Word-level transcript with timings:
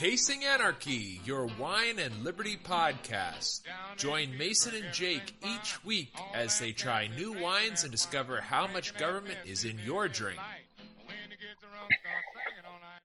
Tasting 0.00 0.46
Anarchy, 0.46 1.20
your 1.26 1.46
wine 1.58 1.98
and 1.98 2.24
liberty 2.24 2.56
podcast. 2.56 3.60
Join 3.98 4.34
Mason 4.38 4.74
and 4.74 4.94
Jake 4.94 5.34
each 5.46 5.84
week 5.84 6.14
as 6.32 6.58
they 6.58 6.72
try 6.72 7.10
new 7.18 7.38
wines 7.38 7.82
and 7.82 7.92
discover 7.92 8.40
how 8.40 8.66
much 8.66 8.96
government 8.96 9.36
is 9.44 9.66
in 9.66 9.78
your 9.84 10.08
drink. 10.08 10.40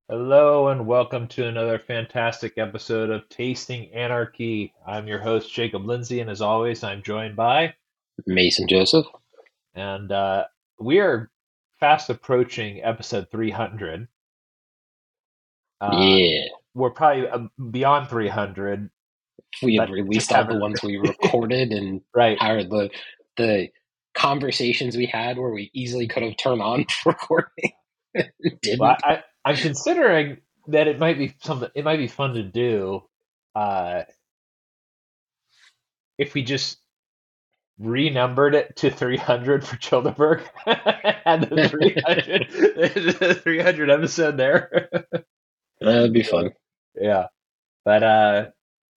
Hello 0.07 0.69
and 0.69 0.87
welcome 0.87 1.27
to 1.27 1.45
another 1.45 1.79
fantastic 1.79 2.57
episode 2.57 3.09
of 3.09 3.27
Tasting 3.27 3.91
Anarchy. 3.91 4.73
I'm 4.87 5.05
your 5.05 5.19
host 5.19 5.53
Jacob 5.53 5.85
Lindsay, 5.85 6.21
and 6.21 6.29
as 6.29 6.41
always, 6.41 6.81
I'm 6.81 7.03
joined 7.03 7.35
by 7.35 7.73
Mason 8.25 8.69
Joseph, 8.69 9.07
and 9.73 10.13
uh, 10.13 10.45
we 10.79 10.99
are 10.99 11.29
fast 11.77 12.09
approaching 12.09 12.81
episode 12.81 13.27
300. 13.31 14.07
Uh, 15.81 15.89
yeah, 15.99 16.45
we're 16.75 16.91
probably 16.91 17.27
uh, 17.27 17.47
beyond 17.71 18.09
300. 18.09 18.89
We 19.63 19.77
have 19.77 19.89
released 19.89 20.31
all 20.31 20.45
the 20.45 20.59
ones 20.59 20.83
we 20.83 20.97
recorded 21.23 21.71
and 21.71 22.01
right, 22.13 22.37
our 22.39 22.63
the 22.63 22.91
the 23.37 23.69
conversations 24.13 24.95
we 24.95 25.05
had 25.05 25.37
where 25.37 25.51
we 25.51 25.71
easily 25.73 26.07
could 26.07 26.23
have 26.23 26.37
turned 26.37 26.61
on 26.61 26.85
recording. 27.05 27.71
Didn't. 28.61 28.79
Well, 28.79 28.97
I, 29.03 29.23
I'm 29.43 29.55
considering 29.55 30.37
that 30.67 30.87
it 30.87 30.99
might 30.99 31.17
be 31.17 31.35
something. 31.41 31.69
It 31.73 31.85
might 31.85 31.97
be 31.97 32.07
fun 32.07 32.33
to 32.35 32.43
do. 32.43 33.03
Uh, 33.55 34.03
if 36.17 36.33
we 36.33 36.43
just 36.43 36.77
renumbered 37.79 38.55
it 38.55 38.75
to 38.77 38.89
300 38.89 39.65
for 39.65 39.75
Childeberg 39.77 40.43
and 41.25 41.43
the 41.43 41.69
300, 41.69 43.19
the 43.19 43.39
300 43.41 43.89
episode 43.89 44.37
there. 44.37 44.89
That'd 45.81 46.13
be 46.13 46.23
fun. 46.23 46.51
Yeah, 46.99 47.27
but 47.83 48.03
uh, 48.03 48.45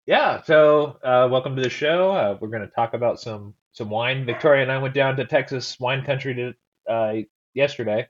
yeah. 0.06 0.42
So 0.42 0.98
uh, 1.02 1.28
welcome 1.30 1.56
to 1.56 1.62
the 1.62 1.70
show. 1.70 2.12
Uh, 2.12 2.38
we're 2.40 2.48
going 2.48 2.66
to 2.66 2.74
talk 2.74 2.94
about 2.94 3.20
some 3.20 3.54
some 3.72 3.90
wine. 3.90 4.24
Victoria 4.24 4.62
and 4.62 4.72
I 4.72 4.78
went 4.78 4.94
down 4.94 5.16
to 5.16 5.24
Texas 5.24 5.78
wine 5.80 6.04
country 6.04 6.34
to 6.34 6.92
uh, 6.92 7.14
yesterday 7.54 8.08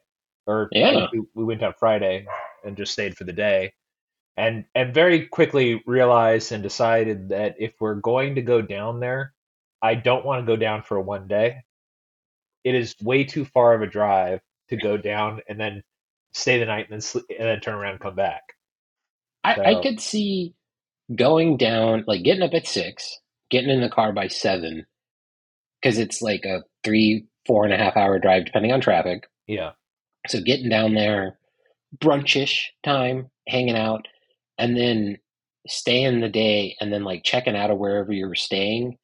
or 0.48 0.69
yeah. 0.72 1.06
we, 1.12 1.22
we 1.34 1.45
went 1.45 1.62
on 1.62 1.75
Friday 1.78 2.27
and 2.64 2.77
just 2.77 2.92
stayed 2.92 3.17
for 3.17 3.25
the 3.25 3.33
day, 3.33 3.75
and 4.36 4.64
and 4.75 4.95
very 4.95 5.27
quickly 5.27 5.80
realized 5.86 6.50
and 6.50 6.62
decided 6.62 7.28
that 7.28 7.55
if 7.58 7.75
we're 7.78 7.95
going 7.95 8.34
to 8.34 8.42
go 8.42 8.62
down 8.62 8.98
there, 8.98 9.34
I 9.83 9.95
don't 9.95 10.25
want 10.25 10.45
to 10.45 10.50
go 10.50 10.56
down 10.56 10.83
for 10.83 10.98
one 11.00 11.28
day. 11.28 11.58
It 12.64 12.75
is 12.75 12.97
way 13.00 13.25
too 13.25 13.45
far 13.45 13.75
of 13.75 13.83
a 13.83 13.86
drive 13.86 14.41
to 14.70 14.77
go 14.77 14.97
down 14.97 15.42
and 15.48 15.61
then 15.61 15.83
stay 16.33 16.58
the 16.58 16.67
night 16.67 16.86
and 16.86 16.95
then 16.95 17.00
sleep, 17.02 17.27
and 17.30 17.47
then 17.47 17.61
turn 17.61 17.75
around 17.75 17.92
and 17.92 18.00
come 18.00 18.17
back. 18.17 18.42
I, 19.44 19.55
so, 19.55 19.62
I 19.62 19.83
could 19.83 20.00
see 20.00 20.55
going 21.14 21.56
down, 21.56 22.05
like 22.06 22.22
getting 22.22 22.42
up 22.42 22.55
at 22.55 22.67
six, 22.67 23.19
getting 23.50 23.70
in 23.70 23.80
the 23.80 23.89
car 23.89 24.12
by 24.12 24.28
seven, 24.28 24.86
because 25.80 25.98
it's 25.98 26.20
like 26.20 26.45
a 26.45 26.64
three, 26.84 27.27
four 27.47 27.64
and 27.64 27.72
a 27.72 27.78
half 27.78 27.97
hour 27.97 28.19
drive, 28.19 28.45
depending 28.45 28.72
on 28.72 28.80
traffic. 28.80 29.28
Yeah. 29.47 29.72
So 30.27 30.41
getting 30.41 30.69
down 30.69 30.95
there, 30.95 31.39
brunchish 31.97 32.67
time, 32.84 33.30
hanging 33.47 33.77
out, 33.77 34.06
and 34.58 34.77
then 34.77 35.19
staying 35.67 36.20
the 36.20 36.28
day, 36.28 36.77
and 36.80 36.92
then 36.92 37.05
like 37.05 37.23
checking 37.25 37.56
out 37.56 37.70
of 37.70 37.78
wherever 37.78 38.12
you 38.12 38.27
were 38.27 38.34
staying, 38.34 38.98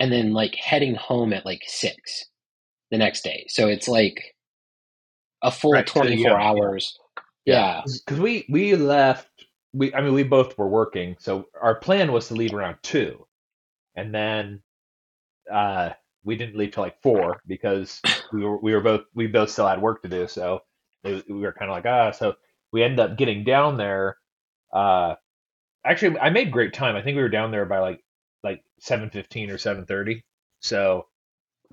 and 0.00 0.12
then 0.12 0.32
like 0.32 0.54
heading 0.54 0.94
home 0.94 1.32
at 1.32 1.44
like 1.44 1.62
six 1.66 2.26
the 2.90 2.98
next 2.98 3.22
day. 3.22 3.46
So 3.48 3.68
it's 3.68 3.88
like 3.88 4.34
a 5.42 5.50
full 5.50 5.72
right, 5.72 5.86
24 5.86 6.16
so, 6.16 6.28
yeah, 6.28 6.42
hours. 6.42 6.98
Yeah. 7.44 7.82
Because 7.84 8.20
we, 8.20 8.46
we 8.48 8.74
left, 8.76 9.28
we, 9.76 9.94
I 9.94 10.00
mean, 10.00 10.14
we 10.14 10.22
both 10.22 10.56
were 10.56 10.68
working. 10.68 11.16
So 11.18 11.46
our 11.60 11.74
plan 11.74 12.12
was 12.12 12.28
to 12.28 12.34
leave 12.34 12.54
around 12.54 12.76
two. 12.82 13.26
And 13.94 14.14
then, 14.14 14.62
uh, 15.52 15.90
we 16.24 16.36
didn't 16.36 16.56
leave 16.56 16.72
till 16.72 16.82
like 16.82 17.00
four 17.02 17.40
because 17.46 18.02
we 18.32 18.44
were 18.44 18.58
we 18.58 18.74
were 18.74 18.80
both 18.80 19.02
we 19.14 19.28
both 19.28 19.48
still 19.48 19.68
had 19.68 19.80
work 19.80 20.02
to 20.02 20.08
do. 20.08 20.26
So 20.26 20.62
we 21.04 21.22
were 21.28 21.52
kind 21.52 21.70
of 21.70 21.76
like 21.76 21.86
ah. 21.86 22.10
So 22.10 22.34
we 22.72 22.82
ended 22.82 22.98
up 22.98 23.16
getting 23.16 23.44
down 23.44 23.76
there. 23.76 24.16
Uh, 24.72 25.14
actually, 25.84 26.18
I 26.18 26.30
made 26.30 26.50
great 26.50 26.74
time. 26.74 26.96
I 26.96 27.02
think 27.02 27.14
we 27.14 27.22
were 27.22 27.28
down 27.28 27.52
there 27.52 27.64
by 27.64 27.78
like 27.78 28.04
like 28.42 28.64
seven 28.80 29.08
fifteen 29.10 29.50
or 29.50 29.58
seven 29.58 29.86
thirty. 29.86 30.24
So 30.60 31.06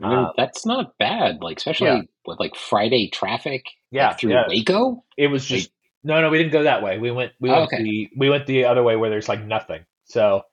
I 0.02 0.08
mean, 0.08 0.20
uh, 0.20 0.32
that's 0.38 0.68
not 0.68 0.98
bad. 1.00 1.42
Like 1.42 1.58
especially 1.58 1.88
yeah. 1.88 2.02
with 2.28 2.40
like 2.40 2.56
Friday 2.56 3.10
traffic. 3.10 3.66
Yeah, 3.90 4.10
like, 4.10 4.20
through 4.20 4.34
yeah. 4.34 4.44
Waco. 4.48 5.04
It 5.18 5.28
was 5.28 5.46
just 5.46 5.70
like, 5.70 5.74
no, 6.04 6.22
no. 6.22 6.30
We 6.30 6.38
didn't 6.38 6.54
go 6.54 6.64
that 6.64 6.84
way. 6.84 6.98
We 6.98 7.12
went 7.12 7.32
we 7.40 7.50
went 7.50 7.64
okay. 7.64 7.84
the 7.84 8.10
we 8.18 8.30
went 8.30 8.46
the 8.46 8.66
other 8.66 8.84
way 8.84 8.96
where 8.96 9.10
there's 9.10 9.30
like 9.30 9.44
nothing. 9.44 9.86
So 10.06 10.44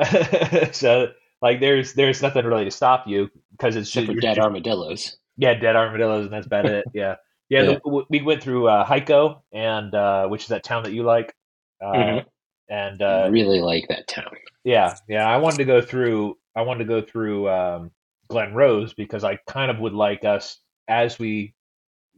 so 0.72 1.12
like 1.40 1.60
there's 1.60 1.94
there's 1.94 2.22
nothing 2.22 2.44
really 2.46 2.64
to 2.64 2.70
stop 2.70 3.06
you 3.06 3.30
because 3.52 3.76
it's 3.76 3.90
just 3.90 4.10
dead 4.20 4.38
armadillos. 4.38 5.16
Yeah, 5.36 5.54
dead 5.54 5.76
armadillos, 5.76 6.24
and 6.24 6.32
that's 6.32 6.46
about 6.46 6.66
it. 6.66 6.84
Yeah, 6.94 7.16
yeah. 7.48 7.62
yeah. 7.62 7.78
The, 7.84 8.04
we 8.08 8.22
went 8.22 8.42
through 8.42 8.68
uh, 8.68 8.86
Hico, 8.86 9.40
and 9.52 9.94
uh, 9.94 10.28
which 10.28 10.42
is 10.42 10.48
that 10.48 10.64
town 10.64 10.84
that 10.84 10.92
you 10.92 11.02
like. 11.02 11.34
Uh, 11.80 11.92
mm-hmm. 11.92 12.28
And 12.68 13.02
uh, 13.02 13.24
I 13.24 13.26
really 13.26 13.60
like 13.60 13.88
that 13.88 14.08
town. 14.08 14.30
Yeah, 14.64 14.94
yeah. 15.08 15.28
I 15.28 15.36
wanted 15.38 15.58
to 15.58 15.64
go 15.64 15.82
through. 15.82 16.38
I 16.54 16.62
wanted 16.62 16.84
to 16.84 16.88
go 16.88 17.02
through 17.02 17.48
um, 17.48 17.90
Glen 18.28 18.54
Rose 18.54 18.94
because 18.94 19.24
I 19.24 19.36
kind 19.46 19.70
of 19.70 19.78
would 19.80 19.94
like 19.94 20.24
us 20.24 20.58
as 20.88 21.18
we 21.18 21.54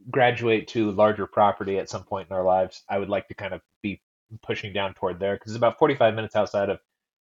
graduate 0.09 0.67
to 0.69 0.91
larger 0.91 1.27
property 1.27 1.79
at 1.79 1.89
some 1.89 2.03
point 2.03 2.29
in 2.29 2.35
our 2.35 2.43
lives. 2.43 2.83
I 2.89 2.97
would 2.97 3.09
like 3.09 3.27
to 3.29 3.33
kind 3.33 3.53
of 3.53 3.61
be 3.81 4.01
pushing 4.41 4.73
down 4.73 4.93
toward 4.93 5.19
there 5.19 5.35
because 5.35 5.51
it's 5.51 5.57
about 5.57 5.79
45 5.79 6.13
minutes 6.13 6.35
outside 6.35 6.69
of 6.69 6.79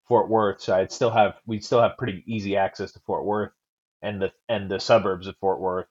Fort 0.07 0.29
Worth, 0.29 0.61
so 0.61 0.75
I'd 0.75 0.91
still 0.91 1.11
have 1.11 1.35
we'd 1.45 1.63
still 1.63 1.81
have 1.81 1.97
pretty 1.97 2.23
easy 2.25 2.57
access 2.57 2.91
to 2.93 2.99
Fort 2.99 3.23
Worth 3.23 3.51
and 4.01 4.21
the 4.21 4.31
and 4.49 4.69
the 4.69 4.79
suburbs 4.79 5.27
of 5.27 5.37
Fort 5.37 5.59
Worth, 5.59 5.87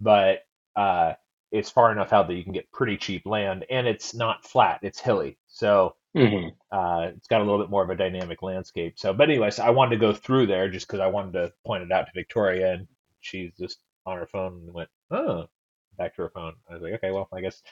but 0.00 0.40
uh, 0.74 1.14
it's 1.50 1.70
far 1.70 1.92
enough 1.92 2.12
out 2.12 2.28
that 2.28 2.34
you 2.34 2.44
can 2.44 2.52
get 2.52 2.70
pretty 2.72 2.96
cheap 2.96 3.24
land, 3.24 3.64
and 3.70 3.86
it's 3.86 4.14
not 4.14 4.44
flat; 4.44 4.80
it's 4.82 5.00
hilly, 5.00 5.38
so 5.46 5.96
mm-hmm. 6.14 6.48
uh, 6.70 7.06
it's 7.16 7.28
got 7.28 7.40
a 7.40 7.44
little 7.44 7.58
bit 7.58 7.70
more 7.70 7.82
of 7.82 7.90
a 7.90 7.96
dynamic 7.96 8.42
landscape. 8.42 8.98
So, 8.98 9.12
but 9.14 9.30
anyways, 9.30 9.58
I 9.58 9.70
wanted 9.70 9.96
to 9.96 10.00
go 10.00 10.12
through 10.12 10.48
there 10.48 10.68
just 10.68 10.86
because 10.86 11.00
I 11.00 11.06
wanted 11.06 11.32
to 11.32 11.52
point 11.64 11.84
it 11.84 11.92
out 11.92 12.06
to 12.06 12.12
Victoria, 12.14 12.74
and 12.74 12.88
she's 13.20 13.52
just 13.58 13.78
on 14.04 14.18
her 14.18 14.26
phone 14.26 14.64
and 14.66 14.74
went, 14.74 14.90
"Oh," 15.10 15.46
back 15.96 16.16
to 16.16 16.22
her 16.22 16.30
phone. 16.30 16.54
I 16.70 16.74
was 16.74 16.82
like, 16.82 16.94
"Okay, 16.94 17.10
well, 17.10 17.28
I 17.32 17.40
guess." 17.40 17.62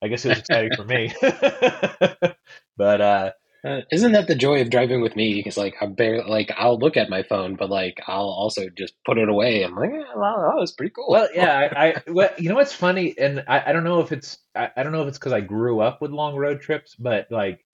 I 0.00 0.06
guess 0.06 0.24
it 0.24 0.28
was 0.28 0.38
exciting 0.38 0.72
for 0.76 0.84
me, 0.84 1.12
but 2.76 3.00
uh, 3.00 3.32
uh, 3.64 3.80
isn't 3.90 4.12
that 4.12 4.28
the 4.28 4.36
joy 4.36 4.60
of 4.60 4.70
driving 4.70 5.00
with 5.00 5.16
me? 5.16 5.34
Because 5.34 5.56
like 5.56 5.74
I 5.80 5.86
barely 5.86 6.28
like 6.30 6.52
I'll 6.56 6.78
look 6.78 6.96
at 6.96 7.10
my 7.10 7.24
phone, 7.24 7.56
but 7.56 7.68
like 7.68 8.00
I'll 8.06 8.28
also 8.28 8.68
just 8.68 8.94
put 9.04 9.18
it 9.18 9.28
away. 9.28 9.64
I'm 9.64 9.74
like, 9.74 9.90
well, 9.90 10.48
that 10.48 10.56
was 10.56 10.72
pretty 10.72 10.92
cool. 10.94 11.08
Well, 11.10 11.28
yeah, 11.34 11.68
I, 11.76 11.86
I 11.88 12.02
well, 12.06 12.30
you 12.38 12.48
know 12.48 12.54
what's 12.54 12.72
funny, 12.72 13.18
and 13.18 13.44
I, 13.48 13.64
I 13.66 13.72
don't 13.72 13.84
know 13.84 14.00
if 14.00 14.12
it's 14.12 14.38
I, 14.54 14.70
I 14.76 14.84
don't 14.84 14.92
know 14.92 15.02
if 15.02 15.08
it's 15.08 15.18
because 15.18 15.32
I 15.32 15.40
grew 15.40 15.80
up 15.80 16.00
with 16.00 16.12
long 16.12 16.36
road 16.36 16.60
trips, 16.60 16.94
but 16.94 17.26
like 17.30 17.64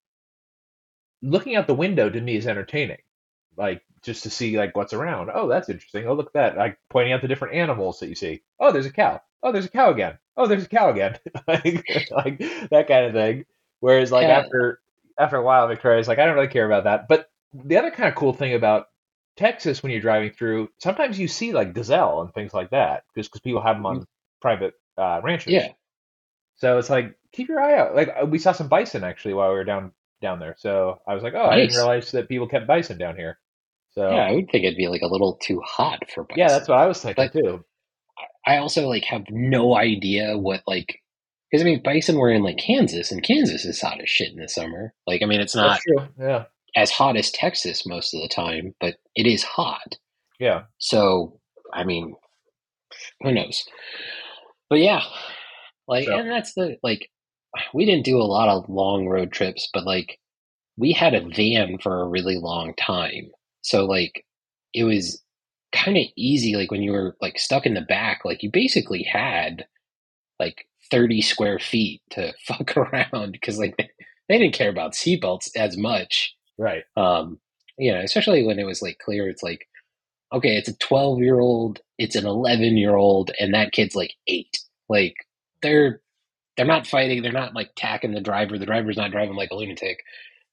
looking 1.22 1.56
out 1.56 1.66
the 1.66 1.74
window 1.74 2.08
to 2.08 2.20
me 2.20 2.36
is 2.36 2.46
entertaining. 2.46 2.98
Like 3.56 3.82
just 4.02 4.22
to 4.24 4.30
see 4.30 4.58
like 4.58 4.76
what's 4.76 4.92
around. 4.92 5.30
Oh, 5.32 5.48
that's 5.48 5.68
interesting. 5.68 6.06
Oh, 6.06 6.14
look 6.14 6.26
at 6.28 6.32
that. 6.34 6.56
Like 6.56 6.78
pointing 6.90 7.12
out 7.12 7.22
the 7.22 7.28
different 7.28 7.54
animals 7.54 8.00
that 8.00 8.08
you 8.08 8.14
see. 8.14 8.42
Oh, 8.58 8.72
there's 8.72 8.86
a 8.86 8.92
cow. 8.92 9.20
Oh, 9.44 9.52
there's 9.52 9.66
a 9.66 9.70
cow 9.70 9.90
again. 9.90 10.18
Oh, 10.36 10.46
there's 10.46 10.64
a 10.64 10.68
cow 10.68 10.90
again. 10.90 11.18
like, 11.46 11.64
like 12.10 12.38
that 12.70 12.86
kind 12.88 13.06
of 13.06 13.12
thing. 13.12 13.44
Whereas 13.80 14.10
like 14.10 14.26
yeah. 14.26 14.38
after 14.38 14.80
after 15.18 15.36
a 15.36 15.42
while, 15.42 15.68
Victoria's 15.68 16.08
like, 16.08 16.18
I 16.18 16.24
don't 16.24 16.34
really 16.34 16.48
care 16.48 16.66
about 16.66 16.84
that. 16.84 17.06
But 17.06 17.28
the 17.52 17.76
other 17.76 17.90
kind 17.90 18.08
of 18.08 18.14
cool 18.14 18.32
thing 18.32 18.54
about 18.54 18.86
Texas 19.36 19.82
when 19.82 19.92
you're 19.92 20.00
driving 20.00 20.32
through, 20.32 20.70
sometimes 20.78 21.18
you 21.18 21.28
see 21.28 21.52
like 21.52 21.74
gazelle 21.74 22.22
and 22.22 22.32
things 22.32 22.54
like 22.54 22.70
that, 22.70 23.04
just 23.16 23.30
because 23.30 23.42
people 23.42 23.62
have 23.62 23.76
them 23.76 23.86
on 23.86 24.00
mm. 24.00 24.06
private 24.40 24.74
uh, 24.96 25.20
ranches. 25.22 25.52
Yeah. 25.52 25.68
So 26.56 26.78
it's 26.78 26.90
like 26.90 27.14
keep 27.32 27.48
your 27.48 27.60
eye 27.60 27.78
out. 27.78 27.94
Like 27.94 28.14
uh, 28.20 28.26
we 28.26 28.38
saw 28.38 28.52
some 28.52 28.68
bison 28.68 29.04
actually 29.04 29.34
while 29.34 29.50
we 29.50 29.56
were 29.56 29.64
down 29.64 29.92
down 30.22 30.38
there. 30.38 30.54
So 30.58 31.00
I 31.06 31.14
was 31.14 31.22
like, 31.22 31.34
oh, 31.34 31.46
nice. 31.46 31.52
I 31.52 31.56
didn't 31.56 31.76
realize 31.76 32.10
that 32.12 32.28
people 32.28 32.48
kept 32.48 32.66
bison 32.66 32.96
down 32.98 33.16
here. 33.16 33.38
So 33.90 34.10
yeah, 34.10 34.26
I 34.26 34.32
would 34.32 34.50
think 34.50 34.64
it'd 34.64 34.76
be 34.76 34.88
like 34.88 35.02
a 35.02 35.06
little 35.06 35.34
too 35.34 35.60
hot 35.60 36.10
for 36.12 36.24
bison. 36.24 36.38
Yeah, 36.38 36.48
that's 36.48 36.68
what 36.68 36.78
I 36.78 36.86
was 36.86 37.00
thinking 37.00 37.30
but 37.32 37.32
too. 37.32 37.64
I 38.46 38.58
also 38.58 38.88
like 38.88 39.04
have 39.04 39.24
no 39.30 39.76
idea 39.76 40.36
what 40.36 40.62
like 40.66 41.00
because 41.54 41.62
I 41.62 41.66
mean, 41.66 41.82
bison 41.84 42.18
were 42.18 42.32
in 42.32 42.42
like 42.42 42.56
Kansas, 42.56 43.12
and 43.12 43.22
Kansas 43.22 43.64
is 43.64 43.80
hot 43.80 44.00
as 44.00 44.10
shit 44.10 44.32
in 44.32 44.40
the 44.40 44.48
summer. 44.48 44.92
Like, 45.06 45.22
I 45.22 45.26
mean, 45.26 45.40
it's 45.40 45.54
not 45.54 45.78
yeah. 46.18 46.46
as 46.74 46.90
hot 46.90 47.16
as 47.16 47.30
Texas 47.30 47.86
most 47.86 48.12
of 48.12 48.20
the 48.20 48.28
time, 48.28 48.74
but 48.80 48.96
it 49.14 49.24
is 49.24 49.44
hot. 49.44 49.96
Yeah. 50.40 50.64
So, 50.78 51.38
I 51.72 51.84
mean, 51.84 52.16
who 53.20 53.30
knows? 53.30 53.64
But 54.68 54.80
yeah, 54.80 55.02
like, 55.86 56.06
so. 56.06 56.18
and 56.18 56.28
that's 56.28 56.54
the 56.54 56.76
like, 56.82 57.08
we 57.72 57.84
didn't 57.84 58.04
do 58.04 58.18
a 58.18 58.24
lot 58.26 58.48
of 58.48 58.68
long 58.68 59.06
road 59.06 59.30
trips, 59.30 59.68
but 59.72 59.86
like, 59.86 60.18
we 60.76 60.90
had 60.90 61.14
a 61.14 61.28
van 61.36 61.78
for 61.78 62.00
a 62.00 62.08
really 62.08 62.36
long 62.36 62.74
time. 62.74 63.30
So, 63.62 63.84
like, 63.84 64.24
it 64.72 64.82
was 64.82 65.22
kind 65.74 65.96
of 65.96 66.04
easy. 66.16 66.56
Like, 66.56 66.70
when 66.70 66.82
you 66.82 66.92
were 66.92 67.16
like 67.20 67.38
stuck 67.38 67.66
in 67.66 67.74
the 67.74 67.80
back, 67.82 68.20
like, 68.24 68.42
you 68.42 68.50
basically 68.50 69.02
had 69.02 69.66
like 70.38 70.66
30 70.90 71.22
square 71.22 71.58
feet 71.58 72.02
to 72.10 72.32
fuck 72.46 72.76
around 72.76 73.32
because 73.32 73.58
like 73.58 73.76
they 74.28 74.38
didn't 74.38 74.54
care 74.54 74.70
about 74.70 74.92
seatbelts 74.92 75.50
as 75.56 75.76
much. 75.76 76.34
Right. 76.58 76.84
Um, 76.96 77.38
you 77.78 77.92
know, 77.92 78.00
especially 78.00 78.44
when 78.44 78.58
it 78.58 78.66
was 78.66 78.82
like 78.82 78.98
clear, 79.04 79.28
it's 79.28 79.42
like, 79.42 79.66
okay, 80.32 80.56
it's 80.56 80.68
a 80.68 80.76
12 80.78 81.20
year 81.20 81.40
old, 81.40 81.80
it's 81.98 82.16
an 82.16 82.26
11 82.26 82.76
year 82.76 82.94
old, 82.94 83.32
and 83.38 83.54
that 83.54 83.72
kid's 83.72 83.96
like 83.96 84.14
eight. 84.26 84.58
Like 84.88 85.14
they're 85.62 86.00
they're 86.56 86.66
not 86.66 86.86
fighting, 86.86 87.22
they're 87.22 87.32
not 87.32 87.54
like 87.54 87.70
tacking 87.76 88.14
the 88.14 88.20
driver. 88.20 88.58
The 88.58 88.66
driver's 88.66 88.96
not 88.96 89.10
driving 89.10 89.34
like 89.34 89.50
a 89.50 89.56
lunatic. 89.56 89.98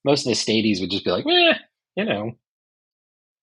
Most 0.04 0.26
of 0.26 0.32
the 0.32 0.36
stadies 0.36 0.82
would 0.82 0.90
just 0.90 1.06
be 1.06 1.12
like, 1.12 1.26
eh, 1.28 1.54
you 1.96 2.06
know, 2.06 2.32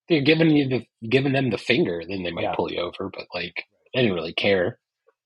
they're 0.08 0.22
giving 0.22 0.50
you 0.50 0.68
the 0.68 0.86
giving 1.08 1.32
them 1.32 1.50
the 1.50 1.58
finger, 1.58 2.02
then 2.06 2.22
they 2.22 2.30
might 2.30 2.42
yeah. 2.42 2.54
pull 2.54 2.70
you 2.72 2.80
over. 2.80 3.10
But 3.12 3.26
like, 3.34 3.64
they 3.94 4.02
didn't 4.02 4.16
really 4.16 4.32
care. 4.32 4.78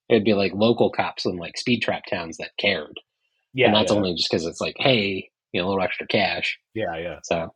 It'd 0.09 0.25
be 0.25 0.33
like 0.33 0.53
local 0.53 0.91
cops 0.91 1.25
in 1.25 1.37
like 1.37 1.57
speed 1.57 1.81
trap 1.81 2.03
towns 2.09 2.37
that 2.37 2.51
cared. 2.59 2.99
Yeah, 3.53 3.67
and 3.67 3.75
that's 3.75 3.91
yeah. 3.91 3.97
only 3.97 4.15
just 4.15 4.29
because 4.29 4.45
it's 4.45 4.61
like, 4.61 4.75
hey, 4.77 5.29
you 5.51 5.61
know, 5.61 5.67
a 5.67 5.69
little 5.69 5.83
extra 5.83 6.07
cash. 6.07 6.59
Yeah, 6.73 6.97
yeah. 6.97 7.19
So 7.23 7.53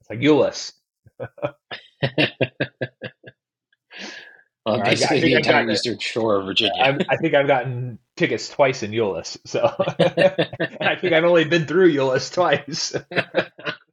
it's 0.00 0.10
like 0.10 0.20
Euless. 0.20 0.72
well, 4.66 4.82
basically 4.82 5.20
the 5.20 5.34
entire 5.34 5.70
eastern 5.70 5.98
shore 5.98 6.40
of 6.40 6.46
Virginia. 6.46 6.80
i 6.80 6.98
I 7.08 7.16
think 7.16 7.34
I've 7.34 7.46
gotten 7.46 7.98
tickets 8.16 8.48
twice 8.48 8.82
in 8.82 8.92
Euless, 8.92 9.38
so 9.44 9.60
I 10.80 10.96
think 10.96 11.12
I've 11.12 11.24
only 11.24 11.44
been 11.44 11.66
through 11.66 11.92
Euless 11.92 12.32
twice. 12.32 12.94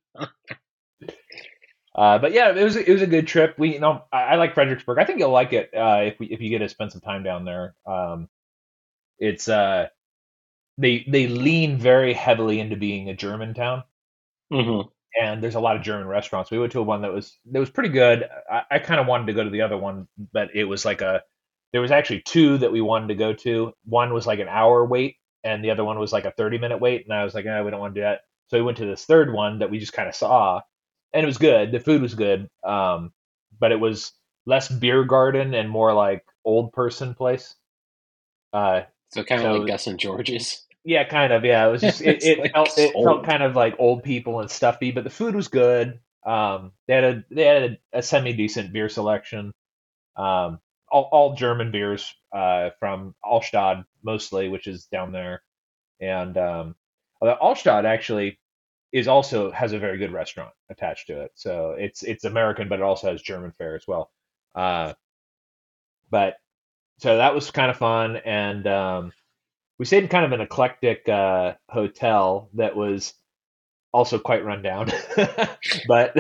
Uh, 1.96 2.20
but 2.20 2.34
yeah, 2.34 2.54
it 2.54 2.64
was 2.64 2.76
it 2.76 2.92
was 2.92 3.02
a 3.02 3.08
good 3.08 3.26
trip. 3.26 3.56
We 3.58 3.74
you 3.74 3.80
know 3.80 4.04
I, 4.12 4.24
I 4.24 4.36
like 4.36 4.54
Fredericksburg. 4.54 5.00
I 5.00 5.06
think 5.06 5.20
you'll 5.20 5.30
like 5.30 5.54
it 5.54 5.72
uh, 5.74 6.02
if 6.04 6.20
we, 6.20 6.28
if 6.28 6.42
you 6.42 6.50
get 6.50 6.60
to 6.60 6.70
spend 6.70 6.92
some 6.92 7.02
time 7.02 7.24
down 7.24 7.46
there. 7.46 7.74
Um, 7.86 8.28
it's 9.18 9.48
uh 9.48 9.88
they 10.78 11.06
they 11.08 11.28
lean 11.28 11.78
very 11.78 12.14
heavily 12.14 12.60
into 12.60 12.76
being 12.76 13.10
a 13.10 13.16
German 13.16 13.54
town, 13.54 13.84
mm-hmm. 14.52 14.90
and 15.22 15.42
there's 15.42 15.56
a 15.56 15.62
lot 15.62 15.78
of 15.78 15.84
German 15.84 16.08
restaurants. 16.08 16.52
We 16.52 16.60
went 16.60 16.74
to 16.74 16.80
a 16.80 16.84
one 16.84 17.02
that 17.04 17.14
was 17.14 17.38
that 17.52 17.60
was 17.60 17.70
pretty 17.70 17.90
good. 17.90 18.28
I, 18.52 18.64
I 18.72 18.80
kind 18.80 19.00
of 19.00 19.08
wanted 19.08 19.28
to 19.28 19.34
go 19.34 19.46
to 19.46 19.50
the 19.50 19.62
other 19.62 19.78
one, 19.78 20.10
but 20.34 20.50
it 20.54 20.66
was 20.66 20.84
like 20.84 21.00
a 21.00 21.24
there 21.72 21.82
was 21.82 21.92
actually 21.92 22.22
two 22.22 22.58
that 22.58 22.74
we 22.74 22.82
wanted 22.82 23.08
to 23.08 23.16
go 23.16 23.32
to. 23.34 23.74
One 23.86 24.14
was 24.14 24.28
like 24.28 24.40
an 24.40 24.50
hour 24.50 24.86
wait, 24.86 25.16
and 25.46 25.64
the 25.64 25.72
other 25.72 25.86
one 25.86 25.98
was 25.98 26.12
like 26.12 26.26
a 26.26 26.32
30 26.32 26.58
minute 26.58 26.82
wait. 26.82 27.06
And 27.06 27.14
I 27.14 27.24
was 27.24 27.34
like, 27.34 27.46
eh, 27.46 27.62
we 27.62 27.72
don't 27.72 27.80
want 27.80 27.96
to 27.96 28.02
do 28.02 28.04
that. 28.04 28.22
So 28.48 28.58
we 28.58 28.64
went 28.64 28.78
to 28.80 28.86
this 28.86 29.06
third 29.06 29.32
one 29.32 29.60
that 29.60 29.72
we 29.72 29.80
just 29.80 29.94
kind 29.94 30.10
of 30.10 30.16
saw 30.16 30.62
and 31.16 31.24
it 31.24 31.28
was 31.28 31.38
good. 31.38 31.72
The 31.72 31.80
food 31.80 32.02
was 32.02 32.14
good, 32.14 32.50
um, 32.64 33.14
but 33.58 33.72
it 33.72 33.80
was 33.80 34.12
less 34.46 34.68
beer 34.68 35.06
garden 35.06 35.54
and 35.54 35.70
more 35.70 35.94
like 35.94 36.26
old 36.44 36.74
person 36.74 37.16
place. 37.16 37.56
Uh, 38.52 38.82
so 39.12 39.24
kind 39.24 39.42
of 39.44 39.60
like 39.60 39.68
Gus 39.68 39.88
and 39.88 39.98
George's. 39.98 40.64
Yeah, 40.84 41.06
kind 41.06 41.32
of. 41.32 41.46
Yeah, 41.46 41.68
it 41.68 41.72
was 41.72 41.82
just 41.82 42.02
it, 42.04 42.22
it 42.24 42.40
like 42.40 42.52
felt 42.52 42.78
it 42.78 42.92
felt 42.92 43.26
kind 43.26 43.42
of 43.44 43.56
like 43.56 43.76
old 43.80 44.04
people 44.04 44.42
and 44.42 44.52
stuffy, 44.52 44.92
but 44.92 45.06
the 45.06 45.10
food 45.10 45.36
was 45.36 45.48
good. 45.48 46.00
Um, 46.26 46.74
they 46.88 46.96
had 46.96 47.04
a 47.04 47.24
they 47.32 47.46
had 47.46 47.64
a, 47.64 48.00
a 48.00 48.02
semi 48.04 48.34
decent 48.34 48.74
beer 48.74 48.90
selection. 48.90 49.54
Um, 50.18 50.60
all, 50.92 51.10
all 51.12 51.36
German 51.36 51.72
beers 51.72 52.14
uh, 52.34 52.72
from 52.80 53.16
Altstadt 53.24 53.86
mostly, 54.04 54.50
which 54.50 54.68
is 54.68 54.86
down 54.92 55.14
there, 55.14 55.42
and 56.02 56.38
um, 56.38 56.76
Altstadt 57.24 57.86
actually 57.86 58.38
is 58.96 59.10
also 59.10 59.52
has 59.52 59.74
a 59.74 59.80
very 59.80 59.98
good 59.98 60.14
restaurant 60.14 60.54
attached 60.70 61.08
to 61.08 61.20
it. 61.22 61.32
So 61.36 61.76
it's 61.78 62.02
it's 62.02 62.24
American, 62.24 62.70
but 62.70 62.80
it 62.80 62.84
also 62.84 63.12
has 63.12 63.22
German 63.22 63.52
fare 63.52 63.76
as 63.76 63.86
well. 63.86 64.10
Uh, 64.56 64.94
but 66.10 66.38
so 67.00 67.18
that 67.18 67.36
was 67.36 67.52
kind 67.52 67.70
of 67.70 67.78
fun, 67.78 68.18
and 68.18 68.66
um, 68.68 69.14
we 69.80 69.86
stayed 69.86 70.04
in 70.04 70.10
kind 70.10 70.26
of 70.26 70.32
an 70.34 70.42
eclectic 70.42 71.10
uh, 71.10 71.56
hotel 71.70 72.50
that 72.56 72.76
was 72.76 73.14
also 73.94 74.20
quite 74.20 74.46
run 74.46 74.62
down, 74.62 74.92
but 75.88 76.16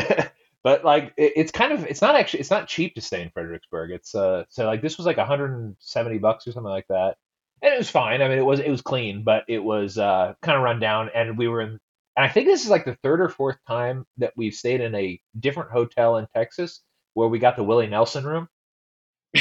but 0.63 0.85
like 0.85 1.13
it, 1.17 1.33
it's 1.37 1.51
kind 1.53 1.73
of 1.73 1.85
it's 1.85 2.01
not 2.01 2.15
actually 2.15 2.41
it's 2.41 2.51
not 2.51 2.67
cheap 2.67 2.95
to 2.95 3.01
stay 3.01 3.21
in 3.21 3.29
Fredericksburg. 3.31 3.91
It's 3.91 4.15
uh 4.15 4.45
so 4.49 4.65
like 4.65 4.81
this 4.81 4.97
was 4.97 5.07
like 5.07 5.17
170 5.17 6.17
bucks 6.19 6.47
or 6.47 6.51
something 6.53 6.69
like 6.71 6.87
that. 6.89 7.17
And 7.61 7.73
it 7.73 7.77
was 7.77 7.89
fine. 7.89 8.21
I 8.21 8.27
mean, 8.29 8.37
it 8.39 8.45
was 8.45 8.59
it 8.59 8.69
was 8.69 8.81
clean, 8.81 9.23
but 9.23 9.45
it 9.47 9.59
was 9.63 9.97
uh, 9.97 10.33
kind 10.41 10.57
of 10.57 10.63
run 10.63 10.79
down. 10.79 11.09
And 11.15 11.37
we 11.37 11.47
were 11.47 11.61
in 11.61 11.79
and 12.15 12.25
I 12.25 12.29
think 12.29 12.47
this 12.47 12.63
is 12.63 12.69
like 12.69 12.85
the 12.85 12.97
third 13.03 13.21
or 13.21 13.29
fourth 13.29 13.57
time 13.67 14.05
that 14.17 14.33
we've 14.35 14.53
stayed 14.53 14.81
in 14.81 14.95
a 14.95 15.19
different 15.39 15.71
hotel 15.71 16.17
in 16.17 16.27
Texas 16.33 16.81
where 17.13 17.27
we 17.27 17.39
got 17.39 17.55
the 17.55 17.63
Willie 17.63 17.87
Nelson 17.87 18.25
room. 18.25 18.47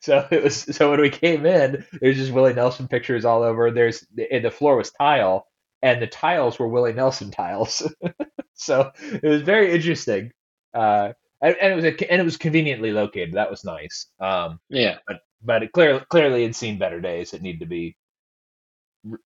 so 0.00 0.26
it 0.30 0.42
was 0.42 0.56
so 0.56 0.90
when 0.90 1.00
we 1.00 1.10
came 1.10 1.44
in, 1.44 1.84
there's 2.00 2.16
just 2.16 2.32
Willie 2.32 2.54
Nelson 2.54 2.88
pictures 2.88 3.24
all 3.24 3.42
over. 3.42 3.70
There's 3.70 4.06
and 4.30 4.44
the 4.44 4.50
floor 4.50 4.76
was 4.76 4.90
tile, 4.90 5.46
and 5.82 6.00
the 6.00 6.06
tiles 6.06 6.58
were 6.58 6.68
Willie 6.68 6.94
Nelson 6.94 7.30
tiles. 7.30 7.82
so 8.54 8.90
it 9.02 9.28
was 9.28 9.42
very 9.42 9.72
interesting. 9.72 10.32
Uh, 10.72 11.12
and, 11.42 11.56
and, 11.60 11.72
it 11.72 11.76
was 11.76 11.84
a, 11.84 12.10
and 12.10 12.20
it 12.22 12.24
was 12.24 12.38
conveniently 12.38 12.92
located. 12.92 13.34
That 13.34 13.50
was 13.50 13.64
nice. 13.64 14.06
Um, 14.18 14.60
yeah, 14.70 14.98
but 15.06 15.20
but 15.42 15.62
it 15.62 15.72
clearly 15.72 16.02
clearly 16.08 16.42
had 16.42 16.56
seen 16.56 16.78
better 16.78 17.00
days. 17.02 17.34
It 17.34 17.42
needed 17.42 17.60
to 17.60 17.66
be 17.66 17.96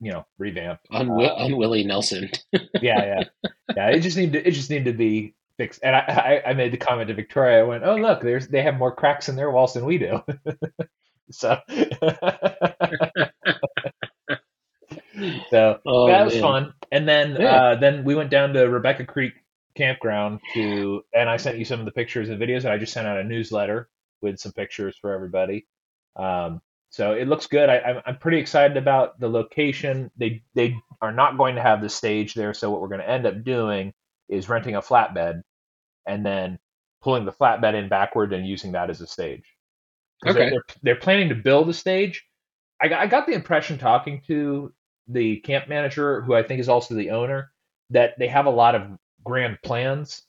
you 0.01 0.13
know 0.13 0.27
revamp 0.39 0.81
On, 0.91 1.11
uh, 1.11 1.35
on 1.35 1.57
Willie 1.57 1.85
Nelson. 1.85 2.31
yeah, 2.53 2.61
yeah, 2.83 3.25
yeah. 3.77 3.89
It 3.91 4.01
just 4.01 4.17
need 4.17 4.33
to 4.33 4.47
it 4.47 4.53
just 4.53 4.71
need 4.71 4.85
to 4.87 4.93
be 4.93 5.35
fixed. 5.57 5.81
And 5.83 5.95
I, 5.95 6.43
I, 6.47 6.51
I 6.51 6.53
made 6.55 6.73
the 6.73 6.79
comment 6.79 7.09
to 7.09 7.15
Victoria. 7.15 7.61
I 7.61 7.63
went, 7.65 7.85
oh 7.85 7.97
look, 7.97 8.23
there's 8.23 8.49
they 8.49 8.63
have 8.63 8.77
more 8.77 8.95
cracks 8.95 9.29
in 9.29 9.37
their 9.37 9.51
walls 9.51 9.75
than 9.75 9.85
we 9.85 9.99
do. 9.99 10.23
so. 11.31 11.59
so 15.51 15.81
oh, 15.87 16.07
that 16.09 16.25
was 16.25 16.35
man. 16.35 16.43
fun, 16.43 16.75
and 16.93 17.09
then 17.09 17.37
yeah. 17.39 17.55
uh, 17.55 17.75
then 17.77 18.05
we 18.05 18.15
went 18.15 18.31
down 18.31 18.53
to 18.55 18.69
Rebecca 18.69 19.05
Creek 19.05 19.35
campground 19.77 20.41
to, 20.55 21.05
and 21.15 21.29
I 21.29 21.37
sent 21.37 21.59
you 21.59 21.65
some 21.65 21.79
of 21.81 21.87
the 21.87 21.93
pictures 21.93 22.29
and 22.29 22.41
videos. 22.41 22.59
And 22.59 22.69
i 22.69 22.79
just 22.79 22.93
sent 22.93 23.07
out 23.07 23.19
a 23.19 23.25
newsletter 23.25 23.89
with 24.21 24.39
some 24.39 24.53
pictures 24.53 24.97
for 25.01 25.13
everybody. 25.13 25.67
Um, 26.17 26.61
so 26.91 27.13
it 27.13 27.29
looks 27.29 27.47
good. 27.47 27.69
I, 27.69 28.03
I'm 28.07 28.19
pretty 28.19 28.39
excited 28.39 28.77
about 28.77 29.21
the 29.21 29.29
location. 29.29 30.11
They 30.17 30.43
they 30.55 30.77
are 31.01 31.13
not 31.13 31.37
going 31.37 31.57
to 31.57 31.63
have 31.63 31.83
the 31.83 31.89
stage 31.89 32.35
there. 32.35 32.55
So 32.55 32.71
what 32.71 32.81
we're 32.81 32.89
going 32.89 33.01
to 33.01 33.09
end 33.09 33.27
up 33.27 33.45
doing 33.45 33.93
is 34.29 34.49
renting 34.49 34.77
a 34.77 34.83
flatbed 34.83 35.43
and 36.07 36.25
then 36.25 36.59
pulling 37.03 37.25
the 37.25 37.33
flatbed 37.33 37.75
in 37.75 37.89
backward 37.89 38.33
and 38.33 38.47
using 38.47 38.73
that 38.73 38.91
as 38.91 39.01
a 39.01 39.07
stage. 39.07 39.45
Okay. 40.27 40.51
They're, 40.51 40.65
they're, 40.83 40.97
planning 40.97 41.29
to 41.29 41.35
build 41.35 41.69
a 41.69 41.75
stage. 41.75 42.25
I 42.81 42.89
got, 42.89 43.01
I 43.01 43.07
got 43.07 43.27
the 43.27 43.35
impression 43.35 43.79
talking 43.79 44.23
to 44.27 44.73
the 45.07 45.37
camp 45.39 45.69
manager, 45.69 46.23
who 46.23 46.35
I 46.35 46.43
think 46.43 46.61
is 46.61 46.69
also 46.69 46.95
the 46.95 47.11
owner, 47.11 47.53
that 47.91 48.19
they 48.19 48.27
have 48.27 48.47
a 48.47 48.51
lot 48.51 48.75
of 48.75 48.83
grand 49.25 49.59
plans, 49.63 50.23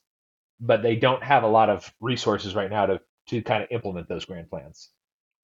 but 0.59 0.83
they 0.83 0.95
don't 0.95 1.23
have 1.23 1.43
a 1.43 1.47
lot 1.47 1.69
of 1.69 1.91
resources 1.99 2.53
right 2.53 2.69
now 2.69 2.85
to 2.85 3.01
to 3.27 3.41
kind 3.41 3.63
of 3.63 3.69
implement 3.71 4.07
those 4.07 4.25
grand 4.25 4.49
plans. 4.49 4.89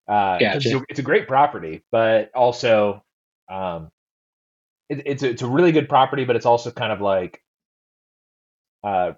Uh, 0.08 0.38
gotcha. 0.38 0.84
it's, 0.90 1.00
a, 1.00 1.04
great 1.04 1.28
property, 1.28 1.84
but 1.92 2.30
also 2.36 3.04
um, 3.50 3.90
it, 4.90 5.04
it's 5.06 5.24
a, 5.24 5.30
it's 5.30 5.42
a 5.42 5.48
really 5.48 5.72
good 5.72 5.88
property, 5.88 6.26
but 6.26 6.36
it's 6.36 6.46
also 6.46 6.72
kind 6.72 6.92
of 6.92 7.00
like 7.00 7.42
uh, 8.84 9.14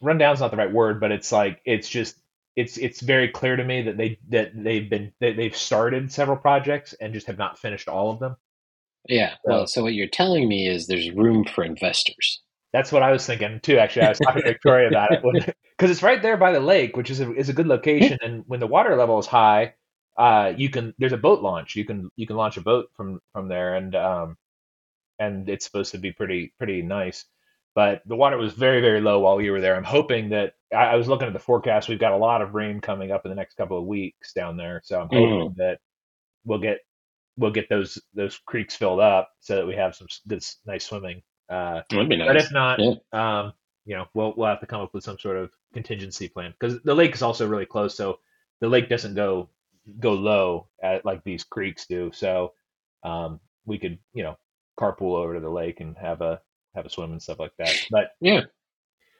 rundown's 0.00 0.40
not 0.40 0.50
the 0.50 0.56
right 0.56 0.72
word, 0.72 1.00
but 1.00 1.10
it's 1.10 1.32
like 1.32 1.60
it's 1.64 1.88
just 1.88 2.16
it's 2.54 2.76
it's 2.76 3.00
very 3.00 3.28
clear 3.28 3.56
to 3.56 3.64
me 3.64 3.82
that 3.82 3.96
they 3.96 4.18
that 4.28 4.52
they've 4.54 4.88
been 4.88 5.12
that 5.20 5.36
they've 5.36 5.56
started 5.56 6.12
several 6.12 6.36
projects 6.36 6.92
and 6.94 7.14
just 7.14 7.26
have 7.26 7.38
not 7.38 7.58
finished 7.58 7.88
all 7.88 8.10
of 8.10 8.20
them. 8.20 8.36
Yeah. 9.08 9.34
So, 9.44 9.50
well, 9.50 9.66
so 9.66 9.82
what 9.82 9.94
you're 9.94 10.06
telling 10.06 10.48
me 10.48 10.68
is 10.68 10.86
there's 10.86 11.10
room 11.10 11.44
for 11.44 11.64
investors. 11.64 12.42
That's 12.72 12.90
what 12.90 13.02
I 13.02 13.12
was 13.12 13.26
thinking 13.26 13.60
too. 13.60 13.78
Actually, 13.78 14.06
I 14.06 14.08
was 14.10 14.18
talking 14.18 14.42
to 14.42 14.48
Victoria 14.48 14.88
about 14.88 15.12
it 15.12 15.22
because 15.22 15.54
it's 15.90 16.02
right 16.02 16.22
there 16.22 16.36
by 16.36 16.52
the 16.52 16.60
lake, 16.60 16.96
which 16.96 17.10
is 17.10 17.20
a 17.20 17.32
is 17.34 17.48
a 17.48 17.52
good 17.52 17.66
location. 17.66 18.18
And 18.22 18.44
when 18.46 18.60
the 18.60 18.66
water 18.66 18.96
level 18.96 19.18
is 19.18 19.26
high, 19.26 19.74
uh, 20.16 20.54
you 20.56 20.70
can 20.70 20.94
there's 20.98 21.12
a 21.12 21.18
boat 21.18 21.42
launch. 21.42 21.76
You 21.76 21.84
can 21.84 22.10
you 22.16 22.26
can 22.26 22.36
launch 22.36 22.56
a 22.56 22.62
boat 22.62 22.90
from 22.96 23.20
from 23.32 23.48
there, 23.48 23.74
and 23.74 23.94
um, 23.94 24.36
and 25.18 25.48
it's 25.50 25.66
supposed 25.66 25.92
to 25.92 25.98
be 25.98 26.12
pretty 26.12 26.54
pretty 26.56 26.80
nice. 26.80 27.26
But 27.74 28.02
the 28.06 28.16
water 28.16 28.38
was 28.38 28.54
very 28.54 28.80
very 28.80 29.02
low 29.02 29.20
while 29.20 29.36
we 29.36 29.50
were 29.50 29.60
there. 29.60 29.76
I'm 29.76 29.84
hoping 29.84 30.30
that 30.30 30.54
I, 30.72 30.84
I 30.84 30.96
was 30.96 31.08
looking 31.08 31.26
at 31.26 31.34
the 31.34 31.38
forecast. 31.38 31.90
We've 31.90 31.98
got 31.98 32.12
a 32.12 32.16
lot 32.16 32.40
of 32.40 32.54
rain 32.54 32.80
coming 32.80 33.10
up 33.10 33.26
in 33.26 33.30
the 33.30 33.36
next 33.36 33.56
couple 33.56 33.78
of 33.78 33.84
weeks 33.84 34.32
down 34.32 34.56
there, 34.56 34.80
so 34.82 34.98
I'm 34.98 35.08
hoping 35.08 35.50
mm. 35.50 35.56
that 35.56 35.78
we'll 36.46 36.58
get 36.58 36.78
we'll 37.36 37.50
get 37.50 37.68
those 37.68 38.00
those 38.14 38.38
creeks 38.46 38.74
filled 38.74 39.00
up 39.00 39.30
so 39.40 39.56
that 39.56 39.66
we 39.66 39.74
have 39.74 39.94
some 39.94 40.06
good 40.26 40.42
nice 40.64 40.86
swimming 40.86 41.22
uh, 41.52 41.82
That'd 41.90 42.08
be 42.08 42.16
nice. 42.16 42.28
But 42.28 42.36
if 42.36 42.52
not, 42.52 42.80
yeah. 42.80 42.94
um, 43.12 43.52
you 43.84 43.96
know, 43.96 44.06
we'll 44.14 44.34
we'll 44.36 44.48
have 44.48 44.60
to 44.60 44.66
come 44.66 44.80
up 44.80 44.94
with 44.94 45.04
some 45.04 45.18
sort 45.18 45.36
of 45.36 45.50
contingency 45.74 46.28
plan 46.28 46.54
because 46.58 46.80
the 46.82 46.94
lake 46.94 47.14
is 47.14 47.22
also 47.22 47.46
really 47.46 47.66
close, 47.66 47.96
so 47.96 48.20
the 48.60 48.68
lake 48.68 48.88
doesn't 48.88 49.14
go 49.14 49.48
go 49.98 50.12
low 50.12 50.68
at 50.82 51.04
like 51.04 51.24
these 51.24 51.44
creeks 51.44 51.86
do. 51.86 52.10
So 52.14 52.52
um, 53.02 53.40
we 53.66 53.78
could, 53.78 53.98
you 54.14 54.22
know, 54.22 54.38
carpool 54.78 55.16
over 55.16 55.34
to 55.34 55.40
the 55.40 55.50
lake 55.50 55.80
and 55.80 55.96
have 55.98 56.20
a 56.20 56.40
have 56.74 56.86
a 56.86 56.90
swim 56.90 57.12
and 57.12 57.22
stuff 57.22 57.40
like 57.40 57.52
that. 57.58 57.74
But 57.90 58.12
yeah, 58.20 58.42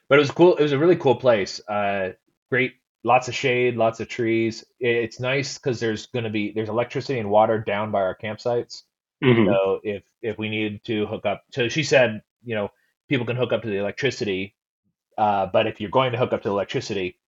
but 0.08 0.18
it 0.18 0.22
was 0.22 0.30
cool. 0.30 0.56
It 0.56 0.62
was 0.62 0.72
a 0.72 0.78
really 0.78 0.96
cool 0.96 1.16
place. 1.16 1.60
Uh, 1.68 2.12
great, 2.50 2.74
lots 3.04 3.28
of 3.28 3.34
shade, 3.34 3.76
lots 3.76 4.00
of 4.00 4.08
trees. 4.08 4.64
It's 4.80 5.20
nice 5.20 5.58
because 5.58 5.80
there's 5.80 6.06
going 6.06 6.24
to 6.24 6.30
be 6.30 6.52
there's 6.52 6.68
electricity 6.68 7.18
and 7.18 7.30
water 7.30 7.58
down 7.58 7.90
by 7.90 8.00
our 8.00 8.16
campsites, 8.16 8.82
Mm-hmm. 9.22 9.46
So 9.46 9.80
if 9.82 10.02
if 10.20 10.38
we 10.38 10.48
need 10.48 10.84
to 10.84 11.06
hook 11.06 11.26
up, 11.26 11.44
so 11.52 11.68
she 11.68 11.82
said, 11.82 12.22
you 12.44 12.54
know, 12.54 12.70
people 13.08 13.26
can 13.26 13.36
hook 13.36 13.52
up 13.52 13.62
to 13.62 13.68
the 13.68 13.76
electricity, 13.76 14.54
uh, 15.18 15.46
but 15.46 15.66
if 15.66 15.80
you're 15.80 15.90
going 15.90 16.12
to 16.12 16.18
hook 16.18 16.32
up 16.32 16.42
to 16.42 16.48
the 16.48 16.54
electricity, 16.54 17.18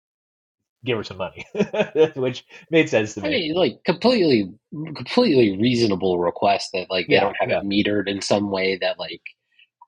give 0.83 0.97
her 0.97 1.03
some 1.03 1.17
money, 1.17 1.45
which 2.15 2.45
made 2.69 2.89
sense 2.89 3.13
to 3.13 3.21
me. 3.21 3.27
I 3.27 3.31
mean, 3.31 3.53
like 3.55 3.83
completely, 3.85 4.53
completely 4.95 5.57
reasonable 5.57 6.19
request 6.19 6.69
that 6.73 6.89
like 6.89 7.07
they 7.07 7.15
yeah, 7.15 7.21
don't 7.21 7.37
have 7.39 7.49
yeah. 7.49 7.59
it 7.59 7.65
metered 7.65 8.07
in 8.07 8.21
some 8.21 8.51
way 8.51 8.77
that 8.81 8.99
like 8.99 9.21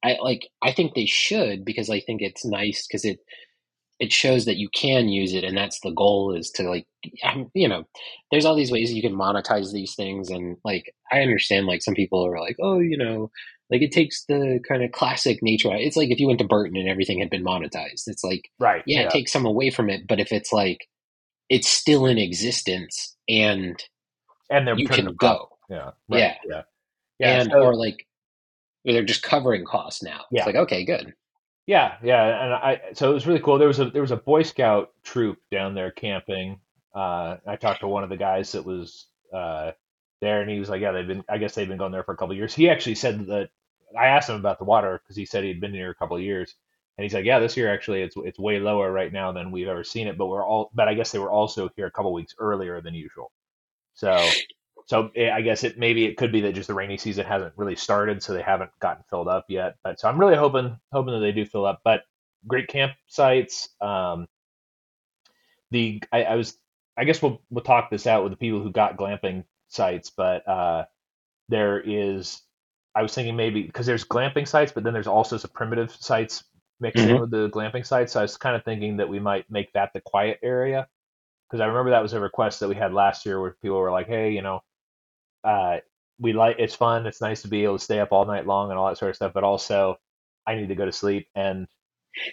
I 0.03 0.17
like. 0.21 0.47
I 0.61 0.71
think 0.71 0.93
they 0.93 1.05
should 1.05 1.65
because 1.65 1.89
I 1.89 1.99
think 1.99 2.21
it's 2.21 2.45
nice 2.45 2.87
because 2.87 3.05
it 3.05 3.19
it 3.99 4.11
shows 4.11 4.45
that 4.45 4.57
you 4.57 4.69
can 4.69 5.09
use 5.09 5.33
it, 5.33 5.43
and 5.43 5.57
that's 5.57 5.79
the 5.79 5.91
goal 5.91 6.35
is 6.35 6.51
to 6.51 6.63
like 6.63 6.85
you 7.53 7.67
know, 7.67 7.83
there's 8.31 8.45
all 8.45 8.55
these 8.55 8.71
ways 8.71 8.93
you 8.93 9.01
can 9.01 9.15
monetize 9.15 9.71
these 9.71 9.95
things, 9.95 10.29
and 10.29 10.57
like 10.63 10.93
I 11.11 11.21
understand 11.21 11.65
like 11.65 11.81
some 11.81 11.95
people 11.95 12.25
are 12.25 12.39
like, 12.39 12.57
oh, 12.61 12.79
you 12.79 12.97
know, 12.97 13.31
like 13.69 13.81
it 13.81 13.91
takes 13.91 14.25
the 14.25 14.59
kind 14.67 14.83
of 14.83 14.91
classic 14.91 15.39
nature. 15.41 15.73
It's 15.73 15.97
like 15.97 16.09
if 16.09 16.19
you 16.19 16.27
went 16.27 16.39
to 16.39 16.47
Burton 16.47 16.77
and 16.77 16.87
everything 16.87 17.19
had 17.19 17.29
been 17.29 17.43
monetized. 17.43 18.07
It's 18.07 18.23
like, 18.23 18.49
right? 18.59 18.83
Yeah, 18.85 19.01
yeah. 19.01 19.05
it 19.07 19.11
takes 19.11 19.31
some 19.31 19.45
away 19.45 19.69
from 19.71 19.89
it. 19.89 20.07
But 20.07 20.19
if 20.19 20.31
it's 20.31 20.53
like 20.53 20.87
it's 21.49 21.67
still 21.67 22.05
in 22.05 22.17
existence 22.17 23.15
and 23.27 23.81
and 24.49 24.67
they're 24.67 24.77
you 24.77 24.87
can 24.87 25.13
go, 25.15 25.49
yeah, 25.69 25.91
right. 26.09 26.19
yeah, 26.19 26.35
yeah, 26.47 26.61
yeah, 27.19 27.41
and 27.41 27.51
so, 27.51 27.59
or 27.59 27.75
like 27.75 28.07
they're 28.85 29.03
just 29.03 29.23
covering 29.23 29.65
costs 29.65 30.01
now. 30.01 30.25
Yeah. 30.31 30.41
It's 30.41 30.47
like 30.47 30.55
okay, 30.55 30.85
good. 30.85 31.13
Yeah, 31.67 31.97
yeah, 32.01 32.45
and 32.45 32.53
I 32.53 32.81
so 32.93 33.11
it 33.11 33.13
was 33.13 33.27
really 33.27 33.41
cool. 33.41 33.57
There 33.57 33.67
was 33.67 33.79
a 33.79 33.89
there 33.89 34.01
was 34.01 34.11
a 34.11 34.17
Boy 34.17 34.43
Scout 34.43 34.91
troop 35.03 35.39
down 35.51 35.75
there 35.75 35.91
camping. 35.91 36.61
Uh, 36.95 37.37
I 37.45 37.57
talked 37.57 37.81
to 37.81 37.87
one 37.89 38.03
of 38.05 38.09
the 38.09 38.17
guys 38.17 38.53
that 38.53 38.65
was 38.65 39.07
uh, 39.33 39.73
there, 40.21 40.41
and 40.41 40.49
he 40.49 40.59
was 40.59 40.69
like, 40.69 40.81
"Yeah, 40.81 40.93
they've 40.93 41.07
been. 41.07 41.25
I 41.29 41.37
guess 41.39 41.55
they've 41.55 41.67
been 41.67 41.77
going 41.77 41.91
there 41.91 42.03
for 42.03 42.13
a 42.13 42.17
couple 42.17 42.35
years." 42.35 42.55
He 42.55 42.69
actually 42.69 42.95
said 42.95 43.27
that 43.27 43.49
I 43.99 44.07
asked 44.07 44.29
him 44.29 44.37
about 44.37 44.59
the 44.59 44.65
water 44.65 44.99
because 45.03 45.17
he 45.17 45.25
said 45.25 45.43
he'd 45.43 45.61
been 45.61 45.73
here 45.73 45.91
a 45.91 45.95
couple 45.95 46.17
years, 46.19 46.55
and 46.97 47.03
he's 47.03 47.13
like, 47.13 47.25
"Yeah, 47.25 47.39
this 47.39 47.57
year 47.57 47.73
actually 47.73 48.01
it's 48.01 48.15
it's 48.17 48.39
way 48.39 48.59
lower 48.59 48.89
right 48.91 49.11
now 49.13 49.33
than 49.33 49.51
we've 49.51 49.67
ever 49.67 49.83
seen 49.83 50.07
it." 50.07 50.17
But 50.17 50.27
we're 50.27 50.45
all, 50.45 50.71
but 50.73 50.87
I 50.87 50.93
guess 50.95 51.11
they 51.11 51.19
were 51.19 51.31
also 51.31 51.69
here 51.75 51.87
a 51.87 51.91
couple 51.91 52.13
weeks 52.13 52.33
earlier 52.39 52.81
than 52.81 52.93
usual. 52.95 53.31
So, 53.95 54.17
so 54.87 55.11
eh, 55.15 55.29
I 55.29 55.41
guess 55.41 55.63
it 55.63 55.77
maybe 55.77 56.05
it 56.05 56.15
could 56.15 56.31
be 56.31 56.41
that 56.41 56.55
just 56.55 56.69
the 56.69 56.73
rainy 56.73 56.97
season 56.97 57.25
hasn't 57.25 57.53
really 57.57 57.75
started, 57.75 58.23
so 58.23 58.33
they 58.33 58.41
haven't 58.41 58.71
gotten 58.79 59.03
filled 59.09 59.27
up 59.27 59.45
yet. 59.49 59.75
But 59.83 59.99
so 59.99 60.07
I'm 60.07 60.17
really 60.17 60.35
hoping 60.35 60.77
hoping 60.93 61.13
that 61.13 61.19
they 61.19 61.33
do 61.33 61.45
fill 61.45 61.65
up. 61.65 61.81
But 61.83 62.03
great 62.47 62.69
campsites. 62.69 63.67
Um, 63.81 64.27
the 65.71 66.01
I, 66.11 66.23
I 66.23 66.35
was 66.35 66.57
I 66.95 67.03
guess 67.03 67.21
we'll 67.21 67.41
we'll 67.49 67.65
talk 67.65 67.89
this 67.89 68.07
out 68.07 68.23
with 68.23 68.31
the 68.31 68.37
people 68.37 68.61
who 68.63 68.71
got 68.71 68.97
glamping 68.97 69.43
sites, 69.67 70.09
but 70.09 70.47
uh, 70.47 70.85
there 71.49 71.81
is. 71.81 72.41
I 72.95 73.03
was 73.03 73.13
thinking 73.13 73.35
maybe 73.35 73.63
because 73.63 73.85
there's 73.85 74.05
glamping 74.05 74.47
sites, 74.47 74.71
but 74.71 74.83
then 74.83 74.93
there's 74.93 75.05
also 75.05 75.37
some 75.37 75.51
primitive 75.53 75.91
sites 75.99 76.45
mixed 76.79 77.03
mm-hmm. 77.03 77.15
in 77.15 77.21
with 77.21 77.29
the 77.29 77.49
glamping 77.49 77.85
sites. 77.85 78.13
So 78.13 78.19
I 78.19 78.23
was 78.23 78.37
kind 78.37 78.55
of 78.55 78.63
thinking 78.63 78.97
that 78.97 79.09
we 79.09 79.19
might 79.19 79.51
make 79.51 79.71
that 79.73 79.91
the 79.93 80.01
quiet 80.01 80.39
area 80.41 80.87
because 81.47 81.61
I 81.61 81.65
remember 81.65 81.91
that 81.91 82.01
was 82.01 82.13
a 82.13 82.19
request 82.19 82.61
that 82.61 82.69
we 82.69 82.75
had 82.75 82.93
last 82.93 83.25
year 83.25 83.39
where 83.39 83.51
people 83.61 83.77
were 83.77 83.91
like, 83.91 84.07
"Hey, 84.07 84.31
you 84.31 84.41
know, 84.41 84.61
uh, 85.47 85.77
we 86.19 86.33
like 86.33 86.57
it's 86.59 86.75
fun, 86.75 87.05
it's 87.05 87.21
nice 87.21 87.41
to 87.43 87.47
be 87.47 87.63
able 87.63 87.77
to 87.77 87.83
stay 87.83 87.99
up 87.99 88.11
all 88.11 88.25
night 88.25 88.45
long 88.45 88.69
and 88.69 88.77
all 88.77 88.87
that 88.89 88.97
sort 88.97 89.09
of 89.09 89.15
stuff, 89.15 89.31
but 89.33 89.43
also 89.43 89.97
I 90.45 90.55
need 90.55 90.67
to 90.67 90.75
go 90.75 90.85
to 90.85 90.91
sleep 90.91 91.27
and 91.35 91.67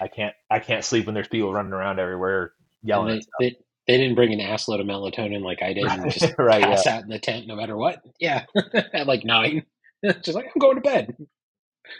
I 0.00 0.09
can't 0.09 0.35
I 0.50 0.59
can't 0.59 0.85
sleep 0.85 1.06
when 1.06 1.14
there's 1.14 1.28
people 1.28 1.52
running 1.52 1.73
around 1.73 2.00
everywhere 2.00 2.52
yelling." 2.83 3.23
They, 3.38 3.56
they 3.87 3.99
didn't 3.99 4.14
bring 4.14 4.33
an 4.33 4.40
ass 4.40 4.66
load 4.66 4.80
of 4.80 4.87
melatonin 4.87 5.42
like 5.42 5.62
I 5.62 5.75
did 5.75 5.85
and 5.85 6.11
just 6.11 6.35
right, 6.38 6.62
pass 6.62 6.87
yeah. 6.87 6.97
out 6.97 7.02
in 7.02 7.09
the 7.09 7.18
tent 7.18 7.47
no 7.47 7.54
matter 7.56 7.76
what. 7.76 8.00
Yeah, 8.18 8.44
at 8.92 9.06
like 9.06 9.25
nine, 9.25 9.64
just 10.04 10.35
like 10.35 10.47
I'm 10.47 10.59
going 10.59 10.76
to 10.76 10.80
bed 10.80 11.16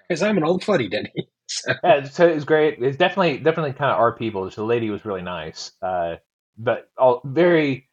because 0.09 0.23
I'm 0.23 0.39
an 0.39 0.45
old 0.45 0.65
fuddy 0.65 0.89
duddy. 0.89 1.29
So. 1.47 1.75
Yeah, 1.85 2.05
so 2.05 2.29
it 2.29 2.35
was 2.35 2.45
great. 2.45 2.83
It's 2.83 2.97
definitely 2.97 3.39
definitely 3.39 3.73
kind 3.73 3.93
of 3.93 3.99
our 3.99 4.13
people. 4.17 4.49
The 4.49 4.65
lady 4.65 4.91
was 4.91 5.05
really 5.05 5.23
nice, 5.23 5.73
uh, 5.83 6.17
but 6.57 6.89
all 6.97 7.21
very 7.25 7.89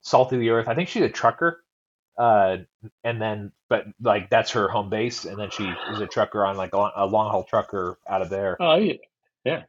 salty 0.00 0.36
of 0.36 0.40
the 0.40 0.50
earth. 0.50 0.68
I 0.68 0.74
think 0.74 0.88
she's 0.88 1.02
a 1.02 1.10
trucker, 1.10 1.62
uh, 2.18 2.58
and 3.04 3.20
then 3.20 3.52
but 3.68 3.84
like 4.00 4.30
that's 4.30 4.52
her 4.52 4.68
home 4.68 4.90
base, 4.90 5.24
and 5.24 5.38
then 5.38 5.50
she 5.50 5.64
is 5.92 6.00
a 6.00 6.06
trucker 6.06 6.44
on 6.44 6.56
like 6.56 6.72
a, 6.72 7.06
long 7.06 7.30
haul 7.30 7.44
trucker 7.44 7.98
out 8.08 8.22
of 8.22 8.30
there. 8.30 8.56
Oh 8.60 8.76
yeah, 8.76 8.94
yeah, 9.44 9.62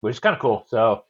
which 0.00 0.14
is 0.14 0.20
kind 0.20 0.34
of 0.34 0.40
cool. 0.40 0.66
So 0.68 1.04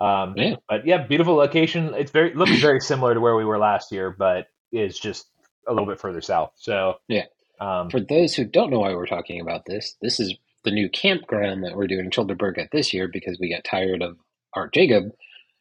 um, 0.00 0.34
yeah. 0.36 0.56
But 0.68 0.86
yeah, 0.86 1.06
beautiful 1.06 1.34
location. 1.34 1.94
It's 1.94 2.10
very 2.10 2.34
looks 2.34 2.58
very 2.60 2.80
similar 2.80 3.14
to 3.14 3.20
where 3.20 3.36
we 3.36 3.44
were 3.44 3.58
last 3.58 3.92
year, 3.92 4.10
but 4.10 4.46
is 4.72 4.98
just 4.98 5.26
a 5.68 5.72
little 5.72 5.86
bit 5.86 6.00
further 6.00 6.20
south. 6.20 6.52
So 6.56 6.94
yeah. 7.08 7.24
Um, 7.60 7.90
For 7.90 8.00
those 8.00 8.34
who 8.34 8.44
don't 8.46 8.70
know 8.70 8.80
why 8.80 8.94
we're 8.94 9.06
talking 9.06 9.38
about 9.38 9.66
this, 9.66 9.94
this 10.00 10.18
is 10.18 10.34
the 10.64 10.70
new 10.70 10.88
campground 10.88 11.62
that 11.64 11.76
we're 11.76 11.86
doing 11.86 12.06
in 12.06 12.10
Childerberg 12.10 12.56
at 12.56 12.70
this 12.72 12.94
year 12.94 13.06
because 13.06 13.38
we 13.38 13.52
got 13.52 13.64
tired 13.64 14.00
of 14.00 14.16
our 14.54 14.68
Jacob 14.68 15.12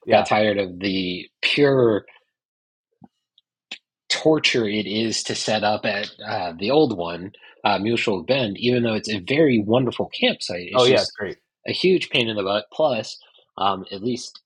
yeah. 0.05 0.19
got 0.19 0.27
tired 0.27 0.57
of 0.57 0.79
the 0.79 1.27
pure 1.41 2.05
torture 4.19 4.67
it 4.67 4.85
is 4.85 5.23
to 5.23 5.35
set 5.35 5.63
up 5.63 5.85
at 5.85 6.11
uh, 6.25 6.53
the 6.57 6.71
old 6.71 6.97
one, 6.97 7.31
uh, 7.63 7.79
Muleshoe 7.79 8.23
Bend, 8.23 8.57
even 8.57 8.83
though 8.83 8.93
it's 8.93 9.09
a 9.09 9.19
very 9.19 9.63
wonderful 9.65 10.09
campsite. 10.09 10.67
It's 10.67 10.75
oh 10.75 10.85
yeah, 10.85 11.03
great. 11.17 11.37
A 11.67 11.71
huge 11.71 12.09
pain 12.09 12.29
in 12.29 12.35
the 12.35 12.43
butt. 12.43 12.65
Plus, 12.73 13.17
um, 13.57 13.85
at 13.91 14.03
least 14.03 14.41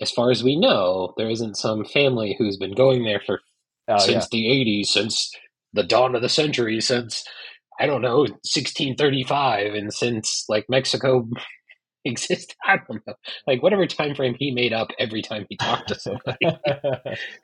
as 0.00 0.10
far 0.10 0.30
as 0.30 0.42
we 0.42 0.58
know, 0.58 1.14
there 1.16 1.30
isn't 1.30 1.56
some 1.56 1.84
family 1.84 2.36
who's 2.38 2.56
been 2.56 2.74
going 2.74 3.04
there 3.04 3.20
for 3.24 3.40
oh, 3.88 3.98
since 3.98 4.28
yeah. 4.30 4.38
the 4.38 4.80
80s, 4.80 4.86
since 4.86 5.30
the 5.72 5.82
dawn 5.82 6.14
of 6.14 6.22
the 6.22 6.28
century, 6.28 6.80
since 6.80 7.24
I 7.78 7.86
don't 7.86 8.02
know, 8.02 8.18
1635, 8.18 9.74
and 9.74 9.92
since 9.92 10.44
like 10.48 10.66
Mexico 10.68 11.28
existed. 12.04 12.56
I 12.64 12.78
don't 12.88 13.06
know, 13.06 13.14
like 13.46 13.62
whatever 13.62 13.86
time 13.86 14.14
frame 14.14 14.36
he 14.38 14.50
made 14.50 14.72
up 14.72 14.88
every 14.98 15.22
time 15.22 15.46
he 15.48 15.56
talked 15.56 15.88
to 15.88 15.98
somebody. 15.98 16.38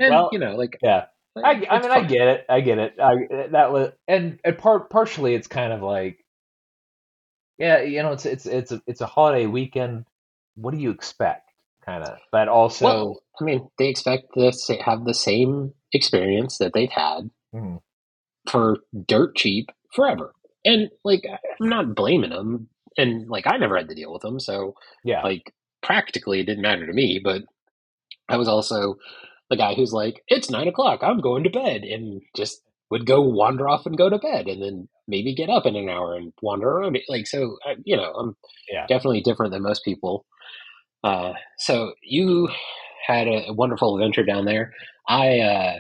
and 0.01 0.11
well, 0.11 0.31
you 0.33 0.39
know, 0.39 0.57
like 0.57 0.79
yeah. 0.83 1.07
I, 1.37 1.51
I 1.51 1.55
mean, 1.55 1.65
fun. 1.65 1.91
I 1.91 2.03
get 2.05 2.29
it. 2.29 2.47
I 2.49 2.61
get 2.61 2.79
it. 2.79 2.95
I, 3.01 3.15
that 3.53 3.73
was, 3.73 3.93
and 4.07 4.39
and 4.45 4.59
part 4.59 4.91
partially, 4.91 5.35
it's 5.35 5.47
kind 5.47 5.73
of 5.73 5.83
like, 5.83 6.25
yeah, 7.59 7.83
you 7.83 8.03
know, 8.03 8.13
it's 8.13 8.27
it's 8.27 8.47
it's 8.47 8.73
a 8.73 8.83
it's 8.87 9.01
a 9.01 9.07
holiday 9.07 9.47
weekend 9.47 10.05
what 10.55 10.73
do 10.75 10.81
you 10.81 10.91
expect? 10.91 11.49
Kind 11.85 12.05
of, 12.05 12.19
but 12.31 12.47
also, 12.47 12.85
well, 12.85 13.23
I 13.41 13.45
mean, 13.45 13.69
they 13.77 13.89
expect 13.89 14.35
to 14.35 14.53
have 14.85 15.05
the 15.05 15.15
same 15.15 15.73
experience 15.93 16.59
that 16.59 16.73
they've 16.73 16.91
had 16.91 17.29
mm. 17.53 17.81
for 18.49 18.79
dirt 19.09 19.35
cheap 19.35 19.71
forever. 19.93 20.33
And 20.65 20.91
like, 21.03 21.25
I'm 21.61 21.69
not 21.69 21.97
blaming 21.97 22.31
them. 22.31 22.69
And 22.97 23.29
like, 23.29 23.49
I 23.49 23.57
never 23.57 23.77
had 23.77 23.89
to 23.89 23.97
deal 23.97 24.13
with 24.13 24.23
them, 24.23 24.39
so 24.39 24.75
yeah, 25.03 25.23
like 25.23 25.53
practically 25.83 26.39
it 26.39 26.45
didn't 26.45 26.63
matter 26.63 26.87
to 26.87 26.93
me. 26.93 27.21
But 27.23 27.43
I 28.29 28.37
was 28.37 28.49
also 28.49 28.99
the 29.53 29.59
guy 29.59 29.75
who's 29.75 29.93
like, 29.93 30.23
it's 30.29 30.49
nine 30.49 30.67
o'clock, 30.67 31.01
I'm 31.03 31.21
going 31.21 31.45
to 31.45 31.51
bed, 31.51 31.83
and 31.83 32.23
just 32.35 32.63
would 32.91 33.05
go 33.05 33.21
wander 33.21 33.69
off 33.69 33.85
and 33.85 33.99
go 33.99 34.09
to 34.09 34.17
bed, 34.17 34.47
and 34.47 34.63
then 34.63 34.89
maybe 35.07 35.35
get 35.35 35.51
up 35.51 35.67
in 35.67 35.77
an 35.77 35.91
hour 35.91 36.17
and 36.17 36.33
wander 36.41 36.69
around. 36.69 36.99
Like 37.07 37.27
so, 37.27 37.59
you 37.85 37.95
know, 37.95 38.13
I'm 38.13 38.37
yeah. 38.73 38.87
definitely 38.87 39.21
different 39.21 39.53
than 39.53 39.63
most 39.63 39.85
people. 39.85 40.25
Uh, 41.05 41.35
so 41.59 41.93
you 42.03 42.49
had 43.07 43.29
a 43.29 43.53
wonderful 43.53 43.95
adventure 43.95 44.25
down 44.25 44.47
there. 44.47 44.73
I 45.07 45.41
uh, 45.41 45.79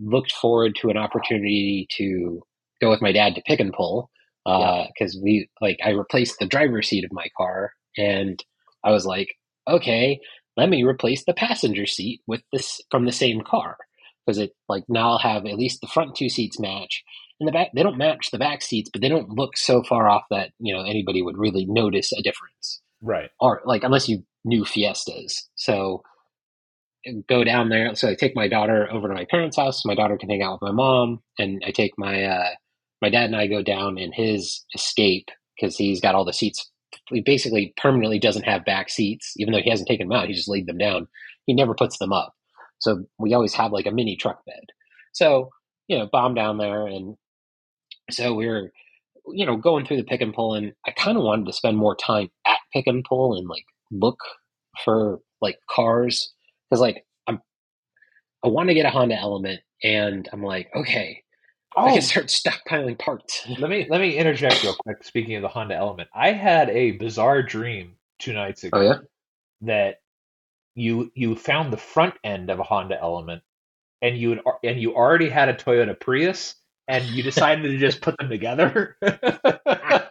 looked 0.00 0.32
forward 0.32 0.74
to 0.80 0.88
an 0.88 0.96
opportunity 0.96 1.86
to 1.98 2.42
go 2.80 2.90
with 2.90 3.00
my 3.00 3.12
dad 3.12 3.36
to 3.36 3.42
pick 3.46 3.60
and 3.60 3.72
pull 3.72 4.10
because 4.44 5.16
uh, 5.16 5.20
we 5.22 5.48
like 5.60 5.78
I 5.84 5.90
replaced 5.90 6.40
the 6.40 6.46
driver's 6.46 6.88
seat 6.88 7.04
of 7.04 7.12
my 7.12 7.28
car, 7.36 7.74
and 7.96 8.42
I 8.82 8.90
was 8.90 9.06
like, 9.06 9.28
okay, 9.68 10.18
let 10.58 10.68
me 10.68 10.82
replace 10.82 11.24
the 11.24 11.32
passenger 11.32 11.86
seat 11.86 12.20
with 12.26 12.42
this 12.52 12.80
from 12.90 13.06
the 13.06 13.12
same 13.12 13.42
car 13.42 13.76
because 14.26 14.38
it 14.38 14.56
like 14.68 14.82
now 14.88 15.12
I'll 15.12 15.18
have 15.18 15.46
at 15.46 15.56
least 15.56 15.80
the 15.80 15.86
front 15.86 16.16
two 16.16 16.28
seats 16.28 16.58
match. 16.58 17.04
And 17.40 17.46
the 17.46 17.52
back, 17.52 17.68
they 17.72 17.84
don't 17.84 17.96
match 17.96 18.32
the 18.32 18.38
back 18.38 18.62
seats, 18.62 18.90
but 18.92 19.00
they 19.00 19.08
don't 19.08 19.30
look 19.30 19.56
so 19.56 19.84
far 19.84 20.08
off 20.08 20.24
that 20.30 20.50
you 20.58 20.74
know 20.74 20.82
anybody 20.82 21.22
would 21.22 21.38
really 21.38 21.64
notice 21.64 22.12
a 22.12 22.22
difference. 22.22 22.82
Right. 23.00 23.30
Or 23.40 23.62
like 23.64 23.84
unless 23.84 24.08
you 24.08 24.24
knew 24.44 24.64
fiestas. 24.64 25.48
So 25.54 26.02
go 27.28 27.44
down 27.44 27.68
there. 27.68 27.94
So 27.94 28.08
I 28.08 28.16
take 28.16 28.34
my 28.34 28.48
daughter 28.48 28.88
over 28.92 29.06
to 29.06 29.14
my 29.14 29.26
parents' 29.30 29.56
house. 29.56 29.84
My 29.84 29.94
daughter 29.94 30.18
can 30.18 30.28
hang 30.28 30.42
out 30.42 30.60
with 30.60 30.62
my 30.62 30.72
mom, 30.72 31.22
and 31.38 31.62
I 31.64 31.70
take 31.70 31.92
my 31.96 32.24
uh, 32.24 32.48
my 33.00 33.10
dad 33.10 33.26
and 33.26 33.36
I 33.36 33.46
go 33.46 33.62
down 33.62 33.96
in 33.96 34.10
his 34.12 34.64
escape 34.74 35.28
because 35.54 35.76
he's 35.76 36.00
got 36.00 36.16
all 36.16 36.24
the 36.24 36.32
seats. 36.32 36.68
He 37.10 37.20
basically 37.20 37.72
permanently 37.76 38.18
doesn't 38.18 38.44
have 38.44 38.64
back 38.64 38.90
seats, 38.90 39.34
even 39.36 39.52
though 39.52 39.60
he 39.60 39.70
hasn't 39.70 39.88
taken 39.88 40.08
them 40.08 40.18
out. 40.18 40.28
He 40.28 40.34
just 40.34 40.48
laid 40.48 40.66
them 40.66 40.78
down. 40.78 41.08
He 41.46 41.54
never 41.54 41.74
puts 41.74 41.98
them 41.98 42.12
up. 42.12 42.34
So 42.80 43.04
we 43.18 43.34
always 43.34 43.54
have 43.54 43.72
like 43.72 43.86
a 43.86 43.90
mini 43.90 44.16
truck 44.16 44.44
bed. 44.44 44.66
So 45.12 45.50
you 45.88 45.98
know, 45.98 46.08
bomb 46.10 46.34
down 46.34 46.58
there, 46.58 46.86
and 46.86 47.16
so 48.10 48.34
we're 48.34 48.72
you 49.26 49.46
know 49.46 49.56
going 49.56 49.86
through 49.86 49.96
the 49.96 50.04
pick 50.04 50.20
and 50.20 50.34
pull, 50.34 50.54
and 50.54 50.72
I 50.86 50.90
kind 50.92 51.16
of 51.16 51.24
wanted 51.24 51.46
to 51.46 51.52
spend 51.52 51.76
more 51.76 51.96
time 51.96 52.28
at 52.46 52.58
pick 52.72 52.86
and 52.86 53.04
pull 53.04 53.36
and 53.36 53.48
like 53.48 53.64
look 53.90 54.18
for 54.84 55.18
like 55.40 55.58
cars 55.70 56.32
because 56.68 56.80
like 56.80 57.04
I'm 57.26 57.40
I 58.44 58.48
want 58.48 58.68
to 58.68 58.74
get 58.74 58.86
a 58.86 58.90
Honda 58.90 59.16
Element 59.16 59.60
and 59.82 60.28
I'm 60.32 60.42
like 60.42 60.68
okay 60.74 61.22
Oh. 61.76 61.84
I 61.84 61.88
can 61.90 61.98
oh. 61.98 62.00
start 62.00 62.26
stockpiling 62.26 62.98
parts. 62.98 63.46
let 63.58 63.70
me 63.70 63.86
let 63.88 64.00
me 64.00 64.16
interject 64.16 64.62
real 64.62 64.74
quick. 64.74 65.04
Speaking 65.04 65.36
of 65.36 65.42
the 65.42 65.48
Honda 65.48 65.74
Element, 65.74 66.08
I 66.14 66.32
had 66.32 66.70
a 66.70 66.92
bizarre 66.92 67.42
dream 67.42 67.96
two 68.18 68.32
nights 68.32 68.64
oh, 68.64 68.68
ago. 68.68 68.78
Oh 68.78 68.82
yeah, 68.82 68.98
that 69.62 70.00
you 70.74 71.10
you 71.14 71.34
found 71.36 71.72
the 71.72 71.78
front 71.78 72.14
end 72.24 72.50
of 72.50 72.58
a 72.58 72.64
Honda 72.64 72.98
Element, 73.00 73.42
and 74.02 74.16
you 74.16 74.40
and 74.64 74.80
you 74.80 74.94
already 74.94 75.28
had 75.28 75.48
a 75.48 75.54
Toyota 75.54 75.98
Prius, 75.98 76.54
and 76.86 77.04
you 77.04 77.22
decided 77.24 77.62
to 77.62 77.78
just 77.78 78.00
put 78.00 78.16
them 78.18 78.28
together. 78.28 78.96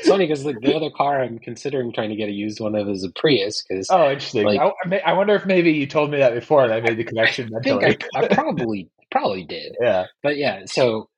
It's 0.00 0.08
funny 0.08 0.26
because 0.26 0.44
like 0.44 0.60
the 0.60 0.74
other 0.74 0.90
car 0.90 1.22
I'm 1.22 1.38
considering 1.38 1.92
trying 1.92 2.10
to 2.10 2.16
get 2.16 2.28
a 2.28 2.32
used 2.32 2.58
one 2.58 2.74
of 2.74 2.88
is 2.88 3.04
a 3.04 3.10
Prius. 3.10 3.62
Because 3.62 3.88
oh, 3.90 4.10
interesting. 4.10 4.44
Like, 4.44 4.60
I, 4.60 4.98
I, 4.98 5.12
wonder 5.12 5.34
if 5.34 5.44
maybe 5.44 5.72
you 5.72 5.86
told 5.86 6.10
me 6.10 6.18
that 6.18 6.34
before 6.34 6.64
and 6.64 6.72
I 6.72 6.80
made 6.80 6.96
the 6.96 7.04
connection. 7.04 7.50
I 7.54 7.60
think 7.60 7.84
I, 7.84 7.96
I, 8.18 8.28
probably 8.28 8.90
probably 9.10 9.44
did. 9.44 9.76
Yeah. 9.80 10.06
But 10.22 10.36
yeah, 10.36 10.62
so 10.66 11.08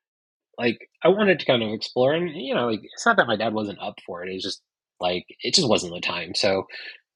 like 0.58 0.88
I 1.02 1.08
wanted 1.08 1.38
to 1.40 1.46
kind 1.46 1.62
of 1.62 1.70
explore, 1.70 2.12
and 2.12 2.30
you 2.34 2.54
know, 2.54 2.66
like 2.66 2.80
it's 2.82 3.06
not 3.06 3.16
that 3.16 3.26
my 3.26 3.36
dad 3.36 3.54
wasn't 3.54 3.80
up 3.80 3.98
for 4.04 4.24
it. 4.24 4.30
It's 4.30 4.44
just 4.44 4.60
like 5.00 5.24
it 5.40 5.54
just 5.54 5.68
wasn't 5.68 5.94
the 5.94 6.00
time. 6.00 6.34
So 6.34 6.66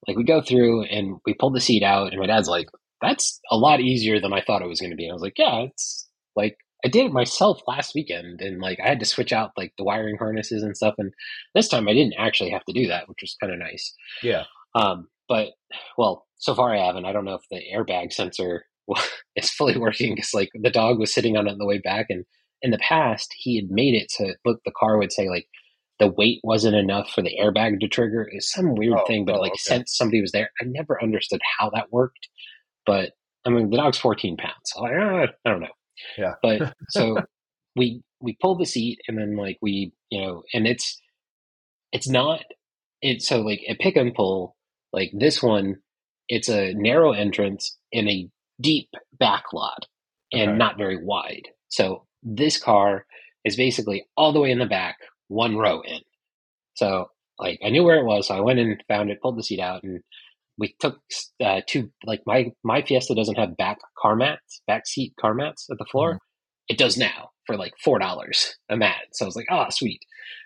like 0.07 0.17
we 0.17 0.25
go 0.25 0.41
through 0.41 0.85
and 0.85 1.19
we 1.27 1.35
pull 1.35 1.51
the 1.51 1.61
seat 1.61 1.83
out, 1.83 2.13
and 2.13 2.21
my 2.21 2.27
dad's 2.27 2.49
like, 2.49 2.69
"That's 3.03 3.41
a 3.51 3.57
lot 3.57 3.81
easier 3.81 4.21
than 4.21 4.33
I 4.33 4.43
thought 4.43 4.63
it 4.63 4.69
was 4.69 4.81
going 4.81 4.91
to 4.91 4.97
be." 4.97 5.05
And 5.05 5.13
I 5.13 5.15
was 5.15 5.23
like, 5.23 5.39
"Yeah, 5.39 5.63
it's 5.63 6.09
like 6.37 6.57
I 6.85 6.89
did 6.89 7.07
it 7.07 7.13
myself 7.13 7.61
last 7.67 7.95
weekend, 7.95 8.41
and 8.41 8.61
like 8.61 8.79
I 8.83 8.89
had 8.89 9.01
to 9.01 9.07
switch 9.07 9.33
out 9.33 9.53
like 9.57 9.73
the 9.77 9.85
wiring 9.85 10.17
harnesses 10.19 10.63
and 10.63 10.77
stuff. 10.77 10.95
And 10.99 11.13
this 11.55 11.69
time 11.69 11.89
I 11.89 11.95
didn't 11.95 12.15
actually 12.19 12.51
have 12.51 12.65
to 12.67 12.73
do 12.73 12.87
that, 12.89 13.09
which 13.09 13.19
was 13.23 13.37
kind 13.41 13.53
of 13.53 13.59
nice. 13.59 13.95
Yeah. 14.23 14.45
Um, 14.75 15.09
but 15.29 15.53
well, 15.97 16.27
so 16.37 16.55
far 16.55 16.75
I 16.75 16.85
haven't. 16.85 17.07
I 17.07 17.13
don't 17.13 17.25
know 17.25 17.35
if 17.35 17.45
the 17.51 17.63
airbag 17.75 18.13
sensor 18.13 18.67
is 19.37 19.51
fully 19.51 19.79
working 19.79 20.15
because 20.15 20.35
like 20.35 20.51
the 20.55 20.71
dog 20.71 20.99
was 20.99 21.13
sitting 21.13 21.37
on 21.37 21.47
it 21.47 21.53
on 21.53 21.59
the 21.59 21.67
way 21.67 21.79
back, 21.79 22.07
and 22.11 22.25
in 22.63 22.71
the 22.71 22.79
past 22.79 23.35
he 23.37 23.57
had 23.57 23.71
made 23.71 23.95
it 23.95 24.09
to 24.19 24.35
look. 24.45 24.61
The 24.65 24.73
car 24.79 24.99
would 24.99 25.13
say 25.13 25.29
like 25.29 25.47
the 25.99 26.09
weight 26.09 26.41
wasn't 26.45 26.77
enough 26.77 27.11
for 27.11 27.23
the 27.23 27.37
airbag 27.41 27.81
to 27.81 27.89
trigger. 27.89 28.29
It's 28.31 28.53
some 28.53 28.75
weird 28.75 28.99
oh, 28.99 29.07
thing, 29.07 29.25
but 29.25 29.37
oh, 29.37 29.41
like 29.41 29.53
okay. 29.53 29.59
since 29.59 29.97
somebody 29.97 30.21
was 30.21 30.33
there, 30.33 30.51
I 30.61 30.67
never 30.67 31.03
understood 31.03 31.41
how 31.59 31.71
that 31.71 31.91
worked. 31.91 32.29
But 32.85 33.13
I 33.47 33.51
mean, 33.51 33.71
the 33.71 33.77
dog's 33.77 33.99
14 33.99 34.37
pounds. 34.37 34.55
So 34.65 34.83
like, 34.83 34.93
I 34.93 35.51
don't 35.51 35.61
know. 35.61 35.69
Yeah. 36.19 36.35
But 36.43 36.75
so 36.91 37.19
we 37.75 38.03
we 38.21 38.37
pull 38.41 38.57
the 38.57 38.67
seat 38.67 39.01
and 39.09 39.19
then 39.19 39.37
like 39.37 39.59
we 39.61 39.93
you 40.11 40.23
know 40.23 40.43
and 40.55 40.67
it's 40.67 41.01
it's 41.93 42.09
not 42.09 42.41
it's 43.03 43.29
so 43.29 43.41
like 43.41 43.61
a 43.69 43.75
pick 43.75 43.97
and 43.97 44.15
pull 44.15 44.57
like 44.93 45.11
this 45.15 45.43
one 45.43 45.77
it's 46.29 46.49
a 46.49 46.73
narrow 46.75 47.13
entrance 47.13 47.77
in 47.93 48.09
a 48.09 48.29
deep 48.61 48.89
back 49.19 49.45
lot 49.53 49.87
and 50.33 50.51
okay. 50.51 50.59
not 50.59 50.79
very 50.79 51.03
wide. 51.03 51.49
So 51.69 52.07
this 52.23 52.59
car 52.59 53.07
is 53.45 53.57
basically 53.57 54.07
all 54.17 54.33
the 54.33 54.41
way 54.41 54.51
in 54.51 54.59
the 54.59 54.67
back, 54.67 54.97
one 55.29 55.57
row 55.57 55.81
in. 55.83 56.01
So 56.75 57.11
like 57.39 57.61
I 57.65 57.71
knew 57.71 57.85
where 57.85 57.99
it 57.99 58.05
was, 58.05 58.29
so 58.29 58.37
I 58.37 58.41
went 58.41 58.59
and 58.59 58.83
found 58.89 59.11
it, 59.11 59.21
pulled 59.21 59.39
the 59.39 59.43
seat 59.43 59.61
out, 59.61 59.83
and 59.83 60.01
we 60.59 60.75
took 60.81 61.01
uh, 61.45 61.61
two 61.67 61.91
like 62.05 62.23
my 62.27 62.53
my 62.65 62.83
Fiesta 62.83 63.15
doesn't 63.15 63.39
have 63.39 63.57
back 63.57 63.79
car 63.99 64.17
mats, 64.17 64.63
back 64.67 64.87
seat 64.87 65.15
car 65.21 65.35
mats 65.35 65.67
at 65.71 65.79
the 65.79 65.87
floor. 65.91 66.15
Mm-hmm. 66.15 66.17
It 66.69 66.79
does 66.79 66.97
now 66.97 67.31
for 67.47 67.57
like 67.57 67.75
four 67.83 67.99
dollars 67.99 68.57
a 68.69 68.77
mat. 68.77 69.05
So 69.13 69.25
I 69.25 69.29
was 69.29 69.37
like, 69.37 69.47
oh, 69.51 69.67
sweet. 69.71 70.01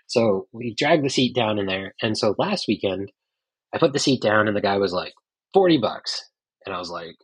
So 0.07 0.47
we 0.51 0.75
dragged 0.77 1.05
the 1.05 1.09
seat 1.09 1.33
down 1.33 1.57
in 1.57 1.65
there, 1.65 1.95
and 2.01 2.17
so 2.17 2.35
last 2.37 2.65
weekend 2.67 3.11
I 3.73 3.77
put 3.77 3.93
the 3.93 3.99
seat 3.99 4.21
down, 4.21 4.47
and 4.47 4.55
the 4.55 4.61
guy 4.61 4.77
was 4.77 4.93
like 4.93 5.13
forty 5.53 5.77
bucks, 5.77 6.29
and 6.65 6.75
I 6.75 6.77
was 6.77 6.89
like, 6.89 7.15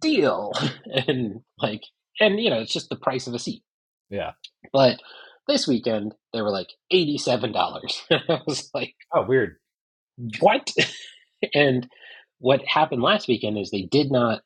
deal, 0.00 0.52
and 1.08 1.40
like, 1.58 1.82
and 2.20 2.40
you 2.40 2.50
know, 2.50 2.60
it's 2.60 2.72
just 2.72 2.90
the 2.90 2.96
price 2.96 3.26
of 3.26 3.34
a 3.34 3.38
seat. 3.38 3.62
Yeah. 4.10 4.32
But 4.72 5.00
this 5.48 5.66
weekend 5.66 6.14
they 6.32 6.42
were 6.42 6.50
like 6.50 6.68
eighty 6.90 7.18
seven 7.18 7.52
dollars. 7.52 8.02
I 8.10 8.40
was 8.46 8.70
like, 8.74 8.94
oh, 9.14 9.24
weird. 9.26 9.56
What? 10.40 10.72
and 11.54 11.88
what 12.44 12.62
happened 12.66 13.00
last 13.00 13.26
weekend 13.26 13.56
is 13.56 13.70
they 13.70 13.88
did 13.90 14.12
not 14.12 14.42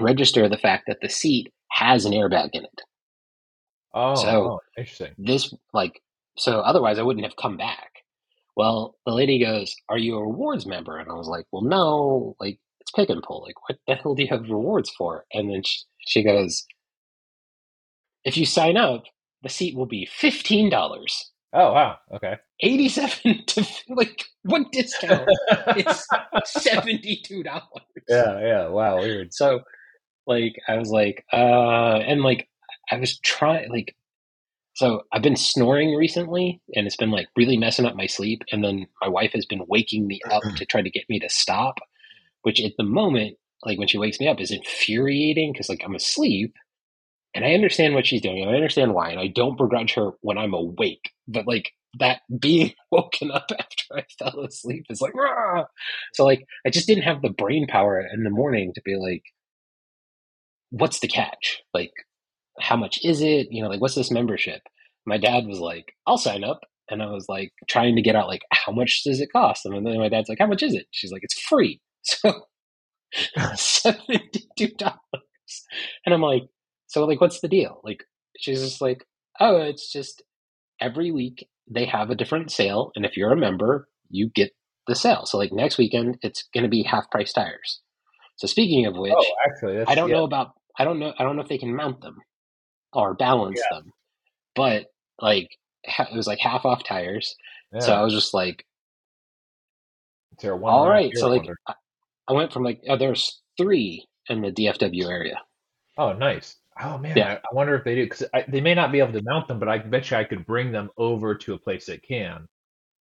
register 0.00 0.48
the 0.48 0.56
fact 0.56 0.84
that 0.86 0.98
the 1.02 1.08
seat 1.08 1.52
has 1.72 2.04
an 2.04 2.12
airbag 2.12 2.50
in 2.52 2.62
it. 2.62 2.80
Oh, 3.92 4.14
so 4.14 4.28
oh, 4.28 4.60
interesting. 4.78 5.12
This 5.18 5.52
like 5.74 6.00
so 6.36 6.60
otherwise 6.60 7.00
I 7.00 7.02
wouldn't 7.02 7.26
have 7.26 7.34
come 7.34 7.56
back. 7.56 7.90
Well, 8.56 8.94
the 9.06 9.12
lady 9.12 9.44
goes, 9.44 9.74
"Are 9.88 9.98
you 9.98 10.18
a 10.18 10.22
rewards 10.22 10.66
member?" 10.66 10.98
And 10.98 11.10
I 11.10 11.14
was 11.14 11.26
like, 11.26 11.46
"Well, 11.50 11.62
no. 11.62 12.36
Like 12.38 12.60
it's 12.80 12.92
pick 12.92 13.10
and 13.10 13.24
pull. 13.24 13.42
Like 13.42 13.60
what 13.68 13.80
the 13.88 13.96
hell 13.96 14.14
do 14.14 14.22
you 14.22 14.28
have 14.28 14.48
rewards 14.48 14.90
for?" 14.90 15.24
And 15.32 15.50
then 15.50 15.64
she, 15.64 15.80
she 15.98 16.22
goes, 16.22 16.64
"If 18.22 18.36
you 18.36 18.46
sign 18.46 18.76
up, 18.76 19.02
the 19.42 19.48
seat 19.48 19.76
will 19.76 19.86
be 19.86 20.06
fifteen 20.06 20.70
dollars." 20.70 21.32
Oh 21.52 21.72
wow. 21.72 21.98
Okay. 22.14 22.36
Eighty-seven 22.60 23.44
to 23.46 23.66
like 23.88 24.24
what 24.42 24.70
discount? 24.72 25.28
it's 25.76 26.06
seventy-two 26.62 27.42
dollars. 27.42 27.64
Yeah, 28.08 28.40
yeah. 28.40 28.68
Wow, 28.68 28.98
weird. 28.98 29.34
So, 29.34 29.60
like, 30.26 30.54
I 30.68 30.76
was 30.76 30.90
like, 30.90 31.24
uh, 31.32 31.96
and 32.06 32.22
like, 32.22 32.48
I 32.90 32.96
was 32.96 33.18
trying, 33.20 33.70
like, 33.70 33.96
so 34.74 35.02
I've 35.12 35.22
been 35.22 35.36
snoring 35.36 35.94
recently, 35.94 36.60
and 36.74 36.86
it's 36.86 36.96
been 36.96 37.10
like 37.10 37.26
really 37.36 37.56
messing 37.56 37.84
up 37.84 37.96
my 37.96 38.06
sleep. 38.06 38.42
And 38.52 38.62
then 38.62 38.86
my 39.02 39.08
wife 39.08 39.32
has 39.32 39.44
been 39.44 39.64
waking 39.68 40.06
me 40.06 40.20
up 40.30 40.42
to 40.56 40.64
try 40.64 40.82
to 40.82 40.90
get 40.90 41.08
me 41.08 41.18
to 41.18 41.28
stop, 41.28 41.78
which 42.42 42.62
at 42.62 42.72
the 42.78 42.84
moment, 42.84 43.36
like 43.64 43.78
when 43.78 43.88
she 43.88 43.98
wakes 43.98 44.20
me 44.20 44.28
up, 44.28 44.40
is 44.40 44.52
infuriating 44.52 45.52
because 45.52 45.68
like 45.68 45.82
I'm 45.84 45.96
asleep 45.96 46.54
and 47.34 47.44
I 47.44 47.52
understand 47.54 47.94
what 47.94 48.06
she's 48.06 48.22
doing, 48.22 48.42
and 48.42 48.50
I 48.50 48.54
understand 48.54 48.94
why, 48.94 49.10
and 49.10 49.20
I 49.20 49.28
don't 49.28 49.58
begrudge 49.58 49.94
her 49.94 50.10
when 50.20 50.38
I'm 50.38 50.54
awake. 50.54 51.10
But 51.28 51.46
like 51.46 51.72
that 51.98 52.22
being 52.40 52.72
woken 52.90 53.30
up 53.30 53.50
after 53.52 53.84
I 53.96 54.04
fell 54.18 54.40
asleep 54.44 54.86
is 54.90 55.00
like, 55.00 55.14
Rah! 55.14 55.64
so 56.14 56.24
like 56.24 56.46
I 56.66 56.70
just 56.70 56.86
didn't 56.86 57.04
have 57.04 57.22
the 57.22 57.30
brain 57.30 57.66
power 57.68 58.00
in 58.12 58.24
the 58.24 58.30
morning 58.30 58.72
to 58.74 58.82
be 58.84 58.96
like, 58.96 59.22
what's 60.70 61.00
the 61.00 61.08
catch? 61.08 61.60
Like, 61.74 61.92
how 62.60 62.76
much 62.76 63.00
is 63.04 63.20
it? 63.22 63.48
You 63.50 63.62
know, 63.62 63.68
like 63.68 63.80
what's 63.80 63.94
this 63.94 64.10
membership? 64.10 64.62
My 65.06 65.18
dad 65.18 65.46
was 65.46 65.58
like, 65.58 65.94
I'll 66.06 66.18
sign 66.18 66.44
up. 66.44 66.60
And 66.90 67.02
I 67.02 67.06
was 67.06 67.26
like 67.28 67.52
trying 67.68 67.94
to 67.96 68.02
get 68.02 68.16
out 68.16 68.28
like 68.28 68.42
how 68.52 68.72
much 68.72 69.02
does 69.04 69.20
it 69.20 69.30
cost? 69.32 69.64
And 69.66 69.86
then 69.86 69.98
my 69.98 70.08
dad's 70.08 70.28
like, 70.28 70.38
How 70.40 70.46
much 70.48 70.62
is 70.62 70.74
it? 70.74 70.86
She's 70.90 71.12
like, 71.12 71.22
It's 71.24 71.40
free. 71.40 71.80
So 72.02 72.32
seventy 73.56 74.44
two 74.58 74.68
dollars. 74.78 74.96
And 76.04 76.14
I'm 76.14 76.22
like, 76.22 76.44
so 76.90 77.04
like, 77.04 77.20
what's 77.20 77.38
the 77.38 77.46
deal? 77.46 77.80
Like, 77.84 78.02
she's 78.36 78.60
just 78.60 78.80
like, 78.80 79.06
oh, 79.38 79.58
it's 79.58 79.92
just 79.92 80.24
every 80.80 81.12
week 81.12 81.48
they 81.70 81.84
have 81.84 82.10
a 82.10 82.16
different 82.16 82.50
sale, 82.50 82.90
and 82.96 83.06
if 83.06 83.16
you're 83.16 83.32
a 83.32 83.36
member, 83.36 83.88
you 84.08 84.28
get 84.34 84.50
the 84.88 84.96
sale. 84.96 85.24
So 85.24 85.38
like 85.38 85.52
next 85.52 85.78
weekend, 85.78 86.18
it's 86.22 86.48
going 86.52 86.64
to 86.64 86.68
be 86.68 86.82
half 86.82 87.08
price 87.12 87.32
tires. 87.32 87.80
So 88.34 88.48
speaking 88.48 88.86
of 88.86 88.96
which, 88.96 89.14
oh, 89.16 89.34
actually, 89.46 89.84
I 89.86 89.94
don't 89.94 90.08
yeah. 90.08 90.16
know 90.16 90.24
about 90.24 90.52
I 90.76 90.82
don't 90.84 90.98
know 90.98 91.12
I 91.16 91.22
don't 91.22 91.36
know 91.36 91.42
if 91.42 91.48
they 91.48 91.58
can 91.58 91.76
mount 91.76 92.00
them 92.00 92.16
or 92.92 93.14
balance 93.14 93.60
yeah. 93.70 93.78
them, 93.78 93.92
but 94.56 94.86
like 95.20 95.48
it 95.84 96.16
was 96.16 96.26
like 96.26 96.40
half 96.40 96.64
off 96.64 96.82
tires. 96.82 97.36
Yeah. 97.72 97.80
So 97.80 97.92
I 97.92 98.02
was 98.02 98.14
just 98.14 98.34
like, 98.34 98.64
all 100.42 100.88
right. 100.88 101.16
So 101.16 101.28
like 101.28 101.48
I 102.26 102.32
went 102.32 102.52
from 102.52 102.64
like 102.64 102.80
oh, 102.88 102.96
there's 102.96 103.40
three 103.56 104.08
in 104.28 104.40
the 104.40 104.50
DFW 104.50 105.08
area. 105.08 105.40
Oh, 105.96 106.14
nice. 106.14 106.56
Oh 106.82 106.98
man, 106.98 107.16
yeah. 107.16 107.32
I, 107.32 107.34
I 107.36 107.54
wonder 107.54 107.74
if 107.74 107.84
they 107.84 107.94
do 107.94 108.04
because 108.04 108.24
they 108.48 108.60
may 108.60 108.74
not 108.74 108.92
be 108.92 109.00
able 109.00 109.12
to 109.12 109.22
mount 109.22 109.48
them, 109.48 109.58
but 109.58 109.68
I 109.68 109.78
bet 109.78 110.10
you 110.10 110.16
I 110.16 110.24
could 110.24 110.44
bring 110.44 110.72
them 110.72 110.90
over 110.96 111.34
to 111.34 111.54
a 111.54 111.58
place 111.58 111.86
that 111.86 112.02
can, 112.02 112.46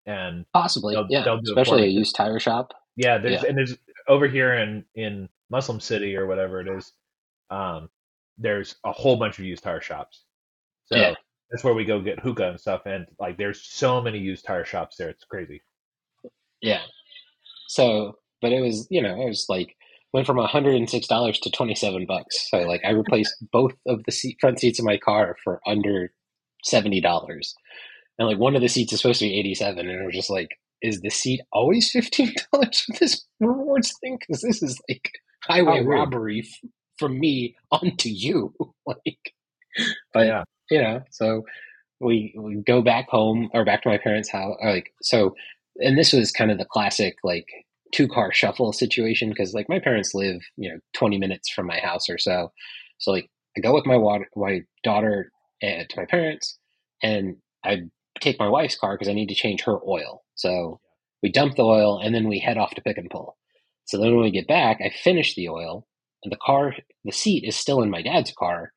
and 0.05 0.45
possibly, 0.53 0.95
they'll, 0.95 1.08
yeah, 1.10 1.23
they'll 1.23 1.39
especially 1.39 1.84
a 1.84 1.88
used 1.88 2.15
tire 2.15 2.39
shop. 2.39 2.73
Yeah, 2.95 3.17
there's 3.17 3.43
yeah. 3.43 3.49
and 3.49 3.58
there's 3.58 3.77
over 4.08 4.27
here 4.27 4.53
in 4.53 4.86
in 4.95 5.29
Muslim 5.49 5.79
City 5.79 6.15
or 6.15 6.27
whatever 6.27 6.62
it 6.62 6.67
is. 6.67 6.93
Um, 7.49 7.89
there's 8.38 8.75
a 8.84 8.91
whole 8.91 9.17
bunch 9.17 9.38
of 9.38 9.45
used 9.45 9.63
tire 9.63 9.82
shops. 9.82 10.23
So 10.86 10.97
yeah. 10.97 11.13
that's 11.51 11.63
where 11.63 11.73
we 11.73 11.86
go 11.86 12.01
get 12.01 12.19
hookah 12.19 12.49
and 12.49 12.60
stuff. 12.60 12.84
And 12.86 13.05
like, 13.19 13.38
there's 13.38 13.62
so 13.62 14.01
many 14.01 14.17
used 14.17 14.45
tire 14.45 14.65
shops 14.65 14.95
there. 14.97 15.10
It's 15.10 15.25
crazy. 15.25 15.62
Yeah. 16.62 16.82
So, 17.67 18.17
but 18.41 18.51
it 18.51 18.62
was, 18.62 18.88
you 18.89 19.01
know, 19.01 19.21
it 19.21 19.27
was 19.27 19.45
like 19.49 19.75
went 20.13 20.26
from 20.26 20.38
$106 20.38 21.41
to 21.41 21.52
27 21.52 22.06
bucks. 22.08 22.50
So 22.50 22.60
like 22.60 22.82
I 22.86 22.91
replaced 22.91 23.36
both 23.52 23.74
of 23.88 24.04
the 24.06 24.12
seat, 24.12 24.38
front 24.39 24.60
seats 24.60 24.80
of 24.80 24.86
my 24.86 24.98
car 24.98 25.36
for 25.43 25.62
under 25.67 26.12
$70. 26.65 27.04
And 28.17 28.28
like 28.28 28.38
one 28.38 28.56
of 28.56 28.62
the 28.62 28.67
seats 28.67 28.91
is 28.93 29.02
supposed 29.02 29.19
to 29.19 29.26
be 29.26 29.39
87 29.39 29.88
and 29.88 30.02
it 30.02 30.06
was 30.06 30.15
just 30.15 30.30
like 30.30 30.50
is 30.82 31.02
the 31.02 31.10
seat 31.10 31.41
always 31.52 31.91
$15 31.95 32.36
for 32.52 32.93
this 33.00 33.26
rewards 33.39 33.93
thing 34.02 34.17
cuz 34.28 34.41
this 34.41 34.63
is 34.63 34.80
like 34.89 35.12
highway 35.43 35.82
oh, 35.82 35.86
robbery 35.86 36.39
f- 36.39 36.69
from 36.98 37.19
me 37.19 37.56
onto 37.72 38.10
you 38.10 38.54
like 38.86 39.34
but 40.13 40.28
yeah 40.28 40.43
you 40.69 40.82
know 40.82 41.02
so 41.12 41.43
we 42.00 42.34
we 42.38 42.56
go 42.65 42.82
back 42.82 43.10
home 43.10 43.50
or 43.54 43.65
back 43.65 43.84
to 43.84 43.89
my 43.89 43.98
parents 43.98 44.30
house 44.30 44.58
like 44.63 44.93
so 45.02 45.36
and 45.78 45.98
this 45.98 46.13
was 46.13 46.32
kind 46.32 46.52
of 46.52 46.58
the 46.58 46.65
classic 46.65 47.15
like 47.24 47.48
two 47.93 48.08
car 48.08 48.32
shuffle 48.32 48.71
situation 48.71 49.30
because 49.30 49.54
like 49.54 49.67
my 49.67 49.80
parents 49.80 50.13
live 50.13 50.41
you 50.58 50.69
know 50.69 50.78
20 50.93 51.17
minutes 51.17 51.49
from 51.49 51.65
my 51.65 51.80
house 51.80 52.10
or 52.10 52.17
so 52.17 52.52
so 52.99 53.12
like 53.12 53.30
I 53.58 53.62
go 53.62 53.73
with 53.73 53.86
my 53.86 53.97
water, 53.97 54.28
my 54.36 54.62
daughter 54.84 55.32
uh, 55.63 55.84
to 55.89 55.97
my 55.97 56.06
parents, 56.06 56.58
and 57.02 57.38
I 57.63 57.84
take 58.21 58.39
my 58.39 58.47
wife's 58.47 58.78
car 58.78 58.95
because 58.95 59.10
I 59.10 59.13
need 59.13 59.30
to 59.30 59.36
change 59.36 59.63
her 59.63 59.78
oil. 59.86 60.23
So 60.36 60.80
we 61.23 61.32
dump 61.32 61.56
the 61.56 61.63
oil 61.63 61.99
and 61.99 62.13
then 62.13 62.28
we 62.28 62.39
head 62.39 62.58
off 62.58 62.75
to 62.75 62.82
pick 62.82 62.97
and 62.97 63.10
pull. 63.10 63.38
So 63.86 63.97
then 63.97 64.13
when 64.15 64.23
we 64.23 64.32
get 64.32 64.47
back, 64.47 64.80
I 64.82 64.89
finish 64.89 65.36
the 65.36 65.49
oil 65.49 65.88
and 66.23 66.32
the 66.32 66.38
car, 66.38 66.75
the 67.04 67.12
seat 67.12 67.43
is 67.45 67.56
still 67.56 67.82
in 67.82 67.89
my 67.89 68.02
dad's 68.02 68.32
car. 68.32 68.71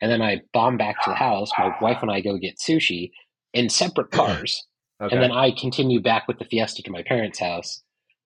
And 0.00 0.10
then 0.10 0.22
I 0.22 0.42
bomb 0.52 0.76
back 0.76 1.02
to 1.04 1.10
the 1.10 1.16
house. 1.16 1.50
My 1.58 1.74
wife 1.80 1.98
and 2.02 2.10
I 2.10 2.20
go 2.20 2.36
get 2.36 2.58
sushi 2.58 3.10
in 3.52 3.68
separate 3.68 4.10
cars. 4.12 4.66
Okay. 5.00 5.14
And 5.14 5.22
then 5.22 5.32
I 5.32 5.50
continue 5.50 6.00
back 6.00 6.26
with 6.28 6.38
the 6.38 6.44
Fiesta 6.44 6.82
to 6.82 6.90
my 6.90 7.02
parents' 7.02 7.40
house, 7.40 7.82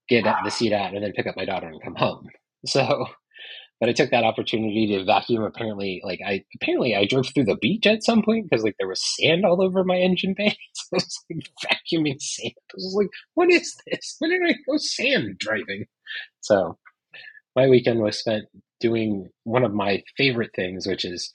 get 0.09 0.25
the 0.45 0.51
seat 0.51 0.73
out, 0.73 0.95
and 0.95 1.05
then 1.05 1.13
pick 1.13 1.27
up 1.27 1.37
my 1.37 1.45
daughter 1.45 1.69
and 1.69 1.83
come 1.83 1.97
home. 1.97 2.27
So 2.67 3.07
but 3.81 3.89
I 3.89 3.93
took 3.93 4.11
that 4.11 4.25
opportunity 4.25 4.89
to 4.89 5.05
vacuum. 5.05 5.45
Apparently, 5.45 6.01
like 6.05 6.19
I 6.27 6.45
apparently 6.57 6.97
I 6.97 7.07
drove 7.07 7.29
through 7.33 7.45
the 7.45 7.57
beach 7.61 7.87
at 7.87 8.03
some 8.03 8.23
point 8.23 8.47
because 8.49 8.65
like 8.65 8.75
there 8.79 8.89
was 8.89 9.03
sand 9.17 9.45
all 9.45 9.63
over 9.63 9.85
my 9.85 9.97
engine 9.97 10.35
bay. 10.37 10.57
So 10.75 10.89
I 10.95 10.97
was 10.97 11.25
like 11.31 11.81
vacuuming 11.93 12.21
sand. 12.21 12.55
I 12.57 12.75
was 12.75 12.95
like, 12.97 13.11
"What 13.35 13.51
is 13.51 13.77
this? 13.87 14.17
When 14.19 14.31
did 14.31 14.43
I 14.45 14.55
go 14.67 14.77
sand 14.79 15.39
driving?" 15.39 15.85
So 16.41 16.79
my 17.55 17.69
weekend 17.69 18.01
was 18.01 18.19
spent 18.19 18.47
doing 18.81 19.29
one 19.45 19.65
of 19.65 19.75
my 19.75 20.03
favorite 20.17 20.53
things, 20.57 20.87
which 20.87 21.05
is 21.05 21.33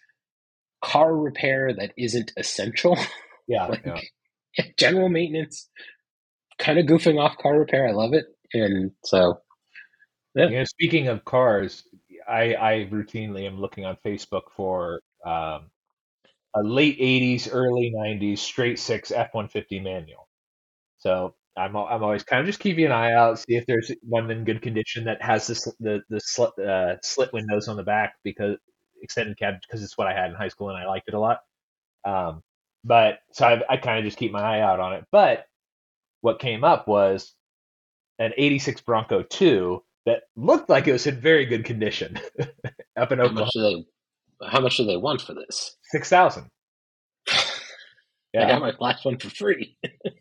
car 0.83 1.15
repair 1.15 1.73
that 1.73 1.93
isn't 1.97 2.31
essential. 2.37 2.97
Yeah, 3.47 3.67
like 3.67 3.85
yeah. 3.85 4.65
general 4.77 5.07
maintenance, 5.07 5.69
kind 6.59 6.79
of 6.79 6.85
goofing 6.87 7.19
off 7.19 7.37
car 7.37 7.57
repair. 7.57 7.87
I 7.87 7.91
love 7.91 8.13
it, 8.13 8.25
and 8.53 8.91
so 9.03 9.41
yeah. 10.35 10.49
You 10.49 10.57
know, 10.59 10.63
speaking 10.65 11.07
of 11.07 11.25
cars, 11.25 11.83
I, 12.27 12.55
I 12.55 12.89
routinely 12.91 13.45
am 13.45 13.59
looking 13.59 13.85
on 13.85 13.97
Facebook 14.05 14.43
for 14.55 15.01
um, 15.25 15.69
a 16.55 16.63
late 16.63 16.99
'80s, 16.99 17.49
early 17.51 17.93
'90s 17.95 18.39
straight 18.39 18.79
six 18.79 19.11
F-150 19.11 19.83
manual. 19.83 20.27
So 20.99 21.35
I'm 21.57 21.75
I'm 21.77 22.03
always 22.03 22.23
kind 22.23 22.41
of 22.41 22.47
just 22.47 22.59
keeping 22.59 22.85
an 22.85 22.91
eye 22.91 23.13
out, 23.13 23.39
see 23.39 23.55
if 23.55 23.65
there's 23.67 23.91
one 24.03 24.29
in 24.31 24.43
good 24.45 24.61
condition 24.61 25.05
that 25.05 25.21
has 25.21 25.47
this, 25.47 25.65
the 25.79 26.01
the 26.09 26.19
slit, 26.21 26.57
uh, 26.59 26.97
slit 27.03 27.33
windows 27.33 27.67
on 27.67 27.77
the 27.77 27.83
back 27.83 28.15
because 28.23 28.57
extended 29.03 29.37
cab 29.37 29.55
because 29.61 29.83
it's 29.83 29.97
what 29.97 30.07
I 30.07 30.13
had 30.13 30.29
in 30.31 30.35
high 30.35 30.49
school 30.49 30.69
and 30.69 30.77
I 30.77 30.87
liked 30.87 31.07
it 31.09 31.13
a 31.15 31.19
lot. 31.19 31.39
Um, 32.05 32.43
but 32.85 33.19
so 33.33 33.47
I, 33.47 33.61
I 33.73 33.77
kind 33.77 33.99
of 33.99 34.05
just 34.05 34.17
keep 34.17 34.31
my 34.31 34.41
eye 34.41 34.61
out 34.61 34.79
on 34.79 34.93
it. 34.93 35.05
But 35.11 35.45
what 36.21 36.39
came 36.39 36.63
up 36.63 36.87
was 36.87 37.33
an 38.19 38.31
'86 38.37 38.81
Bronco 38.81 39.23
2 39.23 39.81
that 40.05 40.23
looked 40.35 40.69
like 40.69 40.87
it 40.87 40.91
was 40.91 41.07
in 41.07 41.19
very 41.19 41.45
good 41.45 41.65
condition 41.65 42.19
up 42.97 43.11
in 43.11 43.19
how 43.19 43.25
Oklahoma. 43.25 43.41
Much 43.41 43.51
do 43.53 43.61
they, 43.61 44.47
how 44.47 44.59
much 44.59 44.77
do 44.77 44.85
they 44.85 44.97
want 44.97 45.21
for 45.21 45.33
this? 45.33 45.77
Six 45.83 46.09
thousand. 46.09 46.49
Yeah. 48.33 48.45
I 48.45 48.47
got 48.47 48.61
my 48.61 48.73
last 48.79 49.05
one 49.05 49.17
for 49.17 49.29
free. 49.29 49.77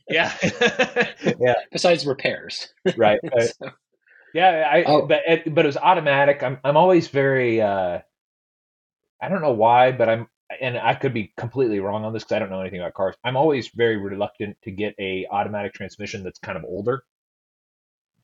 yeah, 0.08 0.32
yeah. 1.40 1.54
Besides 1.72 2.06
repairs, 2.06 2.68
right? 2.96 3.20
Uh, 3.36 3.42
so. 3.42 3.70
Yeah, 4.34 4.68
I. 4.70 4.84
Oh. 4.84 5.06
But 5.06 5.20
but 5.46 5.64
it 5.64 5.68
was 5.68 5.76
automatic. 5.76 6.42
I'm 6.42 6.58
I'm 6.64 6.76
always 6.76 7.08
very. 7.08 7.60
Uh, 7.60 7.98
I 9.20 9.28
don't 9.28 9.42
know 9.42 9.52
why, 9.52 9.92
but 9.92 10.08
I'm 10.08 10.28
and 10.60 10.78
I 10.78 10.94
could 10.94 11.14
be 11.14 11.32
completely 11.36 11.80
wrong 11.80 12.04
on 12.04 12.12
this 12.12 12.24
because 12.24 12.36
I 12.36 12.38
don't 12.38 12.50
know 12.50 12.60
anything 12.60 12.80
about 12.80 12.94
cars. 12.94 13.14
I'm 13.24 13.36
always 13.36 13.68
very 13.68 13.96
reluctant 13.96 14.56
to 14.64 14.70
get 14.70 14.94
a 14.98 15.26
automatic 15.30 15.74
transmission 15.74 16.22
that's 16.22 16.38
kind 16.38 16.56
of 16.56 16.64
older 16.64 17.04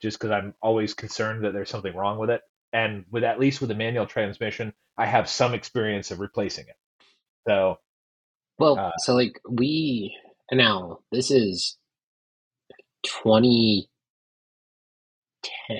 just 0.01 0.19
because 0.19 0.33
I'm 0.33 0.55
always 0.63 0.95
concerned 0.95 1.45
that 1.45 1.53
there's 1.53 1.71
something 1.71 1.95
wrong 1.95 2.19
with 2.19 2.31
it. 2.31 2.43
And 2.73 3.05
with 3.11 3.25
at 3.25 3.41
least 3.41 3.61
with 3.61 3.71
a 3.71 3.75
manual 3.75 4.07
transmission, 4.07 4.75
I 4.97 5.07
have 5.07 5.29
some 5.29 5.55
experience 5.55 6.11
of 6.11 6.21
replacing 6.21 6.67
it. 6.69 6.77
So, 7.47 7.79
well, 8.59 8.79
uh, 8.79 8.91
so 8.99 9.15
like 9.15 9.41
we 9.49 10.17
now 10.53 10.99
this 11.11 11.31
is 11.31 11.79
2010, 13.05 13.87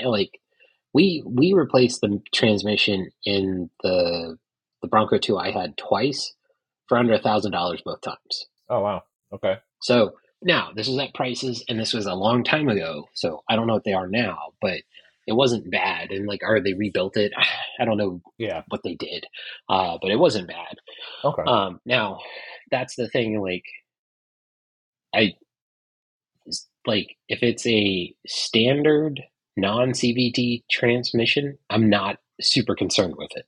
like 0.07 0.41
we 0.95 1.23
we 1.27 1.53
replaced 1.53 2.01
the 2.01 2.21
transmission 2.35 3.11
in 3.25 3.71
the 3.83 4.39
the 4.83 4.89
Bronco 4.89 5.19
2 5.19 5.37
I 5.37 5.51
had 5.51 5.77
twice 5.77 6.35
for 6.87 6.97
under 6.97 7.13
a 7.15 7.21
thousand 7.21 7.53
dollars 7.53 7.83
both 7.85 8.01
times. 8.01 8.47
Oh 8.71 8.81
wow. 8.81 9.03
Okay. 9.33 9.57
So 9.83 10.15
now, 10.43 10.71
this 10.75 10.89
was 10.89 10.99
at 10.99 11.15
prices, 11.15 11.65
and 11.69 11.81
this 11.81 11.93
was 11.93 12.07
a 12.07 12.15
long 12.15 12.45
time 12.45 12.69
ago, 12.69 13.09
so 13.15 13.43
I 13.49 13.57
don't 13.57 13.67
know 13.67 13.75
what 13.75 13.85
they 13.85 13.93
are 13.93 14.07
now, 14.07 14.53
but 14.61 14.83
it 15.27 15.33
wasn't 15.33 15.71
bad. 15.71 16.11
And 16.11 16.27
like, 16.27 16.43
are 16.43 16.61
they 16.61 16.75
rebuilt 16.75 17.17
it? 17.17 17.33
I 17.81 17.85
don't 17.85 17.99
know 17.99 18.21
yeah. 18.39 18.63
what 18.69 18.83
they 18.85 18.95
did, 18.95 19.27
uh, 19.69 19.99
but 20.01 20.11
it 20.11 20.19
wasn't 20.19 20.49
bad. 20.49 20.77
Okay. 21.25 21.43
Um, 21.43 21.81
now, 21.85 22.21
that's 22.71 22.97
the 22.97 23.09
thing. 23.09 23.41
Like, 23.41 23.65
I 25.15 25.35
like 26.87 27.17
if 27.29 27.43
it's 27.43 27.67
a 27.67 28.15
standard 28.27 29.21
non 29.57 29.91
CVT 29.91 30.65
transmission, 30.71 31.59
I'm 31.71 31.91
not 31.91 32.19
super 32.41 32.75
concerned 32.75 33.15
with 33.17 33.31
it. 33.35 33.47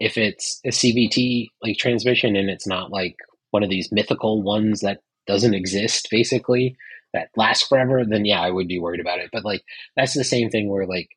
If 0.00 0.18
it's 0.18 0.60
a 0.64 0.68
CVT 0.68 1.48
like 1.62 1.78
transmission 1.78 2.36
and 2.36 2.50
it's 2.50 2.66
not 2.66 2.90
like 2.90 3.16
one 3.50 3.62
of 3.62 3.70
these 3.70 3.92
mythical 3.92 4.42
ones 4.42 4.80
that 4.80 5.00
doesn't 5.26 5.54
exist 5.54 6.08
basically 6.10 6.76
that 7.12 7.28
lasts 7.36 7.66
forever, 7.66 8.04
then 8.04 8.24
yeah, 8.24 8.40
I 8.40 8.50
would 8.50 8.68
be 8.68 8.78
worried 8.78 9.00
about 9.00 9.18
it. 9.18 9.30
But 9.32 9.44
like 9.44 9.62
that's 9.96 10.14
the 10.14 10.24
same 10.24 10.50
thing 10.50 10.68
where 10.68 10.86
like 10.86 11.10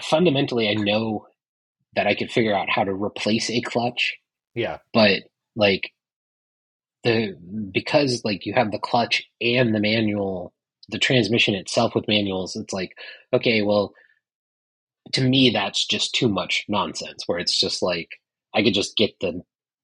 fundamentally 0.00 0.68
I 0.68 0.74
know 0.74 1.26
that 1.94 2.06
I 2.06 2.14
could 2.14 2.30
figure 2.30 2.54
out 2.54 2.70
how 2.70 2.84
to 2.84 2.92
replace 2.92 3.50
a 3.50 3.60
clutch. 3.60 4.16
Yeah. 4.54 4.78
But 4.92 5.24
like 5.56 5.90
the 7.02 7.36
because 7.72 8.22
like 8.24 8.46
you 8.46 8.54
have 8.54 8.70
the 8.70 8.78
clutch 8.78 9.24
and 9.40 9.74
the 9.74 9.80
manual 9.80 10.52
the 10.88 10.98
transmission 10.98 11.54
itself 11.54 11.96
with 11.96 12.06
manuals, 12.06 12.54
it's 12.54 12.72
like, 12.72 12.96
okay, 13.32 13.62
well 13.62 13.92
to 15.12 15.22
me 15.22 15.50
that's 15.50 15.86
just 15.86 16.14
too 16.14 16.28
much 16.28 16.64
nonsense 16.68 17.24
where 17.26 17.38
it's 17.38 17.58
just 17.58 17.82
like 17.82 18.10
I 18.54 18.62
could 18.62 18.74
just 18.74 18.96
get 18.96 19.18
the 19.20 19.42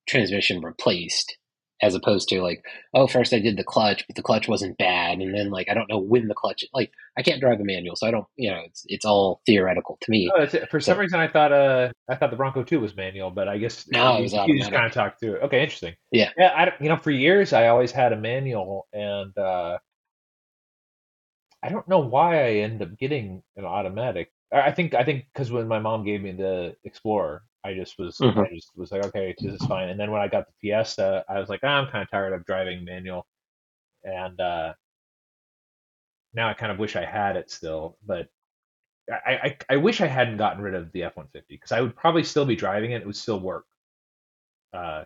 transmission 0.08 0.60
replaced 0.60 1.36
as 1.82 1.96
opposed 1.96 2.28
to 2.28 2.40
like, 2.40 2.64
oh, 2.94 3.08
first 3.08 3.34
I 3.34 3.40
did 3.40 3.56
the 3.56 3.64
clutch, 3.64 4.06
but 4.06 4.14
the 4.14 4.22
clutch 4.22 4.46
wasn't 4.46 4.78
bad, 4.78 5.18
and 5.18 5.34
then 5.34 5.50
like 5.50 5.68
I 5.68 5.74
don't 5.74 5.90
know 5.90 5.98
when 5.98 6.28
the 6.28 6.34
clutch. 6.34 6.64
Like 6.72 6.92
I 7.18 7.22
can't 7.22 7.40
drive 7.40 7.60
a 7.60 7.64
manual, 7.64 7.96
so 7.96 8.06
I 8.06 8.12
don't. 8.12 8.26
You 8.36 8.50
know, 8.52 8.60
it's 8.64 8.84
it's 8.86 9.04
all 9.04 9.42
theoretical 9.44 9.98
to 10.00 10.10
me. 10.10 10.30
Oh, 10.34 10.46
for 10.70 10.80
some 10.80 10.98
reason, 10.98 11.18
I 11.18 11.28
thought 11.28 11.52
uh 11.52 11.90
I 12.08 12.14
thought 12.14 12.30
the 12.30 12.36
Bronco 12.36 12.62
Two 12.62 12.80
was 12.80 12.96
manual, 12.96 13.30
but 13.30 13.48
I 13.48 13.58
guess 13.58 13.86
no, 13.90 14.18
you, 14.18 14.24
you 14.46 14.58
just 14.58 14.70
kind 14.70 14.86
of 14.86 14.92
talked 14.92 15.20
through 15.20 15.34
it. 15.34 15.42
Okay, 15.42 15.62
interesting. 15.62 15.94
Yeah, 16.12 16.30
yeah. 16.38 16.52
I 16.56 16.72
you 16.82 16.88
know 16.88 16.96
for 16.96 17.10
years 17.10 17.52
I 17.52 17.66
always 17.66 17.90
had 17.90 18.12
a 18.12 18.16
manual, 18.16 18.86
and 18.92 19.36
uh 19.36 19.78
I 21.62 21.68
don't 21.68 21.86
know 21.88 22.00
why 22.00 22.44
I 22.44 22.50
end 22.56 22.82
up 22.82 22.96
getting 22.98 23.42
an 23.56 23.64
automatic. 23.64 24.32
I 24.52 24.72
think 24.72 24.94
I 24.94 25.04
think 25.04 25.26
because 25.32 25.50
when 25.50 25.68
my 25.68 25.78
mom 25.78 26.04
gave 26.04 26.22
me 26.22 26.32
the 26.32 26.76
Explorer, 26.84 27.42
I 27.64 27.74
just 27.74 27.98
was 27.98 28.18
mm-hmm. 28.18 28.40
I 28.40 28.48
just 28.54 28.70
was 28.76 28.92
like, 28.92 29.04
okay, 29.06 29.34
this 29.40 29.54
is 29.54 29.66
fine. 29.66 29.88
And 29.88 29.98
then 30.00 30.10
when 30.10 30.20
I 30.22 30.28
got 30.28 30.46
the 30.46 30.52
Fiesta, 30.60 31.24
I 31.28 31.38
was 31.40 31.48
like, 31.48 31.60
oh, 31.62 31.68
I'm 31.68 31.88
kind 31.90 32.02
of 32.02 32.10
tired 32.10 32.32
of 32.34 32.44
driving 32.46 32.84
manual, 32.84 33.26
and 34.04 34.40
uh, 34.40 34.74
now 36.34 36.48
I 36.48 36.54
kind 36.54 36.72
of 36.72 36.78
wish 36.78 36.96
I 36.96 37.04
had 37.04 37.36
it 37.36 37.50
still. 37.50 37.96
But 38.06 38.28
I, 39.10 39.32
I, 39.34 39.56
I 39.70 39.76
wish 39.76 40.00
I 40.00 40.06
hadn't 40.06 40.36
gotten 40.38 40.62
rid 40.62 40.74
of 40.74 40.92
the 40.92 41.04
F-150 41.04 41.42
because 41.48 41.72
I 41.72 41.80
would 41.80 41.96
probably 41.96 42.24
still 42.24 42.46
be 42.46 42.56
driving 42.56 42.92
it. 42.92 43.02
It 43.02 43.06
would 43.06 43.16
still 43.16 43.40
work. 43.40 43.66
Uh, 44.72 45.04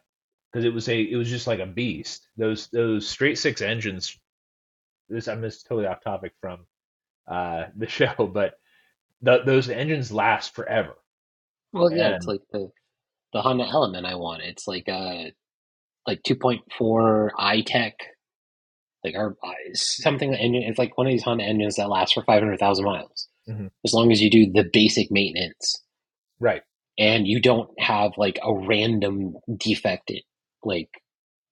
Because 0.53 0.65
it 0.67 0.75
was 0.75 0.89
a 0.89 1.01
it 1.01 1.17
was 1.17 1.31
just 1.31 1.47
like 1.47 1.61
a 1.61 1.67
beast. 1.67 2.29
Those 2.37 2.69
those 2.69 3.09
straight 3.09 3.39
six 3.39 3.63
engines. 3.63 4.19
This 5.09 5.29
I'm 5.29 5.43
just 5.43 5.67
totally 5.67 5.87
off 5.87 6.03
topic 6.03 6.33
from 6.41 6.67
uh, 7.29 7.67
the 7.77 7.89
show, 7.89 8.15
but 8.33 8.55
the, 9.23 9.43
those 9.45 9.69
engines 9.69 10.13
last 10.13 10.55
forever 10.55 10.97
well, 11.77 11.93
yeah, 11.93 12.07
and, 12.07 12.15
it's 12.17 12.27
like 12.27 12.41
the 12.53 12.71
the 13.33 13.43
Honda 13.43 13.65
Element 13.65 14.07
I 14.07 14.15
want. 14.15 14.43
It's 14.43 14.67
like 14.67 14.89
a 14.89 14.93
uh, 14.93 15.31
like 16.07 16.23
2.4 16.23 17.31
iTech, 17.39 17.93
like 19.05 19.15
our 19.15 19.37
uh, 19.43 19.53
something. 19.75 20.33
Engine. 20.33 20.63
It's 20.63 20.79
like 20.79 20.97
one 20.97 21.07
of 21.07 21.13
these 21.13 21.23
Honda 21.23 21.45
engines 21.45 21.77
that 21.77 21.89
lasts 21.89 22.15
for 22.15 22.23
500,000 22.23 22.85
miles, 22.85 23.29
mm-hmm. 23.49 23.67
as 23.85 23.93
long 23.93 24.11
as 24.11 24.23
you 24.23 24.31
do 24.31 24.51
the 24.51 24.69
basic 24.73 25.11
maintenance, 25.11 25.83
right? 26.41 26.63
And 26.99 27.27
you 27.27 27.41
don't 27.41 27.69
have 27.79 28.13
like 28.17 28.39
a 28.43 28.55
random 28.55 29.35
defect. 29.59 30.11
It, 30.11 30.25
Like 30.65 30.89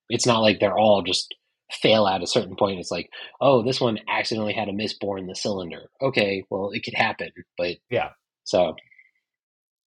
it's 0.09 0.25
not 0.25 0.39
like 0.39 0.59
they're 0.59 0.77
all 0.77 1.03
just 1.03 1.35
fail 1.71 2.07
at 2.07 2.23
a 2.23 2.27
certain 2.27 2.55
point. 2.55 2.79
It's 2.79 2.91
like, 2.91 3.09
oh, 3.41 3.63
this 3.63 3.81
one 3.81 3.99
accidentally 4.07 4.53
had 4.53 4.69
a 4.69 4.73
misbore 4.73 5.19
in 5.19 5.27
the 5.27 5.35
cylinder. 5.35 5.89
Okay, 6.01 6.43
well, 6.49 6.71
it 6.71 6.83
could 6.83 6.93
happen, 6.93 7.29
but 7.57 7.77
yeah. 7.89 8.09
So 8.43 8.75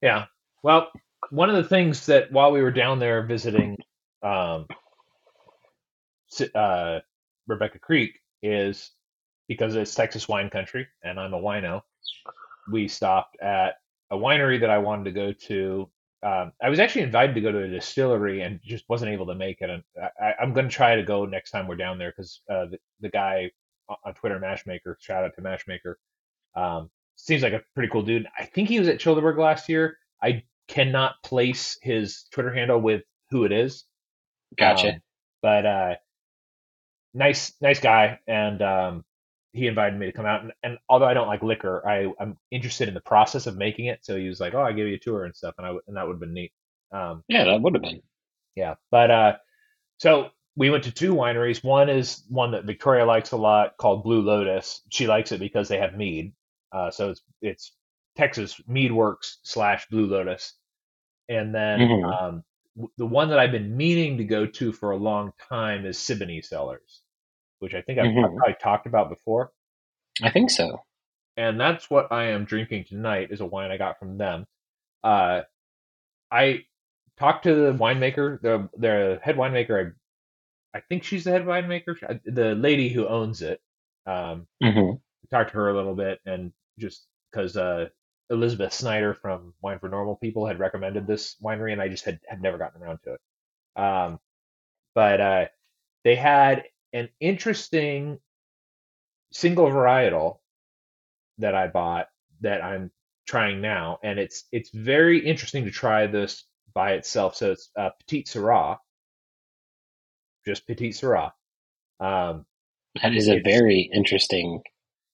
yeah. 0.03 0.25
Well, 0.63 0.89
one 1.31 1.51
of 1.51 1.57
the 1.57 1.69
things 1.69 2.07
that 2.07 2.33
while 2.33 2.53
we 2.53 2.63
were 2.63 2.71
down 2.71 2.99
there 2.99 3.27
visiting 3.27 3.77
um, 4.23 4.67
uh, 6.55 6.99
Rebecca 7.47 7.79
Creek 7.79 8.19
is 8.43 8.91
because 9.49 9.75
it's 9.75 9.95
Texas 9.95 10.29
wine 10.29 10.51
country 10.51 10.87
and 11.03 11.19
I'm 11.19 11.35
a 11.35 11.41
wino. 11.41 11.83
We 12.71 12.89
stopped 12.89 13.41
at 13.41 13.75
a 14.11 14.17
winery 14.17 14.61
that 14.61 14.71
I 14.71 14.79
wanted 14.79 15.05
to 15.05 15.13
go 15.13 15.33
to 15.47 15.89
um, 16.23 16.53
I 16.63 16.69
was 16.69 16.81
actually 16.81 17.03
invited 17.03 17.35
to 17.35 17.41
go 17.41 17.53
to 17.53 17.63
a 17.63 17.69
distillery 17.69 18.43
and 18.43 18.61
just 18.63 18.85
wasn't 18.89 19.13
able 19.13 19.27
to 19.27 19.35
make 19.35 19.61
it. 19.61 19.71
And 19.71 19.83
I, 20.21 20.43
am 20.43 20.53
going 20.53 20.69
to 20.69 20.75
try 20.75 20.97
to 20.97 21.03
go 21.03 21.25
next 21.27 21.51
time 21.51 21.69
we're 21.69 21.77
down 21.77 21.99
there 21.99 22.11
because 22.11 22.41
uh, 22.51 22.67
the, 22.67 22.79
the 23.01 23.09
guy 23.09 23.53
on 24.05 24.15
Twitter, 24.15 24.39
Mashmaker, 24.41 24.97
shout 24.99 25.25
out 25.25 25.35
to 25.37 25.43
Mashmaker, 25.43 25.95
um, 26.57 26.91
seems 27.17 27.43
like 27.43 27.53
a 27.53 27.63
pretty 27.75 27.91
cool 27.91 28.03
dude. 28.03 28.27
I 28.37 28.45
think 28.45 28.69
he 28.69 28.79
was 28.79 28.89
at 28.89 28.99
Childeberg 28.99 29.39
last 29.39 29.69
year. 29.69 29.97
I 30.23 30.43
cannot 30.67 31.15
place 31.23 31.79
his 31.83 32.25
Twitter 32.33 32.53
handle 32.53 32.81
with 32.81 33.03
who 33.31 33.45
it 33.45 33.53
is. 33.53 33.85
Gotcha. 34.57 34.95
Um, 34.95 35.01
but 35.41 35.67
uh, 35.67 35.95
nice, 37.15 37.53
nice 37.61 37.81
guy, 37.81 38.19
and 38.27 38.61
um, 38.61 39.05
he 39.59 39.67
invited 39.67 39.99
me 39.99 40.07
to 40.07 40.13
come 40.13 40.27
out. 40.27 40.43
And, 40.43 40.53
and, 40.63 40.79
although 40.89 41.07
I 41.07 41.15
don't 41.15 41.29
like 41.29 41.43
liquor, 41.43 41.87
I, 41.87 42.13
I'm 42.21 42.37
interested 42.51 42.89
in 42.89 42.95
the 42.95 43.01
process 43.01 43.47
of 43.47 43.57
making 43.57 43.87
it. 43.87 44.01
So 44.03 44.17
he 44.17 44.29
was 44.29 44.41
like, 44.41 44.55
"Oh, 44.55 44.63
I 44.63 44.73
give 44.73 44.87
you 44.87 44.95
a 44.95 44.99
tour 44.99 45.25
and 45.25 45.35
stuff," 45.35 45.55
and 45.59 45.67
I 45.67 45.71
and 45.87 45.97
that 45.97 46.07
would 46.07 46.15
have 46.15 46.21
been 46.21 46.35
neat. 46.35 46.53
Um, 46.93 47.25
yeah, 47.29 47.45
that 47.45 47.61
would 47.61 47.75
have 47.75 47.83
been. 47.83 48.03
Yeah, 48.55 48.75
but 48.91 49.11
uh, 49.11 49.37
so 49.99 50.31
we 50.57 50.71
went 50.71 50.85
to 50.85 50.93
two 50.93 51.15
wineries. 51.15 51.63
One 51.63 51.89
is 51.89 52.23
one 52.29 52.53
that 52.53 52.65
Victoria 52.65 53.05
likes 53.05 53.33
a 53.33 53.37
lot 53.37 53.77
called 53.77 54.03
Blue 54.03 54.23
Lotus. 54.23 54.83
She 54.89 55.07
likes 55.07 55.33
it 55.33 55.41
because 55.41 55.69
they 55.69 55.79
have 55.79 55.95
mead. 55.95 56.33
Uh, 56.73 56.91
so 56.91 57.11
it's 57.11 57.23
it's 57.41 57.73
Texas 58.17 58.61
Mead 58.67 58.93
Works 58.93 59.39
slash 59.43 59.87
Blue 59.89 60.07
Lotus. 60.07 60.55
And 61.29 61.55
then 61.55 61.81
mm-hmm. 61.81 62.05
um, 62.05 62.45
the 62.97 63.07
one 63.07 63.29
that 63.29 63.39
I've 63.39 63.53
been 63.53 63.77
meaning 63.77 64.19
to 64.19 64.25
go 64.25 64.47
to 64.47 64.73
for 64.73 64.91
a 64.91 64.97
long 64.97 65.33
time 65.49 65.87
is 65.87 65.99
Siboney 65.99 66.45
Cellars, 66.45 67.03
which 67.59 67.75
I 67.75 67.83
think 67.83 67.99
I've, 67.99 68.07
mm-hmm. 68.07 68.37
Probably 68.37 68.57
talked 68.63 68.87
about 68.87 69.09
before. 69.09 69.53
I 70.23 70.31
think 70.31 70.51
so. 70.51 70.83
And 71.37 71.61
that's 71.61 71.89
what 71.89 72.11
I 72.11 72.31
am 72.31 72.45
drinking 72.45 72.85
tonight 72.85 73.29
is 73.31 73.41
a 73.41 73.47
wine 73.47 73.71
I 73.71 73.77
got 73.77 73.99
from 73.99 74.19
them. 74.19 74.47
Uh, 75.05 75.43
I 76.31 76.65
talked 77.19 77.45
to 77.45 77.55
the 77.55 77.73
winemaker, 77.73 78.41
the 78.41 78.69
the 78.77 79.21
head 79.23 79.37
winemaker. 79.37 79.93
I, 80.75 80.79
I 80.79 80.81
think 80.89 81.05
she's 81.05 81.25
the 81.25 81.31
head 81.31 81.45
winemaker, 81.45 82.21
the 82.25 82.55
lady 82.55 82.89
who 82.89 83.07
owns 83.07 83.43
it. 83.43 83.61
Um, 84.07 84.47
mm-hmm. 84.63 84.97
Talked 85.31 85.51
to 85.51 85.57
her 85.57 85.69
a 85.69 85.77
little 85.77 85.95
bit, 85.95 86.21
and 86.27 86.53
just 86.79 87.07
because 87.31 87.57
uh, 87.57 87.89
Elizabeth 88.31 88.73
Snyder 88.73 89.15
from 89.15 89.55
Wine 89.63 89.79
for 89.79 89.89
Normal 89.89 90.17
People 90.17 90.47
had 90.47 90.59
recommended 90.59 91.07
this 91.07 91.37
winery, 91.43 91.73
and 91.73 91.81
I 91.81 91.89
just 91.89 92.05
had, 92.05 92.21
had 92.27 92.43
never 92.43 92.59
gotten 92.59 92.83
around 92.83 92.99
to 93.05 93.15
it. 93.15 93.81
Um, 93.81 94.19
but 94.95 95.21
uh, 95.21 95.45
they 96.05 96.17
had 96.17 96.65
an 96.93 97.09
interesting 97.21 98.19
single 99.33 99.67
varietal 99.67 100.39
that 101.39 101.55
I 101.55 101.69
bought 101.69 102.09
that 102.41 102.63
I'm 102.63 102.91
trying 103.27 103.61
now, 103.61 103.99
and 104.03 104.19
it's 104.19 104.45
it's 104.53 104.71
very 104.71 105.25
interesting 105.25 105.65
to 105.65 105.71
try 105.71 106.07
this 106.07 106.45
by 106.75 106.93
itself. 106.93 107.37
So 107.37 107.53
it's 107.53 107.71
uh, 107.77 107.91
Petite 108.01 108.27
Sirah, 108.27 108.79
just 110.47 110.67
Petite 110.67 110.95
Sirah. 110.95 111.33
Um, 112.01 112.47
that 113.03 113.15
is 113.15 113.29
a 113.29 113.41
very 113.41 113.91
interesting. 113.93 114.63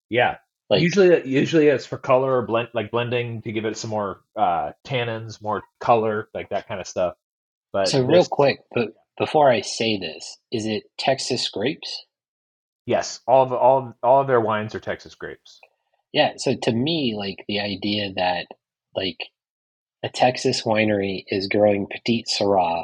Yeah, 0.09 0.37
like 0.69 0.81
usually, 0.81 1.27
usually 1.27 1.67
it's 1.67 1.85
for 1.85 1.97
color 1.97 2.37
or 2.37 2.41
blend, 2.45 2.69
like 2.73 2.91
blending 2.91 3.41
to 3.43 3.51
give 3.51 3.65
it 3.65 3.77
some 3.77 3.89
more 3.89 4.21
uh, 4.35 4.71
tannins, 4.85 5.41
more 5.41 5.63
color, 5.79 6.29
like 6.33 6.49
that 6.49 6.67
kind 6.67 6.81
of 6.81 6.87
stuff. 6.87 7.15
But 7.71 7.87
so, 7.87 8.01
this, 8.01 8.07
real 8.07 8.25
quick, 8.25 8.59
but 8.73 8.93
before 9.17 9.51
I 9.51 9.61
say 9.61 9.97
this, 9.97 10.37
is 10.51 10.65
it 10.65 10.83
Texas 10.97 11.47
grapes? 11.49 12.05
Yes, 12.85 13.21
all 13.27 13.43
of 13.43 13.51
all 13.51 13.95
all 14.03 14.21
of 14.21 14.27
their 14.27 14.41
wines 14.41 14.75
are 14.75 14.79
Texas 14.79 15.15
grapes. 15.15 15.59
Yeah, 16.13 16.33
so 16.37 16.55
to 16.63 16.71
me, 16.71 17.15
like 17.17 17.43
the 17.47 17.59
idea 17.59 18.13
that 18.15 18.47
like 18.95 19.17
a 20.03 20.09
Texas 20.09 20.63
winery 20.63 21.23
is 21.27 21.47
growing 21.47 21.87
Petite 21.87 22.27
Sirah 22.27 22.83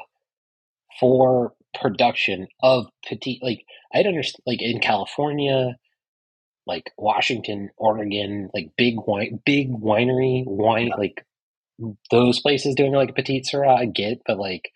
for 1.00 1.54
production 1.80 2.48
of 2.62 2.88
petite, 3.08 3.42
like 3.44 3.66
I'd 3.94 4.08
understand, 4.08 4.44
like 4.46 4.62
in 4.62 4.80
California, 4.80 5.78
like 6.66 6.92
Washington, 6.98 7.70
Oregon, 7.78 8.50
like 8.54 8.72
big 8.78 8.96
wine, 9.06 9.40
big 9.46 9.72
winery 9.72 10.44
wine, 10.46 10.92
like 10.98 11.26
those 12.10 12.40
places 12.40 12.76
doing 12.76 12.94
like 12.94 13.10
a 13.10 13.14
petite 13.14 13.48
sirah, 13.52 13.80
I 13.80 13.86
get, 13.86 14.22
but 14.26 14.38
like 14.38 14.72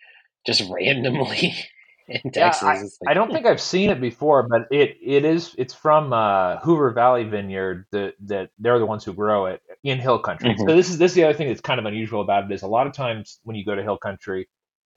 just 0.46 0.62
randomly 0.70 1.54
in 2.08 2.30
Texas, 2.30 2.62
yeah, 2.62 2.68
I, 2.68 2.80
like, 2.80 2.90
I, 3.08 3.14
don't 3.14 3.32
think 3.32 3.46
I've 3.46 3.60
seen 3.60 3.90
it 3.90 4.00
before, 4.00 4.44
but 4.44 4.68
it 4.70 4.96
it 5.02 5.24
is 5.24 5.54
it's 5.58 5.74
from 5.74 6.12
uh, 6.12 6.58
Hoover 6.58 6.90
Valley 6.90 7.24
Vineyard 7.24 7.86
that 7.92 8.14
that 8.20 8.50
they're 8.58 8.78
the 8.78 8.86
ones 8.86 9.04
who 9.04 9.12
grow 9.12 9.46
it 9.46 9.60
in 9.82 9.98
Hill 9.98 10.18
Country. 10.18 10.50
Mm-hmm. 10.50 10.68
So 10.68 10.76
this 10.76 10.88
is 10.88 10.98
this 10.98 11.12
is 11.12 11.16
the 11.16 11.24
other 11.24 11.34
thing 11.34 11.48
that's 11.48 11.60
kind 11.60 11.80
of 11.80 11.86
unusual 11.86 12.20
about 12.20 12.44
it 12.44 12.54
is 12.54 12.62
a 12.62 12.68
lot 12.68 12.86
of 12.86 12.92
times 12.92 13.40
when 13.44 13.56
you 13.56 13.64
go 13.64 13.74
to 13.74 13.82
Hill 13.82 13.98
Country 13.98 14.48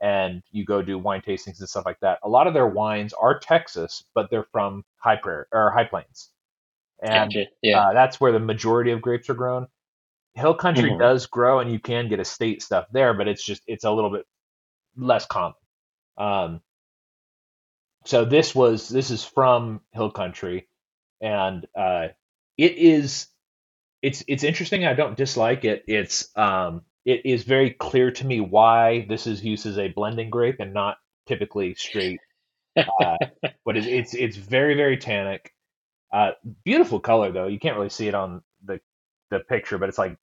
and 0.01 0.41
you 0.51 0.63
go 0.63 0.81
do 0.81 0.97
wine 0.97 1.21
tastings 1.21 1.59
and 1.59 1.67
stuff 1.67 1.85
like 1.85 1.99
that, 1.99 2.19
a 2.23 2.29
lot 2.29 2.47
of 2.47 2.53
their 2.53 2.67
wines 2.67 3.13
are 3.13 3.38
Texas, 3.38 4.03
but 4.15 4.29
they're 4.29 4.47
from 4.51 4.85
high 4.97 5.17
prairie 5.17 5.45
or 5.51 5.71
high 5.71 5.83
plains 5.83 6.29
and 7.01 7.31
gotcha. 7.31 7.47
yeah. 7.62 7.81
uh, 7.81 7.93
that's 7.93 8.19
where 8.19 8.31
the 8.31 8.39
majority 8.39 8.91
of 8.91 9.01
grapes 9.01 9.29
are 9.29 9.33
grown. 9.33 9.67
Hill 10.35 10.53
country 10.53 10.91
mm-hmm. 10.91 10.99
does 10.99 11.25
grow, 11.25 11.59
and 11.59 11.71
you 11.71 11.79
can 11.79 12.07
get 12.07 12.19
estate 12.19 12.62
stuff 12.62 12.85
there, 12.91 13.13
but 13.13 13.27
it's 13.27 13.43
just 13.43 13.62
it's 13.67 13.83
a 13.83 13.91
little 13.91 14.09
bit 14.09 14.25
less 14.99 15.25
common. 15.25 15.53
Um, 16.17 16.62
so 18.05 18.25
this 18.25 18.55
was 18.55 18.89
this 18.89 19.12
is 19.12 19.23
from 19.23 19.81
hill 19.91 20.12
country, 20.12 20.67
and 21.21 21.65
uh, 21.77 22.09
it 22.57 22.77
is 22.77 23.27
it's 24.01 24.23
it's 24.27 24.43
interesting. 24.43 24.85
I 24.85 24.93
don't 24.93 25.17
dislike 25.17 25.65
it. 25.65 25.83
It's 25.88 26.35
um, 26.38 26.83
it 27.05 27.25
is 27.25 27.43
very 27.43 27.71
clear 27.71 28.12
to 28.12 28.25
me 28.25 28.39
why 28.39 29.05
this 29.09 29.27
is 29.27 29.43
used 29.43 29.65
as 29.65 29.77
a 29.77 29.89
blending 29.89 30.29
grape 30.29 30.59
and 30.59 30.73
not 30.73 30.97
typically 31.27 31.75
straight. 31.75 32.19
Uh, 32.77 33.17
but 33.65 33.77
it's, 33.77 33.88
it's 33.88 34.13
it's 34.13 34.38
very 34.38 34.75
very 34.75 34.97
tannic. 34.97 35.53
Uh, 36.12 36.31
beautiful 36.63 36.99
color 36.99 37.31
though. 37.31 37.47
You 37.47 37.59
can't 37.59 37.75
really 37.75 37.89
see 37.89 38.07
it 38.07 38.15
on 38.15 38.41
the 38.63 38.79
the 39.29 39.39
picture, 39.39 39.77
but 39.77 39.89
it's 39.89 39.97
like 39.97 40.17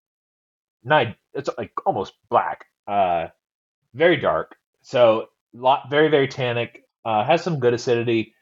night. 0.85 1.17
It's 1.35 1.51
like 1.59 1.73
almost 1.85 2.15
black. 2.31 2.67
Uh, 2.87 3.29
very 3.95 4.17
dark. 4.17 4.57
So 4.87 5.31
lot 5.53 5.91
very 5.91 6.09
very 6.09 6.29
tannic. 6.29 6.85
Uh, 7.05 7.25
has 7.25 7.43
some 7.43 7.59
good 7.59 7.75
acidity. 7.75 8.35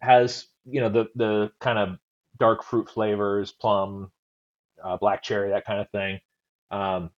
Has 0.00 0.48
you 0.64 0.80
know 0.80 0.88
the 0.88 1.06
the 1.14 1.52
kind 1.60 1.78
of 1.78 1.98
dark 2.40 2.64
fruit 2.64 2.90
flavors, 2.90 3.52
plum, 3.52 4.10
uh, 4.82 4.96
black 4.96 5.22
cherry, 5.22 5.50
that 5.50 5.64
kind 5.64 5.80
of 5.80 5.88
thing. 5.90 6.18
Um, 6.72 7.10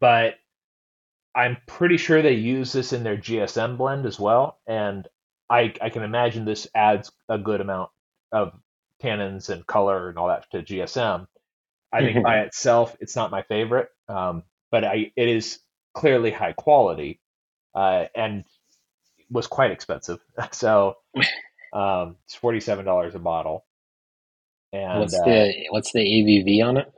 but 0.00 0.36
I'm 1.34 1.58
pretty 1.66 1.98
sure 1.98 2.22
they 2.22 2.32
use 2.32 2.72
this 2.72 2.94
in 2.94 3.04
their 3.04 3.18
GSM 3.18 3.76
blend 3.76 4.06
as 4.06 4.18
well, 4.18 4.58
and 4.66 5.06
I 5.50 5.74
I 5.82 5.90
can 5.90 6.04
imagine 6.04 6.46
this 6.46 6.66
adds 6.74 7.12
a 7.28 7.36
good 7.36 7.60
amount 7.60 7.90
of 8.32 8.58
tannins 9.02 9.50
and 9.50 9.66
color 9.66 10.08
and 10.08 10.16
all 10.16 10.28
that 10.28 10.50
to 10.52 10.62
GSM. 10.62 11.26
I 11.92 12.00
think 12.00 12.24
by 12.24 12.40
itself, 12.40 12.96
it's 12.98 13.14
not 13.14 13.30
my 13.30 13.42
favorite, 13.42 13.90
um, 14.08 14.44
but 14.70 14.84
I, 14.84 15.12
it 15.16 15.28
is 15.28 15.58
clearly 15.92 16.30
high 16.30 16.54
quality 16.54 17.20
uh, 17.74 18.06
and 18.14 18.44
was 19.30 19.46
quite 19.46 19.70
expensive. 19.70 20.20
So 20.52 20.96
um, 21.72 22.16
it's 22.24 22.34
forty 22.34 22.60
seven 22.60 22.84
dollars 22.84 23.14
a 23.14 23.18
bottle. 23.18 23.64
And 24.72 25.00
what's 25.00 25.14
uh, 25.14 25.24
the 25.24 25.54
what's 25.70 25.92
the 25.92 26.00
ABV 26.00 26.66
on 26.66 26.76
it? 26.76 26.92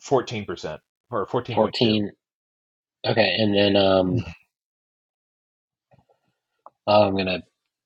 Fourteen 0.00 0.44
percent 0.44 0.80
or 1.10 1.26
fourteen. 1.26 1.56
Fourteen. 1.56 2.12
Okay, 3.06 3.36
and 3.38 3.54
then 3.54 3.76
um, 3.76 4.24
I'm 6.86 7.16
gonna 7.16 7.42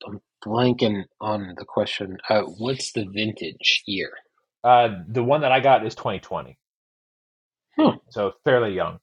I'm 0.07 0.21
blanking 0.45 1.05
on 1.19 1.55
the 1.57 1.65
question. 1.65 2.17
Uh, 2.29 2.41
what's 2.41 2.93
the 2.93 3.05
vintage 3.05 3.83
year? 3.85 4.11
Uh, 4.63 4.89
the 5.07 5.23
one 5.23 5.41
that 5.41 5.51
I 5.51 5.59
got 5.59 5.85
is 5.85 5.95
2020. 5.95 6.57
Hmm. 7.77 7.89
So 8.09 8.33
fairly 8.43 8.75
young. 8.75 8.99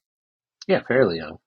Yeah, 0.67 0.81
fairly 0.87 1.17
young. 1.17 1.39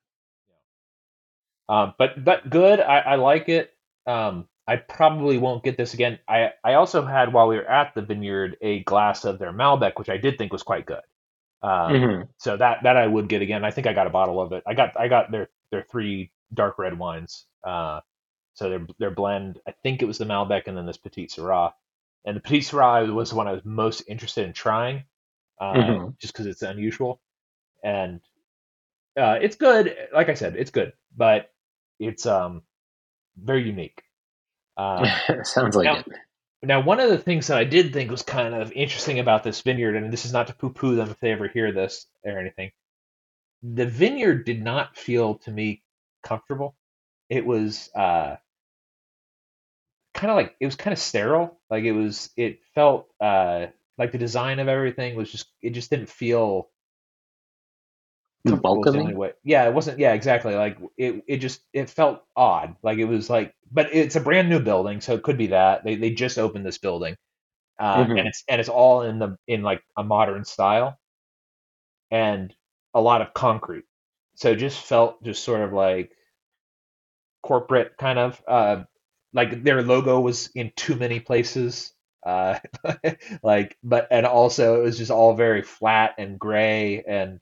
Um, 1.68 1.94
but 1.98 2.25
but 2.25 2.48
good. 2.48 2.81
I, 2.81 2.98
I 3.01 3.14
like 3.16 3.48
it. 3.48 3.72
Um, 4.07 4.48
I 4.66 4.77
probably 4.77 5.38
won't 5.38 5.64
get 5.64 5.77
this 5.77 5.94
again. 5.94 6.18
I 6.29 6.53
I 6.62 6.75
also 6.75 7.05
had 7.05 7.33
while 7.33 7.48
we 7.48 7.57
were 7.57 7.68
at 7.68 7.94
the 7.94 8.03
vineyard 8.03 8.57
a 8.61 8.83
glass 8.85 9.25
of 9.25 9.38
their 9.38 9.53
Malbec, 9.53 9.98
which 9.98 10.09
I 10.09 10.16
did 10.16 10.38
think 10.38 10.53
was 10.53 10.62
quite 10.62 10.87
good. 10.87 11.03
Um, 11.62 11.92
mm-hmm. 11.92 12.22
So 12.38 12.57
that 12.57 12.83
that 12.83 12.96
I 12.96 13.07
would 13.07 13.29
get 13.29 13.42
again. 13.42 13.64
I 13.64 13.70
think 13.70 13.87
I 13.87 13.92
got 13.92 14.07
a 14.07 14.11
bottle 14.11 14.40
of 14.40 14.53
it. 14.53 14.62
I 14.66 14.75
got 14.75 14.98
I 14.98 15.09
got 15.09 15.31
their 15.31 15.48
their 15.70 15.87
three 15.90 16.31
dark 16.53 16.79
red 16.79 16.98
wines. 16.98 17.46
Uh, 17.64 18.01
so 18.55 18.68
their 18.68 18.87
their 18.98 19.11
blend, 19.11 19.61
I 19.66 19.72
think 19.83 20.03
it 20.03 20.07
was 20.07 20.18
the 20.18 20.25
Malbec 20.25 20.66
and 20.66 20.77
then 20.77 20.87
this 20.87 20.96
Petite 20.96 21.31
Sirah. 21.31 21.72
And 22.25 22.37
the 22.37 22.40
Petite 22.40 22.64
Sirah 22.64 23.12
was 23.12 23.31
the 23.31 23.37
one 23.37 23.48
I 23.48 23.53
was 23.53 23.64
most 23.64 24.03
interested 24.07 24.46
in 24.46 24.53
trying, 24.53 25.05
uh, 25.61 25.72
mm-hmm. 25.72 26.11
just 26.20 26.33
because 26.33 26.46
it's 26.46 26.62
unusual. 26.62 27.20
And 27.83 28.20
uh, 29.16 29.38
it's 29.40 29.57
good. 29.57 29.96
Like 30.12 30.29
I 30.29 30.35
said, 30.35 30.57
it's 30.57 30.70
good, 30.70 30.92
but 31.16 31.51
it's 31.98 32.27
um 32.27 32.62
very 33.37 33.64
unique. 33.64 34.03
Uh, 34.77 35.07
Sounds 35.44 35.77
like 35.77 35.85
now, 35.85 35.96
it. 35.96 36.07
Now, 36.62 36.81
one 36.81 37.01
of 37.01 37.11
the 37.11 37.18
things 37.18 37.48
that 37.48 37.59
I 37.59 37.64
did 37.64 37.92
think 37.92 38.11
was 38.11 38.22
kind 38.22 38.55
of 38.55 38.72
interesting 38.72 39.18
about 39.18 39.42
this 39.42 39.61
vineyard, 39.62 39.96
and 39.96 40.12
this 40.12 40.25
is 40.25 40.33
not 40.33 40.46
to 40.46 40.55
poo-poo 40.55 40.94
them 40.94 41.11
if 41.11 41.18
they 41.18 41.33
ever 41.33 41.48
hear 41.48 41.72
this 41.72 42.07
or 42.25 42.38
anything, 42.38 42.70
the 43.62 43.87
vineyard 43.87 44.44
did 44.44 44.62
not 44.62 44.96
feel 44.96 45.37
to 45.38 45.51
me 45.51 45.83
comfortable. 46.22 46.77
It 47.29 47.44
was 47.44 47.90
uh, 47.94 48.37
kind 50.14 50.31
of 50.31 50.37
like 50.37 50.55
it 50.61 50.66
was 50.66 50.77
kind 50.77 50.92
of 50.92 50.98
sterile. 50.98 51.59
Like 51.68 51.85
it 51.85 51.92
was, 51.92 52.31
it 52.37 52.61
felt 52.75 53.09
uh, 53.20 53.66
like 53.98 54.12
the 54.12 54.18
design 54.18 54.59
of 54.59 54.68
everything 54.68 55.16
was 55.16 55.31
just 55.31 55.46
it 55.62 55.70
just 55.70 55.90
didn't 55.90 56.09
feel 56.09 56.68
welcoming. 58.44 59.16
Yeah, 59.44 59.66
it 59.66 59.74
wasn't. 59.74 59.98
Yeah, 59.98 60.12
exactly. 60.12 60.55
Like 60.55 60.78
it, 60.96 61.22
it 61.26 61.37
just 61.38 61.61
it 61.72 61.90
felt 61.90 62.22
odd. 62.37 62.76
Like 62.83 62.98
it 62.98 63.05
was 63.05 63.31
like, 63.31 63.55
but 63.70 63.94
it's 63.94 64.16
a 64.16 64.20
brand 64.20 64.48
new 64.48 64.61
building, 64.61 65.00
so 65.00 65.14
it 65.14 65.22
could 65.22 65.38
be 65.38 65.48
that 65.48 65.85
they 65.85 65.96
they 65.96 66.11
just 66.11 66.38
opened 66.38 66.66
this 66.66 66.78
building, 66.78 67.16
uh, 67.78 68.05
mm-hmm. 68.05 68.16
and 68.18 68.28
it's 68.28 68.44
and 68.48 68.61
it's 68.61 68.68
all 68.68 69.02
in 69.02 69.18
the 69.18 69.37
in 69.46 69.62
like 69.62 69.83
a 69.96 70.02
modern 70.02 70.44
style, 70.44 70.98
and 72.11 72.55
a 72.94 73.00
lot 73.00 73.22
of 73.22 73.35
concrete. 73.35 73.85
So 74.35 74.50
it 74.50 74.57
just 74.57 74.78
felt 74.78 75.22
just 75.22 75.44
sort 75.44 75.61
of 75.61 75.72
like 75.72 76.12
corporate 77.42 77.96
kind 77.98 78.18
of 78.18 78.42
uh, 78.48 78.83
like 79.33 79.62
their 79.62 79.83
logo 79.83 80.20
was 80.20 80.50
in 80.55 80.72
too 80.76 80.96
many 80.96 81.20
places 81.20 81.92
uh, 82.24 82.59
like 83.42 83.76
but 83.83 84.09
and 84.11 84.26
also 84.26 84.81
it 84.81 84.85
was 84.85 84.98
just 84.98 85.11
all 85.11 85.35
very 85.35 85.62
flat 85.62 86.14
and 86.18 86.38
gray 86.38 87.02
and 87.02 87.40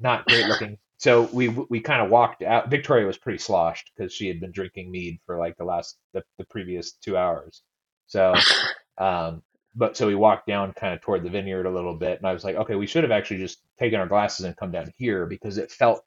not 0.00 0.26
great 0.26 0.46
looking 0.46 0.78
so 0.98 1.22
we 1.32 1.48
we 1.48 1.80
kind 1.80 2.02
of 2.02 2.10
walked 2.10 2.42
out 2.42 2.70
victoria 2.70 3.06
was 3.06 3.18
pretty 3.18 3.38
sloshed 3.38 3.90
because 3.96 4.12
she 4.12 4.28
had 4.28 4.40
been 4.40 4.52
drinking 4.52 4.90
mead 4.90 5.18
for 5.26 5.38
like 5.38 5.56
the 5.56 5.64
last 5.64 5.96
the, 6.12 6.22
the 6.38 6.44
previous 6.46 6.92
two 6.92 7.16
hours 7.16 7.62
so 8.06 8.34
um 8.98 9.42
but 9.74 9.96
so 9.96 10.06
we 10.06 10.14
walked 10.14 10.46
down 10.46 10.72
kind 10.72 10.92
of 10.94 11.00
toward 11.00 11.22
the 11.22 11.30
vineyard 11.30 11.66
a 11.66 11.70
little 11.70 11.94
bit 11.94 12.18
and 12.18 12.26
i 12.26 12.32
was 12.32 12.44
like 12.44 12.56
okay 12.56 12.74
we 12.74 12.86
should 12.86 13.04
have 13.04 13.12
actually 13.12 13.38
just 13.38 13.60
taken 13.78 13.98
our 13.98 14.06
glasses 14.06 14.44
and 14.44 14.56
come 14.56 14.72
down 14.72 14.92
here 14.96 15.26
because 15.26 15.58
it 15.58 15.70
felt 15.70 16.04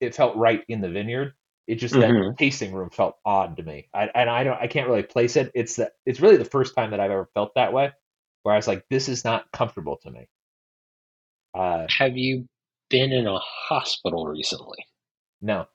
it 0.00 0.14
felt 0.14 0.36
right 0.36 0.64
in 0.68 0.80
the 0.80 0.88
vineyard 0.88 1.34
it 1.68 1.76
just 1.76 1.94
mm-hmm. 1.94 2.30
that 2.30 2.38
tasting 2.38 2.72
room 2.72 2.88
felt 2.88 3.18
odd 3.26 3.58
to 3.58 3.62
me. 3.62 3.88
I, 3.92 4.08
and 4.14 4.30
I 4.30 4.42
don't, 4.42 4.58
I 4.58 4.66
can't 4.66 4.88
really 4.88 5.02
place 5.02 5.36
it. 5.36 5.52
It's 5.54 5.76
that 5.76 5.92
it's 6.06 6.18
really 6.18 6.38
the 6.38 6.46
first 6.46 6.74
time 6.74 6.90
that 6.92 6.98
I've 6.98 7.10
ever 7.10 7.28
felt 7.34 7.54
that 7.56 7.74
way, 7.74 7.92
where 8.42 8.54
I 8.54 8.58
was 8.58 8.66
like, 8.66 8.86
this 8.88 9.10
is 9.10 9.22
not 9.22 9.52
comfortable 9.52 9.98
to 10.02 10.10
me. 10.10 10.28
Uh, 11.54 11.86
Have 11.90 12.16
you 12.16 12.48
been 12.88 13.12
in 13.12 13.26
a 13.26 13.38
hospital 13.38 14.26
recently? 14.26 14.86
No. 15.40 15.66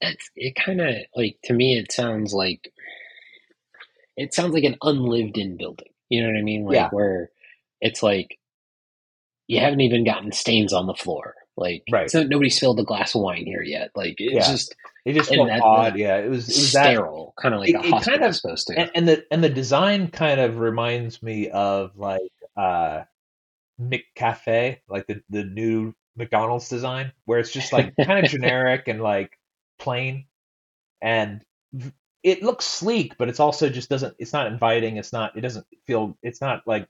It's, 0.00 0.30
it 0.36 0.54
kind 0.54 0.80
of 0.80 0.94
like 1.16 1.38
to 1.44 1.54
me. 1.54 1.78
It 1.78 1.92
sounds 1.92 2.32
like 2.32 2.70
it 4.16 4.34
sounds 4.34 4.52
like 4.52 4.64
an 4.64 4.76
unlived 4.82 5.38
in 5.38 5.56
building. 5.56 5.88
You 6.08 6.22
know 6.22 6.28
what 6.28 6.38
I 6.38 6.42
mean? 6.42 6.64
Like 6.64 6.74
yeah. 6.74 6.88
where 6.90 7.30
it's 7.80 8.02
like 8.02 8.38
you 9.46 9.60
haven't 9.60 9.80
even 9.80 10.04
gotten 10.04 10.32
stains 10.32 10.72
on 10.72 10.86
the 10.86 10.94
floor 10.94 11.34
like, 11.56 11.84
right. 11.90 12.10
so 12.10 12.22
nobody 12.24 12.50
spilled 12.50 12.80
a 12.80 12.84
glass 12.84 13.14
of 13.14 13.22
wine 13.22 13.44
here 13.46 13.62
yet. 13.62 13.90
Like, 13.94 14.16
it's 14.18 14.34
yeah. 14.46 14.52
just 14.52 14.74
it 15.04 15.12
just 15.12 15.30
felt 15.32 15.48
that, 15.48 15.62
odd. 15.62 15.96
Yeah, 15.96 16.16
it 16.16 16.28
was 16.28 16.48
it 16.48 16.54
was 16.54 16.70
sterile, 16.70 17.34
kind 17.40 17.54
of 17.54 17.60
like 17.60 17.70
it, 17.70 17.76
a 17.76 17.78
hospital 17.78 18.18
kind 18.18 18.24
of, 18.24 18.36
supposed 18.36 18.66
to. 18.68 18.78
And, 18.78 18.90
and, 18.94 19.08
the 19.08 19.24
and 19.30 19.44
the 19.44 19.48
design 19.48 20.08
kind 20.08 20.40
of 20.40 20.58
reminds 20.58 21.22
me 21.22 21.50
of 21.50 21.96
like 21.96 22.22
uh 22.56 23.02
McCafe, 23.80 24.78
like 24.88 25.06
the 25.06 25.22
the 25.30 25.44
new 25.44 25.94
McDonald's 26.16 26.68
design, 26.68 27.12
where 27.24 27.38
it's 27.38 27.52
just 27.52 27.72
like 27.72 27.94
kind 27.96 28.24
of 28.24 28.30
generic 28.30 28.88
and 28.88 29.02
like 29.02 29.38
plain, 29.78 30.26
and 31.02 31.44
it 32.22 32.42
looks 32.42 32.64
sleek, 32.64 33.16
but 33.18 33.28
it's 33.28 33.40
also 33.40 33.68
just 33.68 33.90
doesn't. 33.90 34.14
It's 34.18 34.32
not 34.32 34.46
inviting. 34.46 34.96
It's 34.96 35.12
not. 35.12 35.36
It 35.36 35.40
doesn't 35.40 35.66
feel. 35.86 36.16
It's 36.22 36.40
not 36.40 36.62
like 36.66 36.88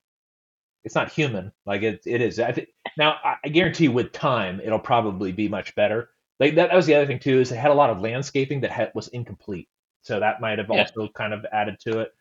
it's 0.84 0.94
not 0.94 1.10
human 1.10 1.50
like 1.66 1.82
it 1.82 2.02
it 2.06 2.20
is. 2.20 2.38
I 2.38 2.52
think 2.52 2.68
now 2.96 3.16
I 3.42 3.48
guarantee 3.48 3.88
with 3.88 4.12
time 4.12 4.60
it'll 4.62 4.78
probably 4.78 5.32
be 5.32 5.48
much 5.48 5.74
better. 5.74 6.10
Like 6.38 6.54
that, 6.56 6.68
that 6.68 6.76
was 6.76 6.86
the 6.86 6.94
other 6.94 7.06
thing 7.06 7.18
too 7.18 7.40
is 7.40 7.50
it 7.50 7.56
had 7.56 7.70
a 7.70 7.74
lot 7.74 7.90
of 7.90 8.00
landscaping 8.00 8.60
that 8.60 8.70
had, 8.70 8.92
was 8.94 9.08
incomplete, 9.08 9.68
so 10.02 10.20
that 10.20 10.40
might 10.40 10.58
have 10.58 10.68
yeah. 10.70 10.80
also 10.82 11.10
kind 11.14 11.32
of 11.32 11.46
added 11.52 11.78
to 11.80 12.00
it. 12.00 12.12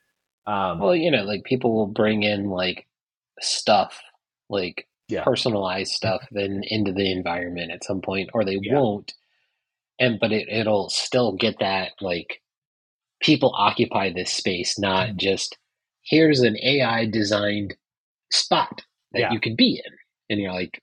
Um, 0.46 0.80
well, 0.80 0.96
you 0.96 1.12
know, 1.12 1.24
like 1.24 1.44
people 1.44 1.74
will 1.74 1.88
bring 1.88 2.24
in 2.24 2.50
like 2.50 2.88
stuff, 3.42 4.02
like 4.54 4.88
yeah. 5.10 5.24
personalized 5.24 5.92
stuff, 5.94 6.26
then 6.32 6.62
into 6.64 6.94
the 6.94 7.12
environment 7.12 7.72
at 7.72 7.84
some 7.84 8.02
point, 8.02 8.30
or 8.34 8.46
they 8.46 8.60
yeah. 8.62 8.76
won't. 8.76 9.14
And 10.00 10.20
but 10.20 10.32
it 10.32 10.48
it'll 10.50 10.90
still 10.90 11.34
get 11.34 11.60
that 11.60 11.92
like 12.02 12.42
people 13.22 13.54
occupy 13.58 14.12
this 14.12 14.32
space, 14.32 14.80
not 14.80 15.10
mm-hmm. 15.10 15.18
just 15.18 15.58
here's 16.04 16.42
an 16.42 16.58
AI 16.62 17.06
designed 17.06 17.76
spot 18.32 18.82
that 19.14 19.20
yeah. 19.20 19.32
you 19.32 19.40
could 19.40 19.56
be 19.58 19.82
in. 19.84 19.92
And 20.30 20.40
you're 20.40 20.54
like, 20.54 20.82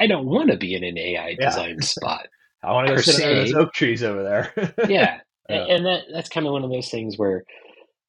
I 0.00 0.06
don't 0.06 0.26
want 0.26 0.50
to 0.50 0.56
be 0.56 0.74
in 0.74 0.84
an 0.84 0.98
AI 0.98 1.36
designed 1.38 1.84
spot. 1.84 2.26
I 2.62 2.72
want 2.72 2.88
to 2.88 2.94
go 2.94 3.00
sit 3.00 3.24
under 3.24 3.36
those 3.36 3.54
oak 3.54 3.72
trees 3.72 4.02
over 4.02 4.22
there. 4.22 4.74
yeah. 4.88 5.20
yeah. 5.48 5.64
And 5.64 5.86
that 5.86 6.04
that's 6.12 6.28
kind 6.28 6.46
of 6.46 6.52
one 6.52 6.64
of 6.64 6.70
those 6.70 6.90
things 6.90 7.16
where 7.16 7.44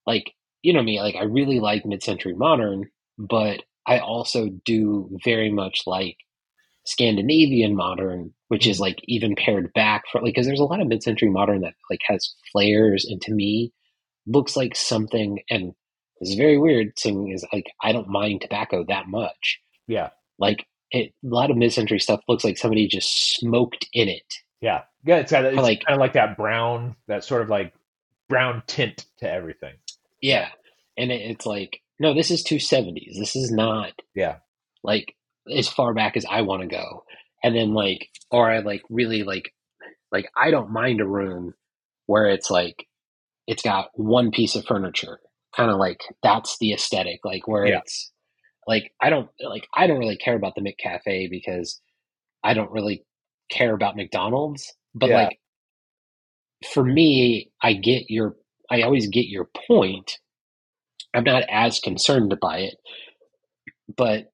like, 0.06 0.34
you 0.64 0.74
know 0.74 0.82
me, 0.82 1.00
like 1.00 1.16
I 1.16 1.24
really 1.24 1.60
like 1.60 1.86
mid 1.86 2.02
century 2.02 2.34
modern, 2.34 2.90
but 3.18 3.62
I 3.88 4.00
also 4.00 4.50
do 4.66 5.10
very 5.24 5.50
much 5.50 5.84
like 5.86 6.18
Scandinavian 6.86 7.76
modern, 7.76 8.34
which 8.50 8.68
is 8.68 8.80
like 8.80 9.00
even 9.06 9.36
pared 9.36 9.72
back 9.74 10.04
for 10.12 10.22
like 10.22 10.34
because 10.34 10.46
there's 10.46 10.60
a 10.60 10.66
lot 10.66 10.82
of 10.82 10.88
mid 10.88 11.04
century 11.04 11.30
modern 11.30 11.62
that 11.62 11.74
like 11.90 12.02
has 12.06 12.36
flares 12.52 13.06
and 13.06 13.22
to 13.22 13.34
me 13.34 13.74
looks 14.26 14.58
like 14.58 14.76
something 14.76 15.40
and 15.50 15.74
it's 16.20 16.34
very 16.36 16.58
weird 16.58 16.98
saying 16.98 17.32
is 17.32 17.46
like 17.54 17.68
I 17.82 17.92
don't 17.92 18.10
mind 18.10 18.42
tobacco 18.42 18.84
that 18.88 19.08
much. 19.08 19.60
Yeah. 19.88 20.10
Like 20.38 20.66
it, 20.92 21.14
a 21.24 21.28
lot 21.28 21.52
of 21.52 21.58
mid-century 21.58 22.00
stuff 22.00 22.22
looks 22.28 22.44
like 22.44 22.58
somebody 22.58 22.88
just 22.88 23.36
smoked 23.36 23.88
in 23.94 24.08
it. 24.08 24.34
Yeah, 24.62 24.84
yeah. 25.04 25.18
It's, 25.18 25.32
got, 25.32 25.46
it's 25.46 25.58
like 25.58 25.84
kind 25.86 25.96
of 25.96 26.00
like 26.00 26.14
that 26.14 26.38
brown, 26.38 26.96
that 27.08 27.24
sort 27.24 27.42
of 27.42 27.50
like 27.50 27.74
brown 28.30 28.64
tint 28.68 29.06
to 29.20 29.30
everything. 29.30 29.76
Yeah, 30.22 30.50
and 30.98 31.12
it, 31.12 31.22
it's 31.22 31.46
like 31.46 31.82
no, 32.00 32.14
this 32.14 32.32
is 32.32 32.44
two 32.44 32.60
seventies. 32.60 33.18
This 33.18 33.36
is 33.36 33.52
not. 33.52 33.94
Yeah. 34.16 34.38
Like 34.84 35.16
as 35.54 35.68
far 35.68 35.94
back 35.94 36.18
as 36.18 36.26
I 36.26 36.42
want 36.42 36.62
to 36.62 36.68
go, 36.68 37.04
and 37.44 37.56
then 37.56 37.74
like, 37.74 38.10
or 38.32 38.50
I 38.50 38.60
like 38.60 38.84
really 38.90 39.24
like, 39.24 39.54
like 40.12 40.30
I 40.36 40.52
don't 40.52 40.72
mind 40.72 41.02
a 41.02 41.08
room 41.08 41.54
where 42.06 42.28
it's 42.28 42.50
like 42.50 42.86
it's 43.48 43.64
got 43.64 43.90
one 43.96 44.32
piece 44.32 44.56
of 44.56 44.66
furniture 44.66 45.20
kind 45.58 45.72
of 45.72 45.78
like 45.78 46.02
that's 46.22 46.58
the 46.60 46.74
aesthetic, 46.74 47.22
like 47.26 47.48
where 47.48 47.66
yeah. 47.66 47.80
it's 47.80 48.12
like 48.68 48.94
I 49.02 49.10
don't 49.10 49.30
like 49.44 49.68
I 49.74 49.88
don't 49.88 50.00
really 50.00 50.18
care 50.18 50.36
about 50.36 50.54
the 50.56 50.62
McCafe 50.62 51.30
because 51.30 51.82
I 52.44 52.54
don't 52.54 52.72
really 52.72 53.04
care 53.50 53.74
about 53.74 53.96
McDonald's, 53.96 54.74
but 54.94 55.10
yeah. 55.10 55.24
like 55.24 55.40
for 56.74 56.84
me, 56.84 57.52
I 57.62 57.74
get 57.74 58.10
your 58.10 58.36
I 58.70 58.84
always 58.84 59.08
get 59.08 59.26
your 59.26 59.50
point. 59.68 60.20
I'm 61.18 61.24
not 61.24 61.44
as 61.50 61.80
concerned 61.80 62.38
by 62.42 62.60
it, 62.60 62.76
but 63.96 64.32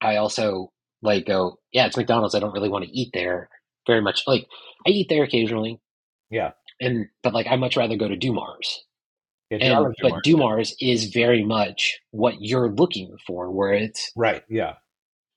I 0.00 0.16
also 0.16 0.72
like 1.02 1.26
go, 1.26 1.58
yeah, 1.72 1.86
it's 1.86 1.96
McDonald's. 1.96 2.34
I 2.34 2.40
don't 2.40 2.54
really 2.54 2.68
want 2.68 2.84
to 2.84 2.90
eat 2.90 3.10
there 3.12 3.48
very 3.86 4.00
much. 4.00 4.24
Like 4.26 4.46
I 4.86 4.90
eat 4.90 5.08
there 5.08 5.24
occasionally. 5.24 5.78
Yeah. 6.30 6.52
And 6.80 7.06
but 7.22 7.34
like 7.34 7.46
I 7.46 7.56
much 7.56 7.76
rather 7.76 7.96
go 7.96 8.08
to 8.08 8.16
Dumars 8.16 8.84
and, 9.50 9.94
but 10.00 10.22
Dumars 10.22 10.74
is 10.80 11.06
very 11.06 11.44
much 11.44 12.00
what 12.12 12.40
you're 12.40 12.70
looking 12.70 13.16
for, 13.26 13.50
where 13.50 13.72
it's 13.72 14.12
right, 14.16 14.42
yeah, 14.48 14.74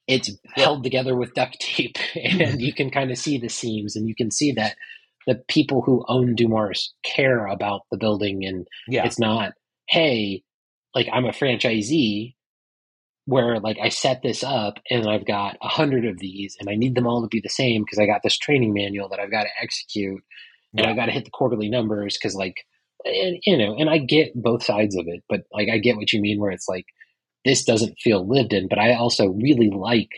it's 0.08 0.30
yeah. 0.30 0.64
held 0.64 0.84
together 0.84 1.16
with 1.16 1.34
duct 1.34 1.60
tape, 1.60 1.98
and 2.16 2.62
you 2.62 2.74
can 2.74 2.92
kind 2.92 3.12
of 3.12 3.18
see 3.18 3.38
the 3.38 3.50
seams, 3.50 3.96
and 3.96 4.08
you 4.08 4.16
can 4.16 4.30
see 4.30 4.52
that 4.54 4.76
the 5.26 5.42
people 5.48 5.82
who 5.82 6.06
own 6.08 6.36
Dumars 6.36 6.94
care 7.04 7.48
about 7.48 7.82
the 7.90 7.98
building, 7.98 8.46
and 8.46 8.68
yeah. 8.88 9.06
it's 9.06 9.20
not, 9.20 9.54
hey, 9.90 10.44
like 10.96 11.08
I'm 11.12 11.26
a 11.26 11.30
franchisee, 11.30 12.36
where 13.26 13.60
like 13.60 13.78
I 13.82 13.90
set 13.90 14.22
this 14.22 14.44
up 14.44 14.80
and 14.90 15.08
I've 15.08 15.26
got 15.26 15.58
a 15.62 15.68
hundred 15.68 16.06
of 16.06 16.20
these, 16.20 16.56
and 16.60 16.70
I 16.70 16.76
need 16.76 16.96
them 16.96 17.08
all 17.08 17.22
to 17.22 17.28
be 17.28 17.42
the 17.42 17.50
same 17.50 17.84
because 17.84 18.00
I 18.00 18.06
got 18.06 18.22
this 18.24 18.38
training 18.38 18.74
manual 18.74 19.10
that 19.10 19.20
I've 19.20 19.32
got 19.32 19.44
to 19.44 19.50
execute, 19.62 20.22
and 20.76 20.86
I've 20.86 20.96
got 20.96 21.08
to 21.08 21.12
hit 21.12 21.26
the 21.26 21.32
quarterly 21.32 21.70
numbers 21.70 22.18
because 22.18 22.36
like 22.36 22.56
and 23.06 23.38
you 23.46 23.58
know, 23.58 23.76
and 23.78 23.90
I 23.90 23.98
get 23.98 24.32
both 24.36 24.64
sides 24.64 24.96
of 24.96 25.06
it, 25.08 25.24
but 25.30 25.42
like 25.52 25.70
I 25.72 25.78
get 25.78 25.98
what 25.98 26.14
you 26.14 26.22
mean 26.22 26.40
where 26.40 26.52
it's 26.52 26.68
like 26.68 26.86
this 27.46 27.64
doesn't 27.66 28.00
feel 28.00 28.28
lived 28.28 28.54
in, 28.54 28.68
but 28.68 28.80
I 28.80 28.94
also 28.94 29.28
really 29.28 29.70
like 29.70 30.10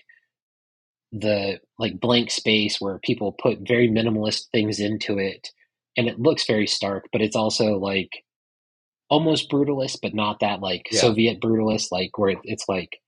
the 1.12 1.60
like 1.80 2.00
blank 2.00 2.30
space 2.30 2.80
where 2.80 3.00
people 3.00 3.32
put 3.32 3.68
very 3.68 3.90
minimalist 3.90 4.46
things 4.52 4.80
into 4.80 5.18
it 5.18 5.50
and 5.98 6.08
it 6.08 6.20
looks 6.20 6.46
very 6.46 6.68
stark, 6.68 7.06
but 7.12 7.22
it's 7.22 7.36
also 7.36 7.78
like 7.78 8.10
almost 9.10 9.50
brutalist, 9.50 10.00
but 10.02 10.14
not 10.14 10.40
that 10.40 10.62
like 10.62 10.88
yeah. 10.92 11.02
Soviet 11.02 11.40
brutalist, 11.42 11.88
like 11.92 12.18
where 12.18 12.36
it's 12.44 12.66
like 12.68 13.00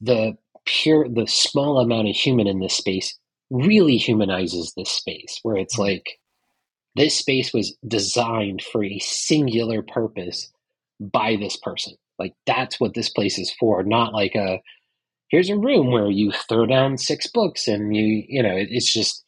the 0.00 0.36
pure, 0.64 1.08
the 1.08 1.26
small 1.26 1.78
amount 1.78 2.08
of 2.08 2.14
human 2.14 2.46
in 2.46 2.60
this 2.60 2.76
space 2.76 3.18
really 3.50 3.96
humanizes 3.96 4.72
this 4.76 4.90
space 4.90 5.38
where 5.42 5.56
it's 5.56 5.74
mm-hmm. 5.74 5.82
like 5.82 6.18
this 6.96 7.16
space 7.16 7.52
was 7.52 7.76
designed 7.86 8.62
for 8.62 8.84
a 8.84 8.98
singular 9.00 9.82
purpose 9.82 10.52
by 11.00 11.36
this 11.36 11.56
person. 11.56 11.94
Like 12.18 12.34
that's 12.46 12.78
what 12.78 12.94
this 12.94 13.10
place 13.10 13.38
is 13.38 13.52
for, 13.58 13.82
not 13.82 14.12
like 14.12 14.34
a 14.34 14.60
here's 15.28 15.50
a 15.50 15.56
room 15.56 15.90
where 15.90 16.10
you 16.10 16.30
throw 16.30 16.66
down 16.66 16.96
six 16.98 17.26
books 17.26 17.66
and 17.66 17.94
you 17.94 18.24
you 18.28 18.42
know 18.42 18.56
it, 18.56 18.68
it's 18.70 18.92
just 18.92 19.24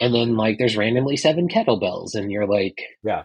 and 0.00 0.12
then 0.12 0.36
like 0.36 0.58
there's 0.58 0.76
randomly 0.76 1.16
seven 1.16 1.48
kettlebells 1.48 2.14
and 2.14 2.32
you're 2.32 2.46
like 2.46 2.82
yeah 3.04 3.24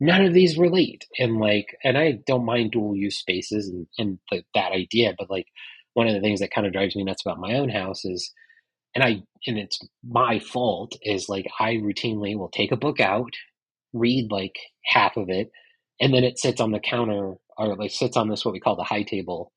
none 0.00 0.24
of 0.24 0.34
these 0.34 0.58
relate. 0.58 1.06
And 1.18 1.38
like 1.38 1.76
and 1.84 1.98
i 1.98 2.12
don't 2.26 2.44
mind 2.44 2.72
dual 2.72 2.96
use 2.96 3.18
spaces 3.18 3.68
and, 3.68 3.86
and 3.98 4.18
the, 4.30 4.42
that 4.54 4.72
idea 4.72 5.14
but 5.18 5.30
like 5.30 5.46
one 5.94 6.08
of 6.08 6.14
the 6.14 6.20
things 6.20 6.40
that 6.40 6.52
kind 6.52 6.66
of 6.66 6.72
drives 6.72 6.96
me 6.96 7.04
nuts 7.04 7.22
about 7.24 7.40
my 7.40 7.54
own 7.54 7.68
house 7.68 8.04
is 8.04 8.32
and 8.94 9.04
i 9.04 9.22
and 9.46 9.58
it's 9.58 9.80
my 10.08 10.38
fault 10.40 10.96
is 11.02 11.28
like 11.28 11.46
i 11.60 11.74
routinely 11.74 12.36
will 12.36 12.50
take 12.50 12.72
a 12.72 12.76
book 12.76 13.00
out 13.00 13.32
read 13.92 14.30
like 14.30 14.56
half 14.86 15.16
of 15.16 15.28
it 15.30 15.50
and 16.00 16.14
then 16.14 16.24
it 16.24 16.38
sits 16.38 16.60
on 16.60 16.72
the 16.72 16.80
counter 16.80 17.34
or 17.58 17.76
like 17.76 17.90
sits 17.90 18.16
on 18.16 18.28
this 18.28 18.44
what 18.44 18.52
we 18.54 18.60
call 18.60 18.76
the 18.76 18.84
high 18.84 19.02
table 19.04 19.52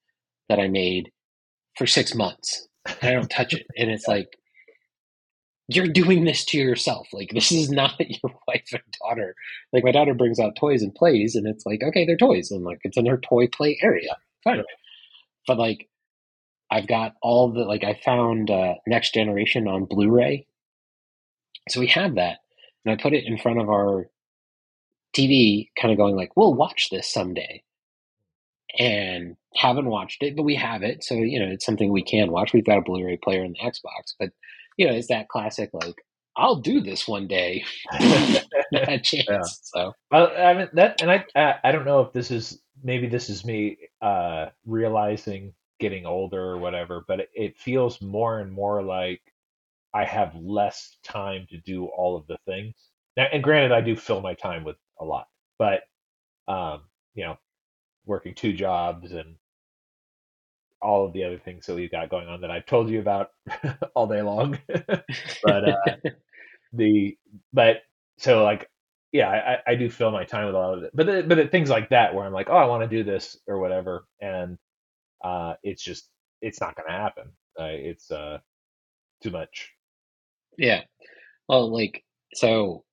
that 0.50 0.60
i 0.60 0.68
made 0.68 1.12
for 1.78 1.88
six 1.88 2.16
months 2.16 2.68
and 3.02 3.10
i 3.10 3.14
don't 3.14 3.30
touch 3.30 3.54
it. 3.54 3.68
And 3.78 3.92
it's 3.92 4.08
like 4.10 4.30
you're 5.76 5.88
doing 5.88 6.26
this 6.26 6.46
to 6.46 6.58
yourself. 6.58 7.08
Like 7.14 7.32
this 7.34 7.52
is 7.52 7.70
not 7.70 7.94
your 8.00 8.34
wife 8.48 8.70
and 8.72 8.82
daughter. 9.02 9.36
Like 9.72 9.84
my 9.84 9.92
daughter 9.92 10.14
brings 10.14 10.40
out 10.40 10.56
toys 10.56 10.82
and 10.82 10.94
plays, 10.94 11.36
and 11.36 11.48
it's 11.48 11.66
like, 11.66 11.82
okay, 11.84 12.06
they're 12.06 12.18
toys, 12.18 12.52
and 12.52 12.64
like 12.64 12.80
it's 12.84 12.98
in 12.98 13.06
her 13.06 13.18
toy 13.18 13.48
play 13.48 13.80
area. 13.82 14.18
Fine. 14.44 14.64
But 15.48 15.58
like 15.58 15.90
I've 16.72 16.88
got 16.88 17.16
all 17.22 17.52
the 17.52 17.62
like 17.66 17.84
I 17.84 18.00
found 18.04 18.50
uh, 18.50 18.76
Next 18.88 19.14
Generation 19.14 19.68
on 19.68 19.86
Blu-ray, 19.86 20.48
so 21.70 21.80
we 21.80 21.88
have 21.88 22.16
that, 22.16 22.40
and 22.86 22.94
I 22.94 23.02
put 23.02 23.14
it 23.14 23.26
in 23.26 23.38
front 23.38 23.60
of 23.60 23.70
our 23.70 24.10
TV, 25.16 25.70
kind 25.80 25.92
of 25.92 25.98
going 25.98 26.16
like, 26.16 26.36
we'll 26.36 26.54
watch 26.54 26.90
this 26.90 27.08
someday. 27.08 27.64
And 28.80 29.36
haven't 29.56 29.86
watched 29.86 30.24
it, 30.24 30.36
but 30.36 30.44
we 30.44 30.56
have 30.56 30.82
it, 30.82 31.04
so 31.04 31.14
you 31.14 31.40
know 31.40 31.46
it's 31.46 31.66
something 31.66 31.92
we 31.92 32.02
can 32.04 32.32
watch. 32.32 32.54
We've 32.54 32.66
got 32.66 32.80
a 32.80 32.82
Blu-ray 32.82 33.18
player 33.18 33.44
in 33.44 33.54
the 33.54 33.60
Xbox, 33.60 34.16
but 34.20 34.32
you 34.78 34.88
know, 34.88 34.94
it's 34.94 35.08
that 35.08 35.30
classic 35.30 35.70
like 35.74 35.96
I'll 36.36 36.56
do 36.56 36.82
this 36.82 37.08
one 37.08 37.28
day. 37.28 37.64
chance. 38.74 39.28
Yeah. 39.30 39.42
So 39.44 39.94
well, 40.12 40.32
I 40.38 40.54
mean 40.54 40.70
that, 40.74 41.02
and 41.02 41.12
I, 41.12 41.26
I, 41.36 41.56
I 41.64 41.72
don't 41.72 41.86
know 41.86 42.02
if 42.02 42.14
this 42.14 42.32
is 42.32 42.62
maybe 42.84 43.08
this 43.08 43.30
is 43.30 43.46
me 43.46 43.78
uh, 44.02 44.48
realizing 44.66 45.54
getting 45.80 46.06
older 46.06 46.42
or 46.42 46.58
whatever, 46.58 47.04
but 47.08 47.20
it, 47.20 47.30
it, 47.34 47.58
feels 47.58 48.02
more 48.02 48.40
and 48.40 48.52
more 48.52 48.82
like 48.82 49.22
I 49.94 50.06
have 50.06 50.36
less 50.36 50.98
time 51.04 51.46
to 51.50 51.58
do 51.58 51.86
all 51.86 52.16
of 52.16 52.26
the 52.28 52.38
things. 52.46 52.74
Now, 53.18 53.28
and 53.32 53.44
granted, 53.44 53.72
I 53.72 53.82
do 53.82 53.96
fill 53.96 54.22
my 54.22 54.34
time 54.34 54.64
with 54.64 54.78
a 55.00 55.06
lot, 55.06 55.28
but 55.60 55.82
um, 56.48 56.82
you 57.16 57.26
know, 57.26 57.38
working 58.06 58.34
two 58.34 58.54
jobs 58.54 59.12
and 59.12 59.36
all 60.84 61.06
of 61.06 61.14
the 61.14 61.24
other 61.24 61.40
things 61.40 61.66
that 61.66 61.76
we've 61.76 61.92
got 61.92 62.10
going 62.10 62.28
on 62.28 62.42
that 62.42 62.52
I've 62.52 62.66
told 62.66 62.90
you 62.90 63.00
about 63.00 63.30
all 63.96 64.08
day 64.08 64.22
long. 64.22 64.60
but 64.68 65.70
uh, 65.70 65.96
the 66.74 67.18
but 67.54 67.78
so 68.18 68.44
like 68.44 68.70
yeah, 69.14 69.30
I, 69.30 69.72
I 69.72 69.76
do 69.76 69.92
fill 69.92 70.10
my 70.10 70.24
time 70.24 70.48
with 70.48 70.56
a 70.56 70.58
lot 70.58 70.76
of 70.76 70.84
it, 70.84 70.92
but 70.96 71.06
the, 71.06 71.24
but 71.24 71.36
the 71.36 71.48
things 71.48 71.70
like 71.70 71.90
that 71.90 72.16
where 72.16 72.26
I'm 72.26 72.34
like, 72.34 72.50
oh, 72.50 72.58
I 72.58 72.66
want 72.66 72.82
to 72.82 72.98
do 72.98 73.04
this 73.04 73.38
or 73.48 73.60
whatever, 73.60 74.06
and 74.20 74.58
uh, 75.24 75.54
it's 75.62 75.84
just 75.84 76.10
it's 76.42 76.60
not 76.60 76.76
going 76.76 76.88
to 76.88 76.94
happen. 76.94 77.26
Uh, 77.58 77.66
it's 77.70 78.10
uh, 78.10 78.40
too 79.22 79.30
much. 79.30 79.72
Yeah. 80.58 80.82
Well, 81.48 81.72
like 81.72 82.04
so, 82.34 82.84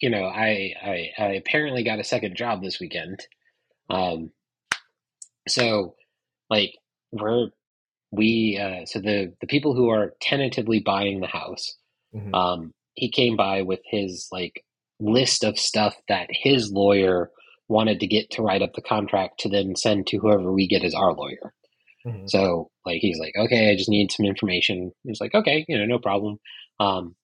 you 0.00 0.08
know, 0.08 0.24
I, 0.24 0.72
I 0.82 1.10
I 1.18 1.26
apparently 1.34 1.84
got 1.84 2.00
a 2.00 2.04
second 2.04 2.34
job 2.34 2.62
this 2.62 2.80
weekend. 2.80 3.20
Um, 3.90 4.30
so 5.46 5.94
like 6.48 6.74
we're 7.12 7.48
we 8.10 8.58
uh, 8.60 8.86
so 8.86 9.00
the 9.00 9.34
the 9.40 9.46
people 9.46 9.74
who 9.74 9.90
are 9.90 10.14
tentatively 10.20 10.80
buying 10.80 11.20
the 11.20 11.26
house 11.26 11.76
mm-hmm. 12.14 12.34
um 12.34 12.72
he 12.94 13.10
came 13.10 13.36
by 13.36 13.62
with 13.62 13.80
his 13.84 14.28
like 14.32 14.64
list 15.00 15.44
of 15.44 15.58
stuff 15.58 15.94
that 16.08 16.28
his 16.30 16.72
lawyer 16.72 17.30
wanted 17.68 18.00
to 18.00 18.06
get 18.06 18.30
to 18.30 18.42
write 18.42 18.62
up 18.62 18.72
the 18.74 18.82
contract 18.82 19.40
to 19.40 19.48
then 19.48 19.76
send 19.76 20.06
to 20.06 20.18
whoever 20.18 20.52
we 20.52 20.66
get 20.66 20.82
as 20.82 20.94
our 20.94 21.12
lawyer 21.12 21.52
mm-hmm. 22.06 22.26
so 22.26 22.70
like 22.86 22.98
he's 23.00 23.18
like 23.18 23.34
okay 23.38 23.70
i 23.70 23.76
just 23.76 23.90
need 23.90 24.10
some 24.10 24.26
information 24.26 24.90
he's 25.04 25.20
like 25.20 25.34
okay 25.34 25.64
you 25.68 25.78
know 25.78 25.84
no 25.84 25.98
problem 25.98 26.38
um 26.80 27.14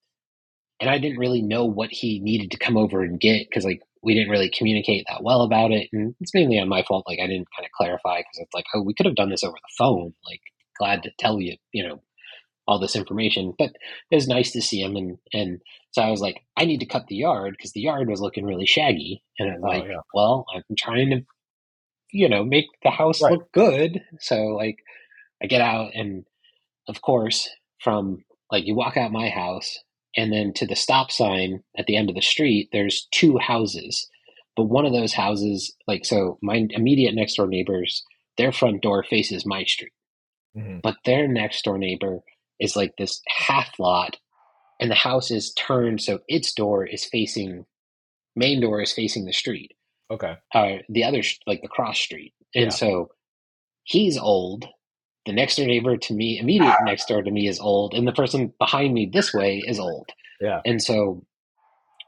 and 0.79 0.89
i 0.89 0.99
didn't 0.99 1.19
really 1.19 1.41
know 1.41 1.65
what 1.65 1.89
he 1.91 2.19
needed 2.19 2.51
to 2.51 2.57
come 2.57 2.77
over 2.77 3.01
and 3.01 3.19
get 3.19 3.47
because 3.49 3.65
like 3.65 3.81
we 4.05 4.13
didn't 4.13 4.29
really 4.29 4.51
communicate 4.55 5.05
that 5.09 5.23
well 5.23 5.41
about 5.41 5.71
it. 5.71 5.89
And 5.91 6.15
it's 6.21 6.33
mainly 6.33 6.59
on 6.59 6.69
my 6.69 6.83
fault. 6.83 7.05
Like 7.07 7.19
I 7.19 7.27
didn't 7.27 7.47
kind 7.55 7.65
of 7.65 7.71
clarify 7.71 8.19
because 8.19 8.37
it's 8.37 8.53
like, 8.53 8.65
oh, 8.73 8.83
we 8.83 8.93
could 8.93 9.07
have 9.07 9.15
done 9.15 9.31
this 9.31 9.43
over 9.43 9.55
the 9.55 9.75
phone. 9.77 10.13
Like 10.25 10.41
glad 10.77 11.03
to 11.03 11.11
tell 11.17 11.41
you, 11.41 11.57
you 11.73 11.87
know, 11.87 12.01
all 12.67 12.79
this 12.79 12.95
information. 12.95 13.53
But 13.57 13.71
it 14.11 14.15
was 14.15 14.27
nice 14.27 14.51
to 14.51 14.61
see 14.61 14.81
him. 14.81 14.95
And, 14.95 15.17
and 15.33 15.61
so 15.91 16.03
I 16.03 16.11
was 16.11 16.21
like, 16.21 16.41
I 16.55 16.65
need 16.65 16.79
to 16.81 16.85
cut 16.85 17.07
the 17.07 17.15
yard 17.15 17.55
because 17.57 17.71
the 17.73 17.81
yard 17.81 18.07
was 18.07 18.21
looking 18.21 18.45
really 18.45 18.67
shaggy. 18.67 19.23
And 19.39 19.49
I 19.49 19.53
was 19.55 19.61
oh, 19.63 19.67
like, 19.67 19.89
yeah. 19.89 19.99
well, 20.13 20.45
I'm 20.53 20.63
trying 20.77 21.09
to, 21.09 21.21
you 22.11 22.29
know, 22.29 22.45
make 22.45 22.67
the 22.83 22.91
house 22.91 23.21
right. 23.23 23.33
look 23.33 23.51
good. 23.51 24.03
So 24.19 24.35
like 24.35 24.77
I 25.41 25.47
get 25.47 25.61
out 25.61 25.91
and 25.95 26.25
of 26.87 27.01
course 27.01 27.49
from 27.79 28.23
like 28.51 28.67
you 28.67 28.75
walk 28.75 28.97
out 28.97 29.11
my 29.11 29.29
house 29.29 29.79
and 30.17 30.31
then 30.31 30.53
to 30.53 30.65
the 30.65 30.75
stop 30.75 31.11
sign 31.11 31.61
at 31.77 31.85
the 31.85 31.95
end 31.95 32.09
of 32.09 32.15
the 32.15 32.21
street 32.21 32.69
there's 32.71 33.07
two 33.11 33.37
houses. 33.37 34.09
But 34.55 34.65
one 34.65 34.85
of 34.85 34.93
those 34.93 35.13
houses 35.13 35.73
like 35.87 36.05
so 36.05 36.37
my 36.41 36.67
immediate 36.71 37.15
next 37.15 37.35
door 37.35 37.47
neighbors 37.47 38.03
their 38.37 38.51
front 38.51 38.81
door 38.81 39.03
faces 39.03 39.45
my 39.45 39.63
street. 39.63 39.91
Mm-hmm. 40.57 40.79
but 40.81 40.95
their 41.03 41.27
next 41.27 41.65
door 41.65 41.77
neighbor 41.77 42.19
is 42.61 42.77
like 42.77 42.93
this 42.97 43.21
half 43.27 43.77
lot 43.77 44.15
and 44.79 44.89
the 44.89 44.95
house 44.95 45.29
is 45.29 45.53
turned 45.53 46.01
so 46.01 46.19
its 46.29 46.53
door 46.53 46.85
is 46.85 47.03
facing 47.03 47.65
main 48.35 48.61
door 48.61 48.81
is 48.81 48.93
facing 48.93 49.25
the 49.25 49.33
street. 49.33 49.71
Okay. 50.11 50.35
Uh, 50.53 50.77
the 50.89 51.03
other 51.03 51.21
like 51.47 51.61
the 51.61 51.67
cross 51.67 51.97
street. 51.97 52.33
And 52.53 52.65
yeah. 52.65 52.69
so 52.69 53.09
he's 53.83 54.17
old 54.17 54.65
the 55.25 55.33
next 55.33 55.55
door 55.55 55.65
neighbor 55.65 55.97
to 55.97 56.13
me, 56.13 56.39
immediate 56.39 56.75
ah. 56.79 56.83
next 56.83 57.07
door 57.07 57.21
to 57.21 57.31
me 57.31 57.47
is 57.47 57.59
old, 57.59 57.93
and 57.93 58.07
the 58.07 58.11
person 58.13 58.53
behind 58.59 58.93
me 58.93 59.09
this 59.11 59.33
way 59.33 59.63
is 59.65 59.79
old. 59.79 60.09
Yeah. 60.39 60.61
And 60.65 60.81
so 60.81 61.25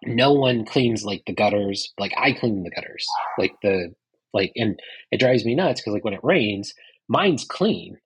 no 0.05 0.33
one 0.33 0.65
cleans 0.65 1.03
like 1.03 1.23
the 1.25 1.33
gutters. 1.33 1.93
Like 1.97 2.13
I 2.17 2.33
clean 2.33 2.63
the 2.63 2.69
gutters. 2.69 3.07
Like 3.37 3.53
the 3.61 3.93
like 4.33 4.51
and 4.55 4.79
it 5.11 5.19
drives 5.19 5.45
me 5.45 5.55
nuts 5.55 5.81
because 5.81 5.93
like 5.93 6.03
when 6.03 6.13
it 6.13 6.23
rains, 6.23 6.73
mine's 7.07 7.45
clean. 7.45 7.97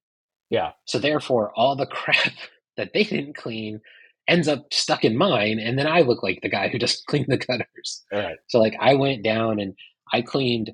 Yeah. 0.49 0.72
So 0.86 0.99
therefore 0.99 1.51
all 1.55 1.76
the 1.76 1.86
crap 1.91 2.34
that 2.78 2.91
they 2.93 3.03
didn't 3.03 3.36
clean 3.36 3.82
ends 4.28 4.47
up 4.47 4.72
stuck 4.72 5.03
in 5.03 5.18
mine 5.18 5.59
and 5.59 5.78
then 5.78 5.88
I 5.88 6.01
look 6.01 6.24
like 6.24 6.39
the 6.41 6.49
guy 6.49 6.70
who 6.70 6.80
just 6.80 7.05
cleaned 7.07 7.28
the 7.28 7.38
gutters. 7.38 8.03
All 8.14 8.20
right. 8.20 8.38
So 8.47 8.59
like 8.59 8.76
I 8.80 8.93
went 8.95 9.24
down 9.24 9.59
and 9.59 9.76
I 10.14 10.22
cleaned 10.22 10.72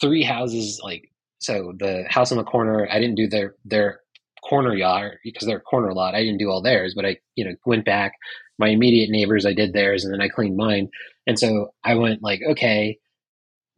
three 0.00 0.22
houses 0.22 0.80
like 0.82 1.10
so 1.40 1.72
the 1.78 2.04
house 2.08 2.30
on 2.30 2.38
the 2.38 2.44
corner, 2.44 2.86
I 2.90 3.00
didn't 3.00 3.16
do 3.16 3.26
their 3.26 3.54
their 3.64 4.00
corner 4.48 4.74
yard 4.74 5.18
because 5.24 5.46
they're 5.46 5.58
a 5.58 5.62
corner 5.62 5.92
lot. 5.92 6.14
I 6.14 6.22
didn't 6.22 6.38
do 6.38 6.50
all 6.50 6.62
theirs, 6.62 6.92
but 6.94 7.04
I 7.04 7.16
you 7.34 7.44
know 7.44 7.54
went 7.66 7.84
back. 7.84 8.12
My 8.58 8.68
immediate 8.68 9.10
neighbors, 9.10 9.46
I 9.46 9.54
did 9.54 9.72
theirs, 9.72 10.04
and 10.04 10.12
then 10.12 10.20
I 10.20 10.28
cleaned 10.28 10.56
mine. 10.56 10.90
And 11.26 11.38
so 11.38 11.72
I 11.82 11.94
went 11.94 12.22
like, 12.22 12.40
okay, 12.46 12.98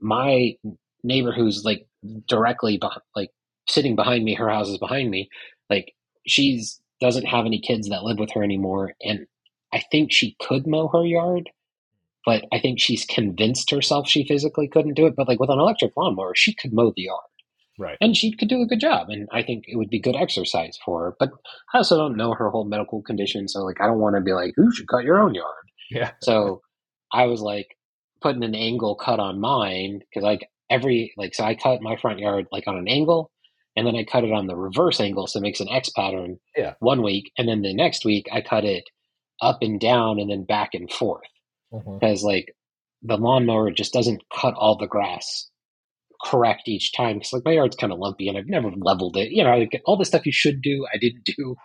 my 0.00 0.56
neighbor 1.04 1.32
who's 1.32 1.64
like 1.64 1.86
directly 2.28 2.80
like 3.14 3.30
sitting 3.68 3.94
behind 3.94 4.24
me, 4.24 4.34
her 4.34 4.48
house 4.48 4.68
is 4.68 4.78
behind 4.78 5.08
me. 5.08 5.28
Like 5.70 5.94
she's 6.26 6.80
doesn't 7.00 7.26
have 7.26 7.46
any 7.46 7.60
kids 7.60 7.88
that 7.88 8.04
live 8.04 8.18
with 8.18 8.32
her 8.32 8.42
anymore, 8.42 8.94
and 9.02 9.26
I 9.72 9.82
think 9.90 10.12
she 10.12 10.36
could 10.40 10.66
mow 10.66 10.88
her 10.88 11.04
yard, 11.04 11.50
but 12.26 12.44
I 12.52 12.58
think 12.58 12.80
she's 12.80 13.04
convinced 13.04 13.70
herself 13.70 14.08
she 14.08 14.26
physically 14.26 14.66
couldn't 14.66 14.94
do 14.94 15.06
it. 15.06 15.14
But 15.16 15.28
like 15.28 15.38
with 15.38 15.50
an 15.50 15.60
electric 15.60 15.96
lawnmower, 15.96 16.34
she 16.34 16.54
could 16.54 16.72
mow 16.72 16.92
the 16.94 17.02
yard. 17.02 17.22
Right. 17.82 17.98
And 18.00 18.16
she 18.16 18.34
could 18.36 18.48
do 18.48 18.62
a 18.62 18.66
good 18.66 18.80
job. 18.80 19.10
And 19.10 19.28
I 19.32 19.42
think 19.42 19.64
it 19.66 19.76
would 19.76 19.90
be 19.90 20.00
good 20.00 20.14
exercise 20.14 20.78
for 20.84 21.04
her. 21.04 21.16
But 21.18 21.30
I 21.74 21.78
also 21.78 21.96
don't 21.96 22.16
know 22.16 22.32
her 22.32 22.48
whole 22.48 22.64
medical 22.64 23.02
condition. 23.02 23.48
So, 23.48 23.64
like, 23.64 23.80
I 23.80 23.86
don't 23.86 23.98
want 23.98 24.14
to 24.14 24.20
be 24.20 24.32
like, 24.32 24.54
you 24.56 24.72
should 24.72 24.86
cut 24.86 25.04
your 25.04 25.20
own 25.20 25.34
yard. 25.34 25.64
Yeah. 25.90 26.12
So 26.22 26.62
I 27.12 27.26
was 27.26 27.40
like 27.40 27.76
putting 28.22 28.44
an 28.44 28.54
angle 28.54 28.94
cut 28.94 29.18
on 29.18 29.40
mine 29.40 30.00
because, 30.00 30.22
like, 30.22 30.48
every, 30.70 31.12
like, 31.16 31.34
so 31.34 31.44
I 31.44 31.56
cut 31.56 31.82
my 31.82 31.96
front 31.96 32.20
yard 32.20 32.46
like 32.52 32.68
on 32.68 32.78
an 32.78 32.88
angle 32.88 33.30
and 33.76 33.86
then 33.86 33.96
I 33.96 34.04
cut 34.04 34.24
it 34.24 34.32
on 34.32 34.46
the 34.46 34.56
reverse 34.56 35.00
angle. 35.00 35.26
So 35.26 35.40
it 35.40 35.42
makes 35.42 35.60
an 35.60 35.68
X 35.68 35.88
pattern 35.90 36.38
yeah. 36.56 36.74
one 36.78 37.02
week. 37.02 37.32
And 37.36 37.48
then 37.48 37.62
the 37.62 37.74
next 37.74 38.04
week 38.04 38.26
I 38.32 38.40
cut 38.40 38.64
it 38.64 38.84
up 39.40 39.58
and 39.60 39.80
down 39.80 40.20
and 40.20 40.30
then 40.30 40.44
back 40.44 40.70
and 40.74 40.90
forth 40.90 41.26
because, 41.72 42.20
mm-hmm. 42.20 42.26
like, 42.26 42.54
the 43.02 43.16
lawnmower 43.16 43.72
just 43.72 43.92
doesn't 43.92 44.22
cut 44.32 44.54
all 44.54 44.78
the 44.78 44.86
grass 44.86 45.50
correct 46.24 46.68
each 46.68 46.92
time 46.92 47.18
because 47.18 47.32
like 47.32 47.44
my 47.44 47.52
yard's 47.52 47.76
kind 47.76 47.92
of 47.92 47.98
lumpy 47.98 48.28
and 48.28 48.38
I've 48.38 48.48
never 48.48 48.70
leveled 48.76 49.16
it. 49.16 49.32
You 49.32 49.44
know, 49.44 49.56
like, 49.56 49.82
all 49.86 49.96
the 49.96 50.04
stuff 50.04 50.26
you 50.26 50.32
should 50.32 50.62
do, 50.62 50.86
I 50.92 50.98
didn't 50.98 51.24
do, 51.24 51.56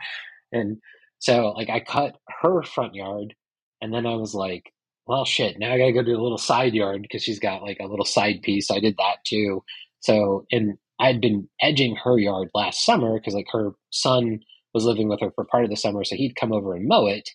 and 0.51 0.77
so 1.19 1.53
like 1.55 1.69
I 1.69 1.79
cut 1.79 2.17
her 2.41 2.63
front 2.63 2.95
yard, 2.95 3.33
and 3.81 3.93
then 3.93 4.05
I 4.05 4.15
was 4.15 4.33
like, 4.33 4.71
well, 5.07 5.25
shit, 5.25 5.57
now 5.59 5.73
I 5.73 5.77
gotta 5.77 5.93
go 5.93 6.03
do 6.03 6.19
a 6.19 6.21
little 6.21 6.37
side 6.37 6.73
yard 6.73 7.01
because 7.01 7.23
she's 7.23 7.39
got 7.39 7.61
like 7.61 7.77
a 7.81 7.87
little 7.87 8.05
side 8.05 8.41
piece. 8.43 8.69
I 8.71 8.79
did 8.79 8.95
that 8.97 9.17
too. 9.25 9.63
So 10.01 10.45
and 10.51 10.77
I 10.99 11.07
had 11.07 11.21
been 11.21 11.47
edging 11.61 11.95
her 12.03 12.17
yard 12.17 12.49
last 12.53 12.85
summer 12.85 13.13
because 13.19 13.33
like 13.33 13.47
her 13.51 13.71
son 13.91 14.39
was 14.73 14.85
living 14.85 15.09
with 15.09 15.21
her 15.21 15.31
for 15.31 15.45
part 15.45 15.63
of 15.63 15.69
the 15.69 15.77
summer, 15.77 16.03
so 16.03 16.15
he'd 16.15 16.35
come 16.35 16.51
over 16.51 16.75
and 16.75 16.87
mow 16.87 17.07
it. 17.07 17.29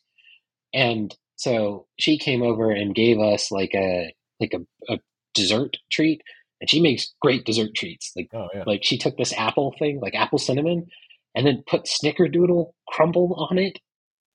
And 0.75 1.15
so 1.37 1.87
she 1.99 2.19
came 2.19 2.43
over 2.43 2.71
and 2.71 2.95
gave 2.95 3.19
us 3.19 3.51
like 3.51 3.73
a 3.75 4.13
like 4.41 4.55
a, 4.55 4.93
a 4.93 4.99
dessert 5.35 5.77
treat, 5.91 6.23
and 6.63 6.71
she 6.71 6.81
makes 6.81 7.13
great 7.21 7.45
dessert 7.45 7.75
treats. 7.75 8.13
Like 8.15 8.29
oh, 8.33 8.47
yeah. 8.55 8.63
like 8.67 8.85
she 8.85 8.97
took 8.97 9.17
this 9.17 9.33
apple 9.37 9.75
thing, 9.81 9.99
like 10.01 10.15
apple 10.15 10.39
cinnamon, 10.39 10.87
and 11.35 11.45
then 11.45 11.65
put 11.67 11.87
snickerdoodle 11.87 12.73
crumble 12.89 13.49
on 13.51 13.59
it. 13.59 13.81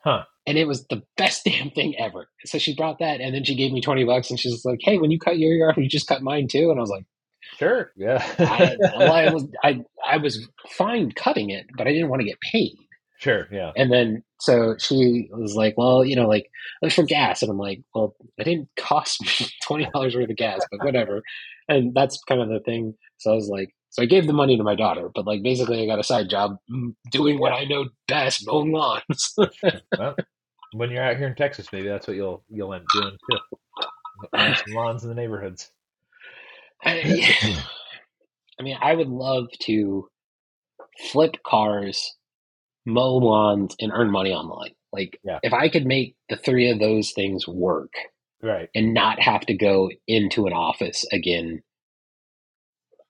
Huh. 0.03 0.23
And 0.45 0.57
it 0.57 0.67
was 0.67 0.85
the 0.87 1.03
best 1.15 1.45
damn 1.45 1.71
thing 1.71 1.95
ever. 1.97 2.27
So 2.45 2.57
she 2.57 2.75
brought 2.75 2.99
that, 2.99 3.21
and 3.21 3.33
then 3.33 3.45
she 3.45 3.55
gave 3.55 3.71
me 3.71 3.79
twenty 3.79 4.03
bucks, 4.03 4.29
and 4.29 4.37
she's 4.37 4.65
like, 4.65 4.79
"Hey, 4.81 4.97
when 4.97 5.09
you 5.09 5.19
cut 5.19 5.39
your 5.39 5.53
yard, 5.53 5.77
you 5.77 5.87
just 5.87 6.07
cut 6.07 6.21
mine 6.21 6.49
too." 6.49 6.69
And 6.69 6.77
I 6.77 6.81
was 6.81 6.89
like, 6.89 7.05
"Sure, 7.57 7.91
yeah." 7.95 8.21
I, 8.37 8.75
well, 8.77 9.11
I 9.13 9.29
was 9.33 9.47
I 9.63 9.79
I 10.05 10.17
was 10.17 10.45
fine 10.67 11.13
cutting 11.13 11.49
it, 11.49 11.65
but 11.77 11.87
I 11.87 11.93
didn't 11.93 12.09
want 12.09 12.19
to 12.19 12.27
get 12.27 12.41
paid. 12.41 12.75
Sure, 13.19 13.47
yeah. 13.51 13.71
And 13.75 13.91
then 13.91 14.23
so 14.39 14.75
she 14.77 15.29
was 15.31 15.55
like, 15.55 15.75
"Well, 15.77 16.05
you 16.05 16.15
know, 16.15 16.27
like 16.27 16.43
it 16.81 16.85
was 16.85 16.93
for 16.93 17.03
gas," 17.03 17.41
and 17.41 17.49
I'm 17.49 17.57
like, 17.57 17.81
"Well, 17.95 18.15
it 18.37 18.43
didn't 18.43 18.69
cost 18.77 19.21
me 19.21 19.47
twenty 19.63 19.89
dollars 19.91 20.15
worth 20.15 20.29
of 20.29 20.35
gas, 20.35 20.61
but 20.71 20.83
whatever." 20.85 21.23
And 21.67 21.93
that's 21.93 22.21
kind 22.23 22.41
of 22.41 22.49
the 22.49 22.59
thing. 22.59 22.93
So 23.17 23.31
I 23.31 23.35
was 23.35 23.49
like, 23.49 23.73
so 23.89 24.03
I 24.03 24.05
gave 24.05 24.27
the 24.27 24.33
money 24.33 24.55
to 24.57 24.63
my 24.63 24.75
daughter, 24.75 25.09
but 25.13 25.25
like 25.25 25.41
basically, 25.41 25.81
I 25.81 25.87
got 25.87 25.99
a 25.99 26.03
side 26.03 26.29
job 26.29 26.57
mm, 26.71 26.93
doing 27.11 27.39
what 27.39 27.53
I 27.53 27.63
know 27.63 27.85
best, 28.07 28.45
mowing 28.45 28.71
lawns. 28.71 29.35
well, 29.97 30.15
when 30.73 30.91
you're 30.91 31.03
out 31.03 31.17
here 31.17 31.27
in 31.27 31.35
Texas, 31.35 31.67
maybe 31.73 31.87
that's 31.87 32.07
what 32.07 32.15
you'll 32.15 32.43
you'll 32.49 32.73
end 32.73 32.83
up 32.83 33.01
doing 33.01 33.17
too. 33.31 33.37
Mowing 34.33 34.55
some 34.55 34.73
lawns 34.73 35.03
in 35.03 35.09
the 35.09 35.15
neighborhoods. 35.15 35.71
I, 36.83 36.99
yeah. 36.99 37.61
I 38.59 38.63
mean, 38.63 38.77
I 38.79 38.93
would 38.93 39.09
love 39.09 39.47
to 39.61 40.07
flip 41.11 41.37
cars 41.43 42.15
mow 42.87 43.17
lawns 43.17 43.75
and 43.79 43.91
earn 43.93 44.09
money 44.09 44.31
online. 44.31 44.71
Like 44.93 45.19
yeah. 45.23 45.39
if 45.43 45.53
I 45.53 45.69
could 45.69 45.85
make 45.85 46.15
the 46.29 46.37
three 46.37 46.71
of 46.71 46.79
those 46.79 47.11
things 47.11 47.47
work, 47.47 47.93
right, 48.41 48.69
and 48.73 48.93
not 48.93 49.19
have 49.19 49.41
to 49.41 49.53
go 49.53 49.91
into 50.07 50.47
an 50.47 50.53
office 50.53 51.05
again, 51.11 51.61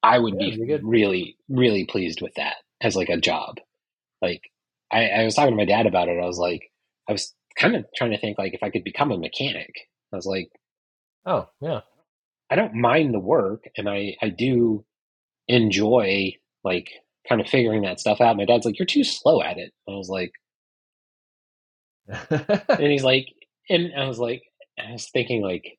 I 0.01 0.17
would 0.17 0.36
yeah, 0.39 0.55
be 0.55 0.80
really, 0.84 1.38
really 1.47 1.86
pleased 1.86 2.21
with 2.21 2.34
that 2.36 2.55
as 2.82 2.95
like 2.95 3.09
a 3.09 3.17
job. 3.17 3.59
Like 4.21 4.41
I, 4.91 5.09
I 5.09 5.23
was 5.23 5.36
talking 5.36 5.51
to 5.51 5.57
my 5.57 5.65
dad 5.65 5.86
about 5.86 6.09
it. 6.09 6.19
I 6.21 6.25
was 6.25 6.39
like, 6.39 6.71
I 7.07 7.11
was 7.11 7.34
kind 7.57 7.75
of 7.75 7.86
trying 7.95 8.11
to 8.11 8.19
think 8.19 8.38
like 8.39 8.55
if 8.55 8.63
I 8.63 8.71
could 8.71 8.84
become 8.84 9.11
a 9.11 9.17
mechanic. 9.17 9.71
I 10.11 10.15
was 10.15 10.25
like, 10.25 10.49
oh 11.25 11.47
yeah, 11.61 11.82
I 12.49 12.55
don't 12.55 12.73
mind 12.73 13.13
the 13.13 13.19
work, 13.19 13.65
and 13.78 13.88
I 13.88 14.15
I 14.21 14.30
do 14.30 14.84
enjoy 15.47 16.34
like 16.63 16.89
kind 17.28 17.41
of 17.41 17.47
figuring 17.47 17.82
that 17.84 17.99
stuff 17.99 18.21
out. 18.21 18.38
My 18.38 18.45
dad's 18.45 18.65
like, 18.65 18.80
"You're 18.80 18.86
too 18.86 19.03
slow 19.03 19.41
at 19.41 19.57
it." 19.57 19.71
I 19.88 19.91
was 19.91 20.09
like, 20.09 20.32
and 22.07 22.91
he's 22.91 23.03
like, 23.03 23.28
and 23.69 23.91
I 23.97 24.07
was 24.07 24.19
like, 24.19 24.43
I 24.80 24.91
was 24.91 25.09
thinking 25.09 25.41
like, 25.41 25.78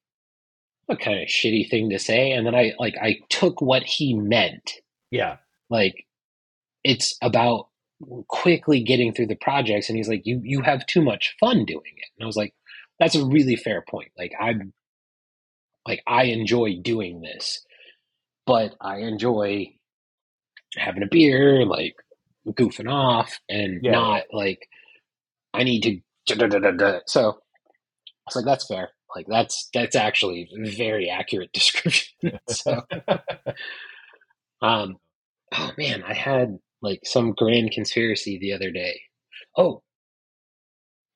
what 0.87 1.01
kind 1.01 1.21
of 1.21 1.29
shitty 1.29 1.69
thing 1.69 1.91
to 1.91 1.99
say? 1.99 2.33
And 2.33 2.47
then 2.47 2.55
I 2.55 2.73
like 2.79 2.97
I 3.01 3.19
took 3.29 3.61
what 3.61 3.83
he 3.83 4.15
meant. 4.15 4.73
Yeah, 5.11 5.37
like 5.71 6.07
it's 6.85 7.17
about 7.23 7.69
quickly 8.29 8.83
getting 8.83 9.13
through 9.13 9.27
the 9.27 9.37
projects. 9.37 9.89
And 9.89 9.97
he's 9.97 10.09
like, 10.09 10.23
you 10.25 10.41
you 10.45 10.63
have 10.63 10.87
too 10.87 11.03
much 11.03 11.37
fun 11.41 11.65
doing 11.65 11.93
it. 11.97 12.09
And 12.19 12.25
I 12.25 12.27
was 12.27 12.37
like, 12.37 12.55
that's 12.99 13.15
a 13.15 13.25
really 13.25 13.57
fair 13.57 13.85
point. 13.89 14.11
Like 14.19 14.33
I'm 14.41 14.73
like 15.87 16.03
I 16.07 16.25
enjoy 16.25 16.77
doing 16.83 17.21
this, 17.21 17.65
but 18.47 18.75
I 18.81 18.99
enjoy 18.99 19.78
having 20.77 21.03
a 21.03 21.07
beer, 21.11 21.65
like 21.65 21.95
goofing 22.49 22.91
off, 22.93 23.39
and 23.49 23.81
Yeah, 23.83 23.93
not 23.93 24.23
like 24.33 24.69
I 25.55 25.63
need 25.65 25.83
to. 25.83 26.01
da-da-da-da-da. 26.35 27.01
So 27.07 27.21
I 27.31 27.35
was 28.27 28.37
like, 28.37 28.45
that's 28.45 28.67
fair. 28.67 28.91
Like 29.17 29.27
that's 29.29 29.69
that's 29.73 29.97
actually 29.97 30.49
a 30.65 30.71
very 30.77 31.09
accurate 31.09 31.53
description. 31.55 32.39
so, 32.49 32.83
um, 34.63 34.97
oh 35.57 35.71
man, 35.79 36.03
I 36.03 36.15
had 36.15 36.59
like 36.83 37.01
some 37.05 37.33
grand 37.33 37.73
conspiracy 37.73 38.39
the 38.39 38.53
other 38.53 38.71
day. 38.71 39.01
Oh, 39.57 39.83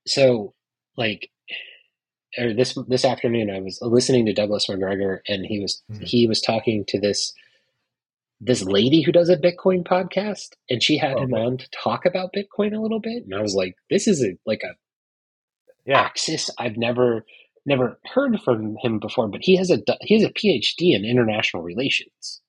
so 0.06 0.54
like 0.96 1.28
or 2.38 2.54
this 2.54 2.76
this 2.88 3.04
afternoon 3.04 3.50
I 3.50 3.60
was 3.60 3.78
listening 3.82 4.26
to 4.26 4.32
Douglas 4.32 4.68
Macgregor 4.68 5.22
and 5.28 5.44
he 5.44 5.60
was 5.60 5.82
Mhm. 5.90 6.02
he 6.02 6.26
was 6.26 6.40
talking 6.40 6.84
to 6.88 6.98
this 6.98 7.32
this 8.44 8.64
lady 8.64 9.02
who 9.02 9.12
does 9.12 9.28
a 9.28 9.36
Bitcoin 9.36 9.84
podcast 9.86 10.48
and 10.68 10.82
she 10.82 10.98
had 10.98 11.14
Oh, 11.16 11.22
him 11.22 11.32
okay. 11.34 11.42
on 11.42 11.58
to 11.58 11.68
talk 11.70 12.04
about 12.04 12.34
Bitcoin 12.34 12.76
a 12.76 12.80
little 12.80 12.98
bit 13.00 13.22
and 13.24 13.34
I 13.34 13.40
was 13.40 13.54
like 13.54 13.74
this 13.90 14.08
is 14.08 14.22
a 14.22 14.36
like 14.46 14.62
a 14.64 14.74
yeah, 15.86 16.00
axis 16.00 16.50
I've 16.58 16.76
never 16.76 17.24
never 17.66 17.98
heard 18.12 18.40
from 18.40 18.76
him 18.82 18.98
before 18.98 19.28
but 19.28 19.40
he 19.42 19.56
has 19.56 19.70
a 19.70 19.78
he 20.00 20.14
has 20.20 20.24
a 20.28 20.32
PhD 20.32 20.94
in 20.96 21.04
international 21.04 21.62
relations 21.62 22.40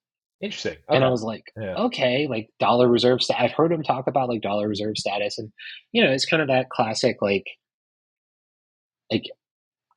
interesting. 0.41 0.77
and 0.89 1.03
I 1.03 1.09
was 1.09 1.21
like 1.23 1.43
Yeah. 1.55 1.75
okay 1.85 2.27
like 2.27 2.49
dollar 2.59 2.87
reserve 2.89 3.19
I've 3.37 3.51
heard 3.51 3.71
him 3.71 3.83
talk 3.83 4.07
about 4.07 4.29
like 4.29 4.41
dollar 4.41 4.67
reserve 4.67 4.97
status 4.97 5.37
and 5.37 5.51
you 5.91 6.03
know 6.03 6.11
it's 6.11 6.25
kind 6.25 6.41
of 6.41 6.47
that 6.49 6.69
classic 6.69 7.17
like 7.21 7.45
like 9.11 9.23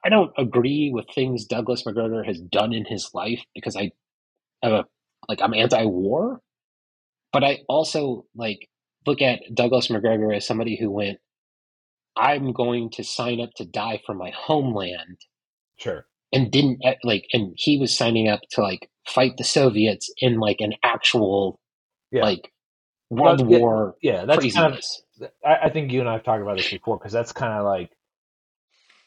I 0.05 0.09
don't 0.09 0.33
agree 0.39 0.91
with 0.93 1.07
things 1.15 1.47
Douglas 1.47 1.85
Macgregor 1.85 2.23
has 2.25 2.41
done 2.41 2.73
in 2.73 2.85
his 2.85 3.11
life 3.15 3.41
because 3.55 3.77
I 3.77 3.91
have 4.63 4.73
a 4.73 4.85
like 5.29 5.41
I'm 5.43 5.55
anti-war, 5.55 6.41
but 7.33 7.45
I 7.45 7.61
also 7.69 8.27
like 8.35 8.69
look 9.07 9.23
at 9.23 9.41
Douglas 9.55 9.91
Macgregor 9.91 10.33
as 10.33 10.47
somebody 10.47 10.77
who 10.77 10.91
went, 10.91 11.19
I'm 12.17 12.53
going 12.53 12.91
to 12.91 13.05
sign 13.05 13.41
up 13.41 13.51
to 13.57 13.65
die 13.65 14.01
for 14.05 14.15
my 14.15 14.31
homeland, 14.31 15.19
sure. 15.79 16.07
and 16.33 16.51
didn't 16.51 16.81
eh, 16.85 16.95
like, 17.05 17.27
and 17.33 17.53
he 17.57 17.79
was 17.79 17.97
signing 17.97 18.29
up 18.29 18.41
to 18.53 18.63
like 18.63 18.91
fight 19.07 19.37
the 19.37 19.45
Soviets 19.45 20.11
in 20.19 20.41
like 20.41 20.61
an 20.61 20.75
actual 20.83 21.61
Yeah. 22.11 22.23
like 22.23 22.53
World 23.11 23.47
War 23.47 23.95
Yeah, 24.03 24.25
that's 24.25 24.53
kind 24.53 24.75
of. 24.75 24.81
I, 25.45 25.67
I 25.67 25.71
think 25.71 25.93
you 25.93 26.01
and 26.01 26.09
I 26.09 26.15
have 26.15 26.25
talked 26.25 26.43
about 26.43 26.57
this 26.57 26.71
before 26.71 26.99
because 26.99 27.13
that's 27.13 27.33
kind 27.33 27.53
of 27.53 27.65
like, 27.65 27.91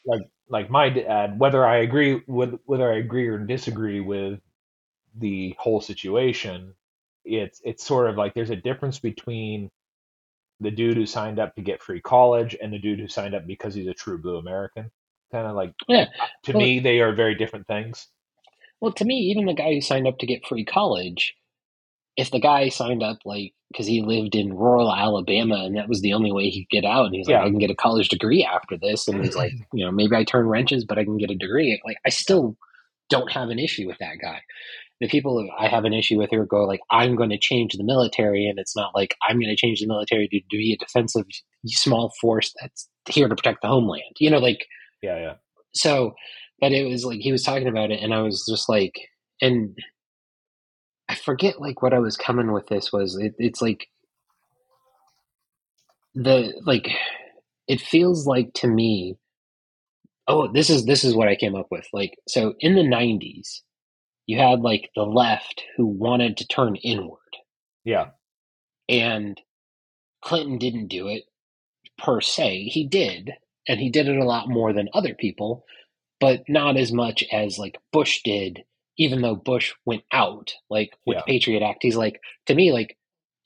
like, 0.06 0.22
like 0.48 0.70
my 0.70 0.88
dad. 0.88 1.38
Whether 1.38 1.64
I 1.64 1.78
agree 1.78 2.22
with 2.26 2.58
whether 2.64 2.90
I 2.90 2.96
agree 2.96 3.28
or 3.28 3.38
disagree 3.38 4.00
with 4.00 4.40
the 5.18 5.54
whole 5.58 5.80
situation, 5.80 6.74
it's 7.24 7.60
it's 7.64 7.84
sort 7.84 8.08
of 8.08 8.16
like 8.16 8.34
there's 8.34 8.50
a 8.50 8.56
difference 8.56 8.98
between 8.98 9.70
the 10.60 10.70
dude 10.70 10.96
who 10.96 11.06
signed 11.06 11.38
up 11.38 11.54
to 11.54 11.62
get 11.62 11.82
free 11.82 12.00
college 12.00 12.56
and 12.60 12.72
the 12.72 12.78
dude 12.78 13.00
who 13.00 13.08
signed 13.08 13.34
up 13.34 13.46
because 13.46 13.74
he's 13.74 13.86
a 13.88 13.94
true 13.94 14.18
blue 14.18 14.36
American. 14.36 14.90
Kind 15.32 15.46
of 15.46 15.54
like 15.56 15.72
Yeah. 15.88 16.06
to 16.44 16.52
Well- 16.52 16.62
me, 16.62 16.80
they 16.80 17.00
are 17.00 17.14
very 17.14 17.34
different 17.34 17.66
things. 17.66 18.08
Well, 18.80 18.92
to 18.92 19.04
me, 19.04 19.16
even 19.30 19.46
the 19.46 19.52
guy 19.54 19.74
who 19.74 19.80
signed 19.80 20.06
up 20.06 20.18
to 20.18 20.26
get 20.26 20.46
free 20.46 20.64
college, 20.64 21.34
if 22.16 22.30
the 22.30 22.40
guy 22.40 22.68
signed 22.68 23.02
up 23.02 23.18
like 23.24 23.52
because 23.70 23.86
he 23.86 24.02
lived 24.02 24.34
in 24.34 24.52
rural 24.52 24.92
Alabama 24.92 25.62
and 25.64 25.76
that 25.76 25.88
was 25.88 26.00
the 26.00 26.12
only 26.12 26.32
way 26.32 26.48
he 26.50 26.64
could 26.64 26.82
get 26.82 26.84
out, 26.84 27.06
and 27.06 27.14
he's 27.14 27.26
like, 27.28 27.34
Yeah. 27.34 27.42
I 27.44 27.48
can 27.50 27.58
get 27.58 27.70
a 27.70 27.74
college 27.74 28.08
degree 28.08 28.44
after 28.44 28.76
this, 28.76 29.06
and 29.06 29.24
he's 29.24 29.36
like, 29.36 29.52
you 29.72 29.84
know, 29.84 29.92
maybe 29.92 30.16
I 30.16 30.24
turn 30.24 30.46
wrenches, 30.48 30.84
but 30.84 30.98
I 30.98 31.04
can 31.04 31.18
get 31.18 31.30
a 31.30 31.36
degree. 31.36 31.80
Like, 31.84 31.98
I 32.04 32.08
still 32.08 32.56
don't 33.10 33.30
have 33.32 33.50
an 33.50 33.58
issue 33.58 33.86
with 33.86 33.98
that 33.98 34.16
guy. 34.22 34.40
The 35.00 35.08
people 35.08 35.48
I 35.58 35.68
have 35.68 35.84
an 35.84 35.94
issue 35.94 36.18
with 36.18 36.30
who 36.30 36.44
go 36.46 36.64
like, 36.64 36.80
I'm 36.90 37.16
going 37.16 37.30
to 37.30 37.38
change 37.38 37.72
the 37.74 37.84
military, 37.84 38.46
and 38.46 38.58
it's 38.58 38.76
not 38.76 38.94
like 38.94 39.14
I'm 39.22 39.38
going 39.38 39.48
to 39.48 39.56
change 39.56 39.80
the 39.80 39.86
military 39.86 40.28
to, 40.28 40.40
to 40.40 40.46
be 40.50 40.74
a 40.74 40.84
defensive 40.84 41.24
small 41.66 42.12
force 42.20 42.52
that's 42.60 42.88
here 43.08 43.28
to 43.28 43.34
protect 43.34 43.62
the 43.62 43.68
homeland. 43.68 44.16
You 44.18 44.30
know, 44.30 44.38
like 44.38 44.66
Yeah, 45.02 45.16
yeah. 45.16 45.34
so 45.74 46.14
but 46.60 46.72
it 46.72 46.84
was 46.88 47.04
like 47.04 47.20
he 47.20 47.32
was 47.32 47.42
talking 47.42 47.68
about 47.68 47.90
it 47.90 48.00
and 48.02 48.12
i 48.14 48.20
was 48.20 48.44
just 48.48 48.68
like 48.68 48.94
and 49.40 49.76
i 51.08 51.14
forget 51.14 51.60
like 51.60 51.82
what 51.82 51.94
i 51.94 51.98
was 51.98 52.16
coming 52.16 52.52
with 52.52 52.66
this 52.68 52.92
was 52.92 53.16
it, 53.16 53.34
it's 53.38 53.62
like 53.62 53.86
the 56.14 56.52
like 56.66 56.88
it 57.66 57.80
feels 57.80 58.26
like 58.26 58.52
to 58.54 58.66
me 58.66 59.16
oh 60.28 60.50
this 60.52 60.70
is 60.70 60.84
this 60.86 61.04
is 61.04 61.14
what 61.14 61.28
i 61.28 61.36
came 61.36 61.54
up 61.54 61.66
with 61.70 61.86
like 61.92 62.16
so 62.28 62.54
in 62.60 62.74
the 62.74 62.82
90s 62.82 63.60
you 64.26 64.38
had 64.38 64.60
like 64.60 64.90
the 64.94 65.02
left 65.02 65.64
who 65.76 65.86
wanted 65.86 66.36
to 66.36 66.46
turn 66.46 66.76
inward 66.76 67.18
Yeah, 67.84 68.10
and 68.88 69.40
Clinton 70.22 70.58
didn't 70.58 70.88
do 70.88 71.08
it 71.08 71.24
per 71.98 72.20
se. 72.20 72.64
He 72.64 72.86
did, 72.86 73.32
and 73.68 73.80
he 73.80 73.90
did 73.90 74.08
it 74.08 74.16
a 74.18 74.24
lot 74.24 74.48
more 74.48 74.72
than 74.72 74.88
other 74.94 75.14
people, 75.14 75.64
but 76.20 76.42
not 76.48 76.76
as 76.76 76.92
much 76.92 77.24
as 77.32 77.58
like 77.58 77.78
Bush 77.92 78.20
did, 78.24 78.64
even 78.98 79.22
though 79.22 79.36
Bush 79.36 79.72
went 79.86 80.02
out, 80.12 80.52
like 80.68 80.90
with 81.06 81.16
Yeah. 81.18 81.22
Patriot 81.26 81.62
Act. 81.62 81.78
He's 81.82 81.96
like, 81.96 82.20
to 82.46 82.54
me, 82.54 82.72
like, 82.72 82.96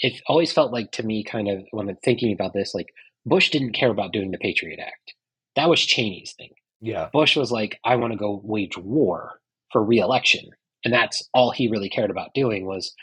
it 0.01 0.21
always 0.27 0.53
felt 0.53 0.73
like 0.73 0.93
to 0.93 1.03
me, 1.05 1.25
kind 1.25 1.49
of, 1.49 1.65
when 1.71 1.89
I'm 1.89 1.97
thinking 2.05 2.33
about 2.33 2.53
this, 2.55 2.75
like, 2.75 2.89
Bush 3.27 3.51
didn't 3.51 3.73
care 3.75 3.91
about 3.91 4.13
doing 4.13 4.31
the 4.33 4.39
Patriot 4.39 4.81
Act. 4.81 5.15
That 5.57 5.69
was 5.71 5.81
Cheney's 5.81 6.35
thing. 6.37 6.51
Yeah, 6.85 7.09
Bush 7.13 7.37
was 7.37 7.51
like, 7.51 7.79
I 7.85 7.97
want 7.97 8.13
to 8.13 8.19
go 8.19 8.41
wage 8.45 8.77
war 8.77 9.41
for 9.73 9.83
reelection. 9.83 10.51
And 10.85 10.93
that's 10.93 11.27
all 11.33 11.51
he 11.51 11.69
really 11.69 11.89
cared 11.89 12.11
about 12.11 12.35
doing 12.35 12.67
was 12.67 12.95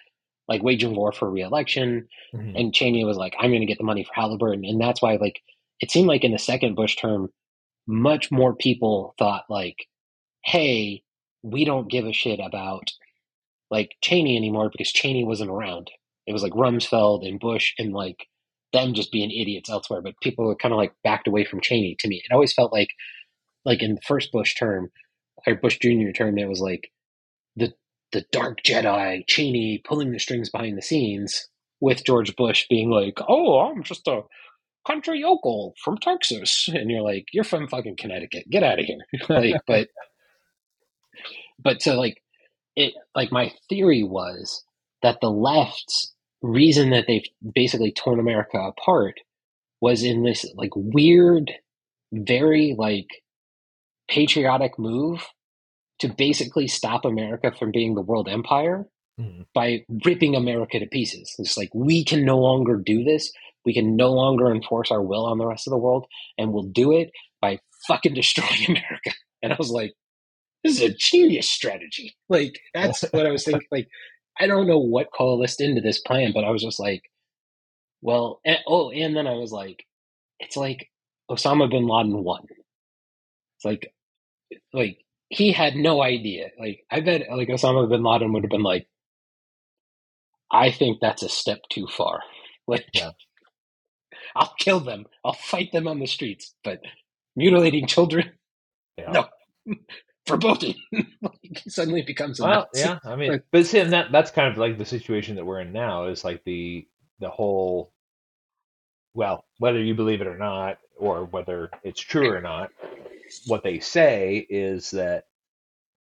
like 0.48 0.62
waging 0.62 0.96
war 0.96 1.12
for 1.12 1.30
reelection. 1.30 2.08
Mhm. 2.34 2.60
And 2.60 2.74
Cheney 2.74 3.04
was 3.06 3.18
like, 3.18 3.34
I'm 3.40 3.50
going 3.50 3.62
to 3.62 3.66
get 3.68 3.80
the 3.80 3.84
money 3.84 4.04
for 4.04 4.14
Halliburton. 4.14 4.66
And 4.66 4.80
that's 4.80 5.02
why, 5.02 5.16
like, 5.16 5.42
it 5.80 5.90
seemed 5.90 6.08
like 6.08 6.24
in 6.24 6.32
the 6.32 6.38
second 6.38 6.76
Bush 6.76 6.96
term, 6.96 7.30
much 7.88 8.32
more 8.32 8.56
people 8.56 9.16
thought, 9.18 9.46
like, 9.50 9.88
hey, 10.44 11.02
we 11.42 11.66
don't 11.66 11.90
give 11.90 12.06
a 12.06 12.14
shit 12.14 12.40
about 12.40 12.92
like 13.72 13.92
Cheney 14.02 14.38
anymore 14.38 14.70
because 14.70 14.92
Cheney 14.92 15.24
wasn't 15.24 15.50
around. 15.50 15.90
It 16.28 16.34
was 16.34 16.44
like 16.44 16.54
Rumsfeld 16.54 17.28
and 17.28 17.40
Bush 17.40 17.74
and 17.80 17.94
like 17.94 18.28
them 18.74 18.94
just 18.94 19.12
being 19.12 19.32
idiots 19.32 19.70
elsewhere. 19.70 20.02
But 20.02 20.20
people 20.22 20.46
were 20.46 20.56
kind 20.56 20.74
of 20.74 20.78
like 20.78 20.94
backed 21.04 21.28
away 21.28 21.46
from 21.46 21.62
Cheney 21.62 21.96
to 22.00 22.08
me. 22.08 22.22
It 22.24 22.34
always 22.34 22.54
felt 22.54 22.72
like, 22.72 22.90
like 23.66 23.82
in 23.82 23.96
the 23.96 24.02
first 24.02 24.32
Bush 24.32 24.56
term, 24.56 24.92
or 25.46 25.56
Bush 25.56 25.80
Jr. 25.80 26.12
term, 26.14 26.38
it 26.38 26.48
was 26.48 26.60
like 26.60 26.92
the 27.56 27.74
the 28.12 28.26
dark 28.32 28.62
Jedi 28.64 29.26
Cheney 29.28 29.82
pulling 29.86 30.12
the 30.12 30.20
strings 30.20 30.50
behind 30.50 30.78
the 30.78 30.82
scenes 30.82 31.48
with 31.80 32.06
George 32.06 32.36
Bush 32.36 32.68
being 32.70 32.90
like, 32.90 33.18
"Oh, 33.28 33.60
I'm 33.60 33.84
just 33.84 34.08
a 34.08 34.22
country 34.86 35.20
yokel 35.20 35.74
from 35.84 35.98
Texas," 35.98 36.68
and 36.74 36.90
you're 36.90 37.02
like, 37.02 37.26
"You're 37.34 37.44
from 37.44 37.68
fucking 37.68 37.98
Connecticut. 37.98 38.50
Get 38.50 38.64
out 38.64 38.80
of 38.80 38.86
here!" 38.86 39.00
like, 39.30 39.56
but 39.68 39.88
but 41.60 41.82
so 41.82 41.96
like 42.00 42.22
it 42.76 42.94
like 43.16 43.32
my 43.32 43.52
theory 43.70 44.04
was 44.04 44.64
that 45.02 45.20
the 45.22 45.32
left's 45.32 46.14
reason 46.42 46.92
that 46.92 47.06
they've 47.08 47.28
basically 47.54 47.92
torn 47.92 48.20
America 48.20 48.58
apart 48.58 49.20
was 49.80 50.04
in 50.04 50.24
this 50.24 50.46
like 50.56 50.72
weird, 50.76 51.52
very 52.12 52.76
like 52.78 53.08
patriotic 54.12 54.78
move 54.78 55.26
to 56.00 56.10
basically 56.10 56.68
stop 56.68 57.06
America 57.06 57.52
from 57.58 57.72
being 57.72 57.96
the 57.96 58.02
world 58.02 58.28
empire 58.28 58.88
Mhm. 59.20 59.46
by 59.54 59.86
ripping 60.06 60.36
America 60.36 60.80
to 60.80 60.86
pieces. 60.88 61.34
It's 61.40 61.58
like 61.58 61.70
we 61.74 62.04
can 62.04 62.26
no 62.26 62.38
longer 62.40 62.76
do 62.78 63.04
this. 63.04 63.32
We 63.66 63.74
can 63.74 63.96
no 63.96 64.12
longer 64.12 64.52
enforce 64.52 64.90
our 64.92 65.02
will 65.04 65.26
on 65.26 65.38
the 65.38 65.46
rest 65.46 65.68
of 65.68 65.72
the 65.72 65.78
world, 65.78 66.06
and 66.38 66.52
we'll 66.54 66.64
do 66.84 66.92
it 66.94 67.12
by 67.42 67.60
fucking 67.88 68.14
destroying 68.16 68.66
America. 68.70 69.12
And 69.44 69.54
I 69.54 69.58
was 69.58 69.70
like, 69.72 69.94
this 70.64 70.76
is 70.80 70.82
a 70.90 70.94
genius 70.96 71.50
strategy. 71.50 72.16
Like 72.30 72.60
that's 72.74 73.02
what 73.14 73.26
I 73.28 73.32
was 73.32 73.44
thinking. 73.46 73.68
Like 73.72 73.88
I 74.40 74.48
don't 74.48 74.68
know 74.68 74.80
what 74.80 75.14
coalesced 75.14 75.62
into 75.62 75.82
this 75.82 76.00
plan, 76.02 76.32
but 76.34 76.44
I 76.46 76.50
was 76.52 76.64
just 76.64 76.80
like, 76.80 77.04
well, 78.02 78.40
and, 78.46 78.58
oh, 78.68 78.90
and 78.92 79.16
then 79.16 79.28
I 79.28 79.34
was 79.36 79.52
like, 79.52 79.86
it's 80.40 80.58
like 80.58 80.90
Osama 81.30 81.70
bin 81.70 81.86
Laden 81.88 82.24
won. 82.24 82.46
It's 83.58 83.66
like, 83.66 83.94
like 84.74 85.00
he 85.30 85.52
had 85.52 85.76
no 85.76 86.02
idea. 86.02 86.50
Like 86.60 86.84
I 86.92 87.02
bet, 87.02 87.24
like 87.32 87.48
Osama 87.50 87.90
bin 87.90 88.04
Laden 88.04 88.34
would 88.34 88.44
have 88.44 88.50
been 88.52 88.64
like, 88.64 88.88
I 90.52 90.72
think 90.72 91.00
that's 91.02 91.24
a 91.24 91.30
step 91.30 91.60
too 91.70 91.88
far. 91.88 92.20
Like, 92.68 92.86
Yeah. 92.94 93.10
I'll 94.36 94.54
kill 94.60 94.80
them. 94.80 95.06
I'll 95.26 95.34
fight 95.34 95.72
them 95.74 95.88
on 95.88 96.00
the 96.00 96.06
streets, 96.08 96.54
but 96.64 96.80
mutilating 97.36 97.88
children, 97.88 98.32
Yeah. 98.98 99.12
no. 99.12 99.28
Verboten. 100.28 100.76
like, 101.22 101.64
suddenly 101.68 102.04
becomes 102.04 102.40
a 102.40 102.44
Well, 102.44 102.70
yeah, 102.76 103.00
I 103.04 103.16
mean, 103.16 103.32
Like- 103.32 103.46
but 103.52 103.66
see, 103.66 103.80
and 103.80 103.92
that 103.94 104.12
that's 104.12 104.32
kind 104.32 104.50
of 104.52 104.58
like 104.58 104.78
the 104.78 104.86
situation 104.86 105.36
that 105.36 105.46
we're 105.46 105.60
in 105.62 105.74
now 105.74 106.06
is 106.06 106.24
like 106.24 106.44
the 106.46 106.88
the 107.20 107.30
whole. 107.30 107.92
Well, 109.16 109.44
whether 109.58 109.82
you 109.82 109.96
believe 109.96 110.22
it 110.22 110.28
or 110.28 110.38
not, 110.38 110.78
or 110.98 111.26
whether 111.26 111.70
it's 111.84 112.00
true 112.00 112.30
or 112.32 112.40
not, 112.42 112.70
what 113.48 113.64
they 113.64 113.80
say 113.80 114.46
is 114.50 114.92
that, 114.92 115.26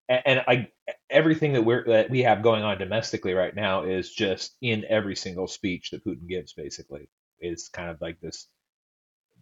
and 0.09 0.41
I 0.47 0.69
everything 1.09 1.53
that 1.53 1.63
we're 1.63 1.86
that 1.86 2.09
we 2.09 2.23
have 2.23 2.41
going 2.41 2.63
on 2.63 2.78
domestically 2.78 3.34
right 3.34 3.53
now 3.55 3.84
is 3.84 4.09
just 4.11 4.55
in 4.61 4.86
every 4.88 5.15
single 5.15 5.47
speech 5.47 5.91
that 5.91 6.05
Putin 6.05 6.28
gives. 6.28 6.53
Basically, 6.53 7.09
is 7.39 7.69
kind 7.69 7.89
of 7.89 7.99
like 8.01 8.19
this. 8.21 8.47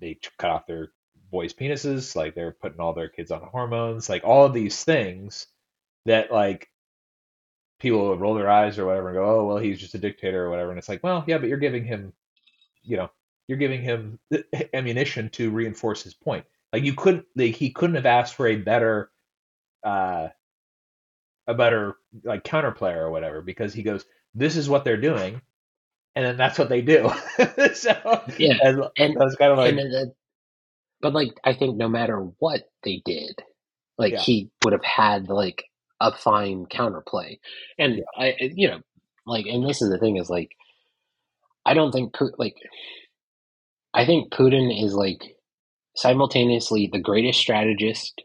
They 0.02 0.20
cut 0.40 0.52
off 0.52 0.68
their 0.68 0.92
boys' 1.32 1.54
penises, 1.54 2.16
like 2.16 2.36
they're 2.36 2.52
putting 2.62 2.80
all 2.80 2.94
their 2.94 3.10
kids 3.10 3.32
on 3.32 3.42
hormones, 3.42 4.10
like 4.10 4.24
all 4.24 4.46
of 4.46 4.54
these 4.54 4.84
things 4.84 5.48
that 6.06 6.32
like 6.32 6.70
people 7.80 8.10
would 8.10 8.20
roll 8.20 8.36
their 8.36 8.50
eyes 8.50 8.80
or 8.80 8.86
whatever 8.86 9.10
and 9.10 9.18
go, 9.18 9.26
oh 9.26 9.46
well, 9.46 9.58
he's 9.58 9.80
just 9.80 9.96
a 9.96 10.00
dictator 10.00 10.46
or 10.46 10.50
whatever, 10.50 10.70
and 10.72 10.80
it's 10.80 10.90
like, 10.90 11.04
well, 11.04 11.24
yeah, 11.28 11.38
but 11.38 11.50
you're 11.50 11.58
giving 11.58 11.86
him, 11.86 12.14
you 12.84 12.98
know, 12.98 13.12
you're 13.48 13.58
giving 13.58 13.82
him 13.82 14.20
ammunition 14.74 15.30
to 15.30 15.52
reinforce 15.52 16.04
his 16.04 16.14
point. 16.14 16.46
Like 16.74 16.84
you 16.84 16.94
couldn't, 16.94 17.26
like, 17.36 17.56
he 17.56 17.72
couldn't 17.72 17.96
have 17.96 18.06
asked 18.06 18.36
for 18.36 18.48
a 18.48 18.58
better, 18.58 19.10
uh, 19.84 20.30
a 21.48 21.54
better 21.54 21.96
like 22.24 22.44
counterplayer 22.44 22.98
or 22.98 23.12
whatever 23.12 23.42
because 23.42 23.74
he 23.74 23.84
goes, 23.84 24.06
this 24.34 24.58
is 24.58 24.68
what 24.68 24.84
they're 24.84 24.98
doing, 24.98 25.42
and 26.16 26.26
then 26.26 26.38
that's 26.38 26.58
what 26.60 26.70
they 26.70 26.82
do. 26.82 27.10
so 27.74 28.24
Yeah, 28.38 28.58
and, 28.62 28.84
and- 28.98 29.16
that's 29.20 29.36
kind 29.36 29.52
of 29.52 29.58
like 29.58 29.70
and 29.70 29.80
then 29.80 29.90
the- 29.92 30.14
but 31.02 31.14
like 31.14 31.32
I 31.44 31.54
think 31.54 31.78
no 31.78 31.88
matter 31.90 32.20
what 32.40 32.64
they 32.84 33.02
did, 33.06 33.36
like 33.98 34.14
Yeah. 34.14 34.20
he 34.22 34.50
would 34.64 34.74
have 34.74 34.84
had 34.84 35.30
like 35.30 35.66
a 36.02 36.12
fine 36.12 36.66
counterplay, 36.66 37.40
and 37.78 38.04
I, 38.18 38.36
you 38.40 38.68
know, 38.70 38.80
like, 39.28 39.46
and 39.46 39.68
this 39.68 39.82
is 39.82 39.90
the 39.90 40.00
thing 40.00 40.18
is 40.18 40.30
like, 40.30 40.52
I 41.66 41.74
don't 41.76 41.92
think 41.92 42.16
like, 42.38 42.56
I 43.94 44.06
think 44.06 44.34
Putin 44.34 44.84
is 44.84 44.94
like 44.96 45.35
simultaneously 45.96 46.90
the 46.92 47.00
greatest 47.00 47.40
strategist 47.40 48.24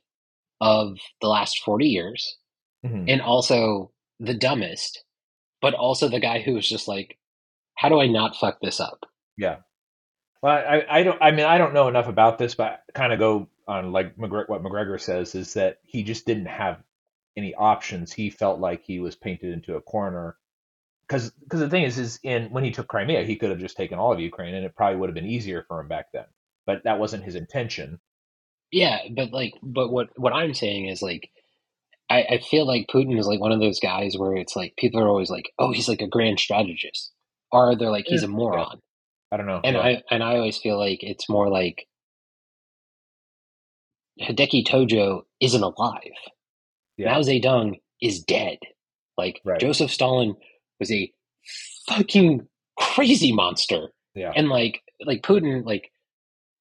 of 0.60 0.98
the 1.20 1.28
last 1.28 1.58
forty 1.60 1.86
years, 1.86 2.36
Mhm. 2.84 3.06
and 3.08 3.22
also 3.22 3.92
the 4.18 4.34
dumbest, 4.34 5.04
but 5.62 5.74
also 5.74 6.08
the 6.08 6.20
guy 6.20 6.40
who 6.40 6.54
was 6.54 6.68
just 6.68 6.86
like, 6.88 7.18
how 7.76 7.88
do 7.88 8.00
I 8.00 8.06
not 8.06 8.36
fuck 8.36 8.60
this 8.60 8.80
up? 8.80 9.06
Yeah. 9.38 9.58
Well, 10.42 10.52
I, 10.56 10.84
I 10.88 11.02
don't. 11.02 11.18
I 11.22 11.30
mean, 11.32 11.46
I 11.46 11.58
don't 11.58 11.74
know 11.74 11.88
enough 11.88 12.08
about 12.08 12.38
this, 12.38 12.54
but 12.54 12.82
kind 12.94 13.12
of 13.12 13.18
go 13.18 13.48
on 13.68 13.92
like 13.92 14.16
McGre- 14.16 14.48
what 14.48 14.62
Macgregor 14.62 14.98
says 14.98 15.34
is 15.34 15.54
that 15.54 15.78
he 15.84 16.02
just 16.02 16.26
didn't 16.26 16.46
have 16.46 16.82
any 17.36 17.54
options. 17.54 18.12
He 18.12 18.30
felt 18.30 18.58
like 18.58 18.82
he 18.82 19.00
was 19.00 19.16
painted 19.16 19.52
into 19.52 19.76
a 19.76 19.80
corner 19.82 20.36
because 21.06 21.30
because 21.30 21.60
the 21.60 21.68
thing 21.68 21.84
is, 21.84 21.98
is 21.98 22.18
in 22.22 22.50
when 22.50 22.64
he 22.64 22.70
took 22.70 22.88
Crimea, 22.88 23.24
he 23.24 23.36
could 23.36 23.50
have 23.50 23.58
just 23.60 23.76
taken 23.76 23.98
all 23.98 24.12
of 24.12 24.20
Ukraine, 24.20 24.54
and 24.54 24.64
it 24.64 24.74
probably 24.74 24.96
would 24.98 25.08
have 25.10 25.14
been 25.14 25.26
easier 25.26 25.62
for 25.68 25.80
him 25.80 25.88
back 25.88 26.06
then. 26.12 26.24
But 26.70 26.84
that 26.84 26.98
wasn't 27.00 27.24
his 27.24 27.34
intention. 27.34 27.98
Yeah, 28.70 28.98
but 29.16 29.32
like, 29.32 29.54
but 29.62 29.90
what 29.90 30.10
what 30.16 30.32
I'm 30.32 30.54
saying 30.54 30.86
is 30.86 31.02
like, 31.02 31.28
I, 32.08 32.22
I 32.22 32.38
feel 32.38 32.64
like 32.66 32.86
Putin 32.88 33.18
is 33.18 33.26
like 33.26 33.40
one 33.40 33.50
of 33.50 33.58
those 33.58 33.80
guys 33.80 34.14
where 34.16 34.36
it's 34.36 34.54
like 34.54 34.74
people 34.78 35.00
are 35.00 35.08
always 35.08 35.30
like, 35.30 35.50
oh, 35.58 35.72
he's 35.72 35.88
like 35.88 36.00
a 36.00 36.06
grand 36.06 36.38
strategist, 36.38 37.10
or 37.50 37.74
they're 37.76 37.90
like 37.90 38.04
he's 38.06 38.22
a 38.22 38.28
moron, 38.28 38.78
I 39.32 39.36
don't 39.36 39.46
know. 39.46 39.60
and 39.64 39.74
Yeah. 39.74 39.82
I 39.82 40.02
and 40.12 40.22
I 40.22 40.36
always 40.36 40.58
feel 40.58 40.78
like 40.78 41.00
it's 41.02 41.28
more 41.28 41.48
like 41.48 41.86
Hideki 44.20 44.64
Tojo 44.66 45.22
isn't 45.40 45.62
alive. 45.62 46.14
Yeah. 46.96 47.12
Mao 47.12 47.20
Zedong 47.20 47.80
is 48.00 48.22
dead. 48.22 48.58
Like 49.16 49.40
Right. 49.44 49.58
Joseph 49.60 49.90
Stalin 49.90 50.34
was 50.78 50.92
a 50.92 51.10
fucking 51.88 52.46
crazy 52.78 53.32
monster. 53.32 53.88
Yeah. 54.14 54.32
And 54.36 54.48
like 54.48 54.82
like 55.04 55.22
Putin, 55.22 55.64
like 55.64 55.90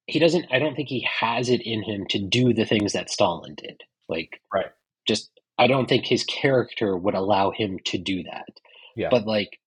he 0.09 0.19
doesn't 0.19 0.45
I 0.51 0.59
don't 0.59 0.75
think 0.75 0.89
he 0.89 1.07
has 1.21 1.49
it 1.49 1.61
in 1.61 1.83
him 1.83 2.05
to 2.09 2.19
do 2.19 2.53
the 2.53 2.65
things 2.65 2.93
that 2.93 3.09
Stalin 3.09 3.55
did. 3.55 3.81
Like 4.07 4.41
Right. 4.53 4.71
just 5.07 5.29
I 5.57 5.67
don't 5.67 5.87
think 5.89 6.05
his 6.05 6.23
character 6.23 6.97
would 6.97 7.15
allow 7.15 7.51
him 7.51 7.79
to 7.85 7.97
do 7.97 8.23
that. 8.23 8.47
Yeah. 8.95 9.09
But 9.11 9.25
like 9.25 9.59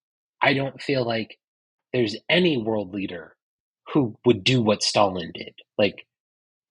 I 0.43 0.55
don't 0.55 0.80
feel 0.80 1.05
like 1.05 1.38
there's 1.93 2.16
any 2.28 2.57
world 2.57 2.95
leader 2.95 3.36
who 3.93 4.16
would 4.24 4.45
do 4.45 4.62
what 4.62 4.82
Stalin 4.82 5.32
did. 5.34 5.55
Like 5.78 6.07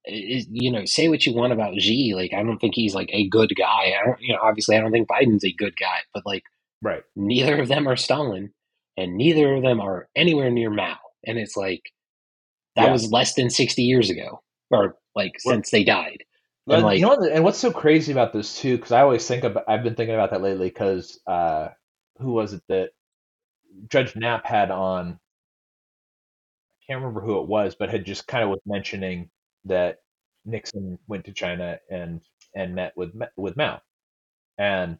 is, 0.05 0.47
you 0.51 0.72
know, 0.72 0.86
say 0.86 1.07
what 1.09 1.26
you 1.26 1.34
want 1.34 1.53
about 1.53 1.80
Xi. 1.80 2.13
Like, 2.15 2.34
I 2.34 2.43
don't 2.43 2.59
think 2.59 2.76
he's 2.76 2.95
like 2.95 3.09
a 3.11 3.28
good 3.28 3.53
guy. 3.57 3.93
I 3.99 4.05
don't, 4.05 4.22
you 4.22 4.34
know, 4.34 4.39
obviously, 4.41 4.76
I 4.76 4.82
don't 4.82 4.91
think 4.91 5.07
Biden's 5.07 5.45
a 5.45 5.53
good 5.53 5.76
guy. 5.78 5.99
But 6.13 6.26
like, 6.26 6.43
right. 6.82 7.03
neither 7.15 7.61
of 7.61 7.67
them 7.67 7.88
are 7.88 7.95
Stalin, 7.95 8.51
and 8.97 9.17
neither 9.17 9.55
of 9.55 9.63
them 9.63 9.80
are 9.80 10.07
anywhere 10.15 10.49
near 10.49 10.69
Mao. 10.69 10.97
And 11.26 11.38
it's 11.38 11.55
like 11.55 11.84
that 12.76 12.86
Yeah. 12.86 12.91
was 12.91 13.11
less 13.11 13.34
than 13.36 13.49
sixty 13.49 13.84
years 13.84 14.09
ago, 14.09 14.41
or 14.69 14.97
like 15.15 15.34
since 15.39 15.72
they 15.72 15.84
died. 15.84 16.24
Well, 16.65 16.78
And, 16.78 16.86
like- 16.86 16.99
you 16.99 17.05
know, 17.05 17.15
what, 17.15 17.32
and 17.32 17.43
what's 17.43 17.57
so 17.57 17.72
crazy 17.72 18.11
about 18.11 18.34
this 18.34 18.59
too? 18.59 18.78
Because 18.78 18.91
I 18.91 19.01
always 19.01 19.28
think 19.28 19.43
about, 19.43 19.65
I've 19.67 19.84
been 19.84 19.95
thinking 19.95 20.13
about 20.15 20.30
that 20.32 20.41
lately. 20.41 20.69
Because 20.69 21.19
uh, 21.28 21.69
who 22.19 22.34
was 22.34 22.53
it 22.53 22.61
that 22.69 22.91
Judge 23.88 24.15
Nap 24.15 24.45
had 24.45 24.69
on? 24.72 25.19
I 26.82 26.86
can't 26.86 26.99
remember 27.01 27.22
who 27.22 27.39
it 27.41 27.47
was, 27.47 27.76
but 27.76 27.89
had 27.89 28.05
just 28.05 28.28
kind 28.28 28.43
of 28.43 28.49
was 28.51 28.59
mentioning 28.65 29.30
that 29.65 29.97
Nixon 30.45 30.97
went 31.07 31.26
to 31.26 31.34
China 31.34 31.80
and 31.89 32.22
and 32.55 32.76
met 32.76 32.93
with 32.95 33.13
with 33.38 33.55
Mao, 33.57 33.82
and 34.57 34.97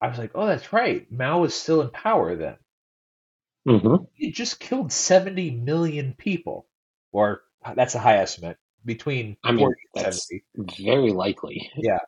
I 0.00 0.08
was 0.08 0.18
like, 0.18 0.32
oh, 0.34 0.46
that's 0.46 0.72
right. 0.72 1.10
Mao 1.10 1.40
was 1.40 1.54
still 1.54 1.80
in 1.82 1.90
power 1.90 2.36
then. 2.36 2.56
Mm-hmm. 3.66 4.04
He 4.14 4.30
just 4.30 4.60
killed 4.60 4.92
seventy 4.92 5.50
million 5.50 6.14
people, 6.18 6.66
or 7.12 7.42
that's 7.74 7.94
a 7.94 7.98
high 7.98 8.18
estimate 8.18 8.58
between 8.84 9.36
I 9.42 9.52
mean, 9.52 9.60
40 9.60 9.80
and 9.94 10.04
that's- 10.04 10.28
70. 10.56 10.84
Very 10.84 11.10
likely. 11.12 11.70
Yeah. 11.76 12.00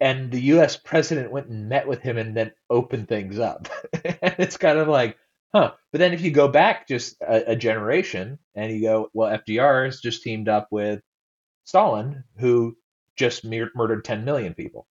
And 0.00 0.30
the 0.30 0.40
U.S. 0.40 0.76
president 0.76 1.32
went 1.32 1.48
and 1.48 1.68
met 1.68 1.88
with 1.88 2.02
him 2.02 2.18
and 2.18 2.36
then 2.36 2.52
opened 2.70 3.08
things 3.08 3.38
up. 3.38 3.68
and 4.04 4.34
it's 4.38 4.56
kind 4.56 4.78
of 4.78 4.86
like, 4.86 5.16
huh. 5.52 5.72
But 5.90 5.98
then 5.98 6.12
if 6.12 6.20
you 6.20 6.30
go 6.30 6.46
back 6.46 6.86
just 6.86 7.16
a, 7.20 7.52
a 7.52 7.56
generation 7.56 8.38
and 8.54 8.72
you 8.72 8.82
go, 8.82 9.10
well, 9.12 9.36
FDR 9.36 9.86
has 9.86 10.00
just 10.00 10.22
teamed 10.22 10.48
up 10.48 10.68
with 10.70 11.00
Stalin, 11.64 12.22
who 12.38 12.76
just 13.16 13.44
murdered 13.44 14.04
10 14.04 14.24
million 14.24 14.54
people. 14.54 14.86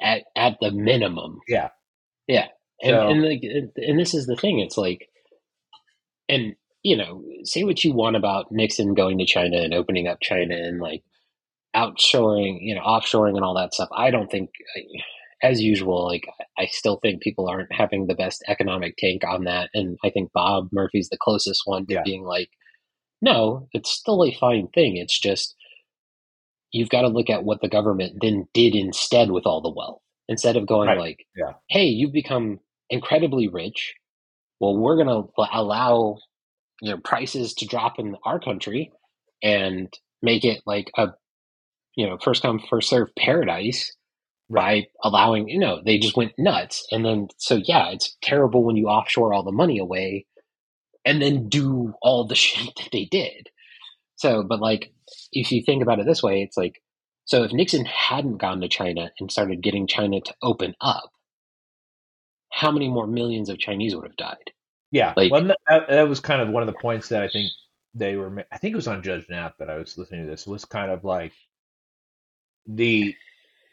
At 0.00 0.22
at 0.36 0.58
the 0.60 0.70
minimum. 0.70 1.40
Yeah. 1.48 1.70
Yeah. 2.28 2.48
And 2.82 2.90
so, 2.90 3.08
and 3.08 3.22
like 3.22 3.42
and 3.76 3.98
this 3.98 4.14
is 4.14 4.26
the 4.26 4.36
thing. 4.36 4.58
It's 4.58 4.76
like, 4.76 5.08
and 6.28 6.54
you 6.82 6.96
know, 6.96 7.22
say 7.44 7.64
what 7.64 7.82
you 7.82 7.92
want 7.94 8.16
about 8.16 8.52
Nixon 8.52 8.94
going 8.94 9.18
to 9.18 9.26
China 9.26 9.58
and 9.58 9.72
opening 9.72 10.06
up 10.06 10.18
China 10.20 10.54
and 10.54 10.80
like 10.80 11.02
outshoring, 11.74 12.58
you 12.60 12.74
know, 12.74 12.82
offshoring 12.82 13.36
and 13.36 13.44
all 13.44 13.54
that 13.54 13.74
stuff. 13.74 13.88
I 13.96 14.10
don't 14.10 14.30
think, 14.30 14.50
as 15.42 15.60
usual, 15.60 16.06
like 16.06 16.26
I 16.58 16.66
still 16.66 16.98
think 17.00 17.22
people 17.22 17.48
aren't 17.48 17.72
having 17.72 18.06
the 18.06 18.14
best 18.14 18.44
economic 18.48 18.96
take 18.96 19.26
on 19.26 19.44
that, 19.44 19.70
and 19.74 19.98
I 20.04 20.10
think 20.10 20.32
Bob 20.32 20.68
Murphy's 20.72 21.08
the 21.08 21.18
closest 21.20 21.62
one 21.64 21.86
to 21.86 21.94
yeah. 21.94 22.02
being 22.04 22.24
like, 22.24 22.50
no, 23.22 23.68
it's 23.72 23.90
still 23.90 24.24
a 24.24 24.32
fine 24.32 24.68
thing. 24.68 24.96
It's 24.96 25.18
just 25.18 25.56
you've 26.70 26.90
got 26.90 27.02
to 27.02 27.08
look 27.08 27.30
at 27.30 27.44
what 27.44 27.60
the 27.62 27.68
government 27.68 28.18
then 28.20 28.46
did 28.52 28.74
instead 28.74 29.30
with 29.30 29.46
all 29.46 29.62
the 29.62 29.72
wealth. 29.74 30.02
Instead 30.28 30.56
of 30.56 30.66
going 30.66 30.88
right. 30.88 30.98
like, 30.98 31.26
yeah. 31.36 31.52
"Hey, 31.68 31.84
you've 31.84 32.12
become 32.12 32.60
incredibly 32.90 33.48
rich," 33.48 33.94
well, 34.60 34.76
we're 34.76 34.96
going 34.96 35.08
to 35.08 35.28
allow 35.52 36.18
you 36.80 36.90
know 36.90 36.98
prices 36.98 37.54
to 37.54 37.66
drop 37.66 37.98
in 37.98 38.16
our 38.24 38.40
country 38.40 38.92
and 39.42 39.92
make 40.22 40.44
it 40.44 40.60
like 40.66 40.90
a 40.96 41.08
you 41.96 42.06
know 42.06 42.18
first 42.22 42.42
come 42.42 42.60
first 42.68 42.88
serve 42.88 43.08
paradise 43.18 43.92
by 44.50 44.86
allowing 45.02 45.48
you 45.48 45.58
know 45.58 45.80
they 45.84 45.98
just 45.98 46.16
went 46.16 46.32
nuts 46.38 46.86
and 46.90 47.04
then 47.04 47.28
so 47.38 47.60
yeah 47.64 47.88
it's 47.88 48.16
terrible 48.22 48.64
when 48.64 48.76
you 48.76 48.86
offshore 48.86 49.32
all 49.32 49.42
the 49.42 49.52
money 49.52 49.78
away 49.78 50.26
and 51.04 51.22
then 51.22 51.48
do 51.48 51.92
all 52.02 52.26
the 52.26 52.34
shit 52.44 52.74
that 52.76 52.88
they 52.92 53.06
did 53.06 53.48
so 54.16 54.42
but 54.42 54.60
like 54.60 54.92
if 55.32 55.50
you 55.50 55.62
think 55.64 55.82
about 55.82 55.98
it 55.98 56.06
this 56.06 56.22
way 56.22 56.42
it's 56.42 56.56
like 56.56 56.82
so 57.24 57.42
if 57.42 57.52
nixon 57.52 57.84
hadn't 57.84 58.38
gone 58.38 58.60
to 58.60 58.68
china 58.68 59.10
and 59.18 59.30
started 59.30 59.62
getting 59.62 59.86
china 59.86 60.20
to 60.20 60.34
open 60.42 60.74
up 60.80 61.10
how 62.50 62.70
many 62.70 62.88
more 62.88 63.06
millions 63.06 63.48
of 63.48 63.58
chinese 63.58 63.94
would 63.94 64.04
have 64.04 64.16
died 64.16 64.50
yeah 64.90 65.12
like 65.16 65.30
well, 65.30 65.44
that, 65.44 65.88
that 65.88 66.08
was 66.08 66.20
kind 66.20 66.40
of 66.40 66.48
one 66.48 66.62
of 66.62 66.66
the 66.66 66.80
points 66.80 67.08
that 67.08 67.22
i 67.22 67.28
think 67.28 67.50
they 67.94 68.16
were 68.16 68.44
i 68.52 68.58
think 68.58 68.72
it 68.72 68.76
was 68.76 68.88
on 68.88 69.02
judge 69.02 69.26
nap 69.28 69.54
that 69.58 69.70
i 69.70 69.76
was 69.76 69.96
listening 69.96 70.24
to 70.24 70.30
this 70.30 70.46
it 70.46 70.50
was 70.50 70.64
kind 70.64 70.90
of 70.90 71.04
like 71.04 71.32
the 72.66 73.14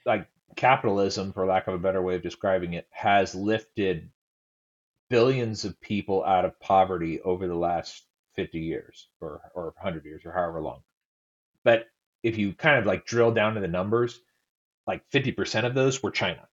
like 0.06 0.28
capitalism, 0.56 1.34
for 1.34 1.45
lack 1.45 1.68
of 1.68 1.74
a 1.74 1.80
better 1.80 2.02
way 2.02 2.16
of 2.16 2.24
describing 2.24 2.74
it, 2.74 2.88
has 2.91 3.36
lifted 3.36 4.10
billions 5.10 5.66
of 5.66 5.80
people 5.82 6.24
out 6.24 6.45
of 6.45 6.60
poverty 6.60 7.22
over 7.22 7.47
the 7.47 7.56
last 7.56 8.04
50 8.36 8.60
years 8.60 9.08
or, 9.20 9.41
or 9.54 9.66
100 9.78 10.06
years 10.06 10.22
or 10.26 10.32
however 10.32 10.62
long. 10.62 10.82
But 11.64 11.86
if 12.24 12.38
you 12.38 12.53
kind 12.53 12.78
of 12.78 12.86
like 12.86 13.05
drill 13.05 13.32
down 13.32 13.55
to 13.55 13.61
the 13.61 13.67
numbers, 13.67 14.19
like 14.88 15.03
50% 15.11 15.65
of 15.65 15.74
those 15.74 16.01
were 16.01 16.11
China. 16.11 16.47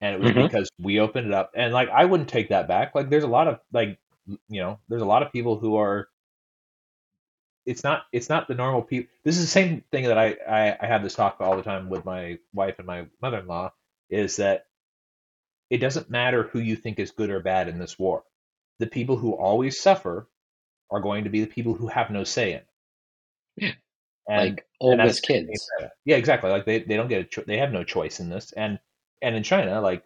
And 0.00 0.14
it 0.14 0.20
was 0.20 0.32
mm-hmm. 0.32 0.42
because 0.42 0.68
we 0.78 1.00
opened 1.00 1.28
it 1.28 1.32
up. 1.32 1.52
And 1.54 1.72
like, 1.72 1.88
I 1.88 2.04
wouldn't 2.04 2.28
take 2.28 2.50
that 2.50 2.68
back. 2.68 2.94
Like, 2.94 3.08
there's 3.08 3.24
a 3.24 3.28
lot 3.28 3.48
of 3.48 3.60
like, 3.72 3.98
you 4.26 4.60
know, 4.60 4.78
there's 4.88 5.02
a 5.02 5.06
lot 5.06 5.22
of 5.22 5.32
people 5.32 5.58
who 5.58 5.76
are 5.76 6.08
it's 7.66 7.82
not 7.82 8.04
it's 8.12 8.28
not 8.28 8.46
the 8.46 8.54
normal 8.54 8.82
people. 8.82 9.10
This 9.24 9.36
is 9.36 9.42
the 9.42 9.50
same 9.50 9.82
thing 9.90 10.04
that 10.04 10.16
I, 10.16 10.36
I 10.48 10.76
I 10.80 10.86
have 10.86 11.02
this 11.02 11.14
talk 11.14 11.36
all 11.40 11.56
the 11.56 11.62
time 11.62 11.90
with 11.90 12.04
my 12.04 12.38
wife 12.54 12.76
and 12.78 12.86
my 12.86 13.06
mother-in-law 13.20 13.72
is 14.08 14.36
that 14.36 14.66
it 15.68 15.78
doesn't 15.78 16.08
matter 16.08 16.44
who 16.44 16.60
you 16.60 16.76
think 16.76 17.00
is 17.00 17.10
good 17.10 17.30
or 17.30 17.40
bad 17.40 17.68
in 17.68 17.78
this 17.78 17.98
war. 17.98 18.22
The 18.78 18.86
people 18.86 19.16
who 19.16 19.32
always 19.32 19.80
suffer 19.80 20.28
are 20.90 21.00
going 21.00 21.24
to 21.24 21.30
be 21.30 21.40
the 21.40 21.48
people 21.48 21.74
who 21.74 21.88
have 21.88 22.10
no 22.10 22.22
say 22.22 22.52
in. 22.52 22.62
Yeah. 23.56 23.72
And, 24.28 24.56
like 24.56 24.66
oldest 24.80 25.22
kids. 25.22 25.68
Yeah, 26.04 26.16
exactly. 26.16 26.50
Like 26.50 26.64
they, 26.64 26.80
they 26.80 26.96
don't 26.96 27.08
get 27.08 27.20
a 27.20 27.24
cho- 27.24 27.44
they 27.46 27.58
have 27.58 27.72
no 27.72 27.84
choice 27.84 28.20
in 28.20 28.28
this. 28.28 28.52
And 28.52 28.78
and 29.22 29.36
in 29.36 29.42
China, 29.42 29.80
like 29.80 30.02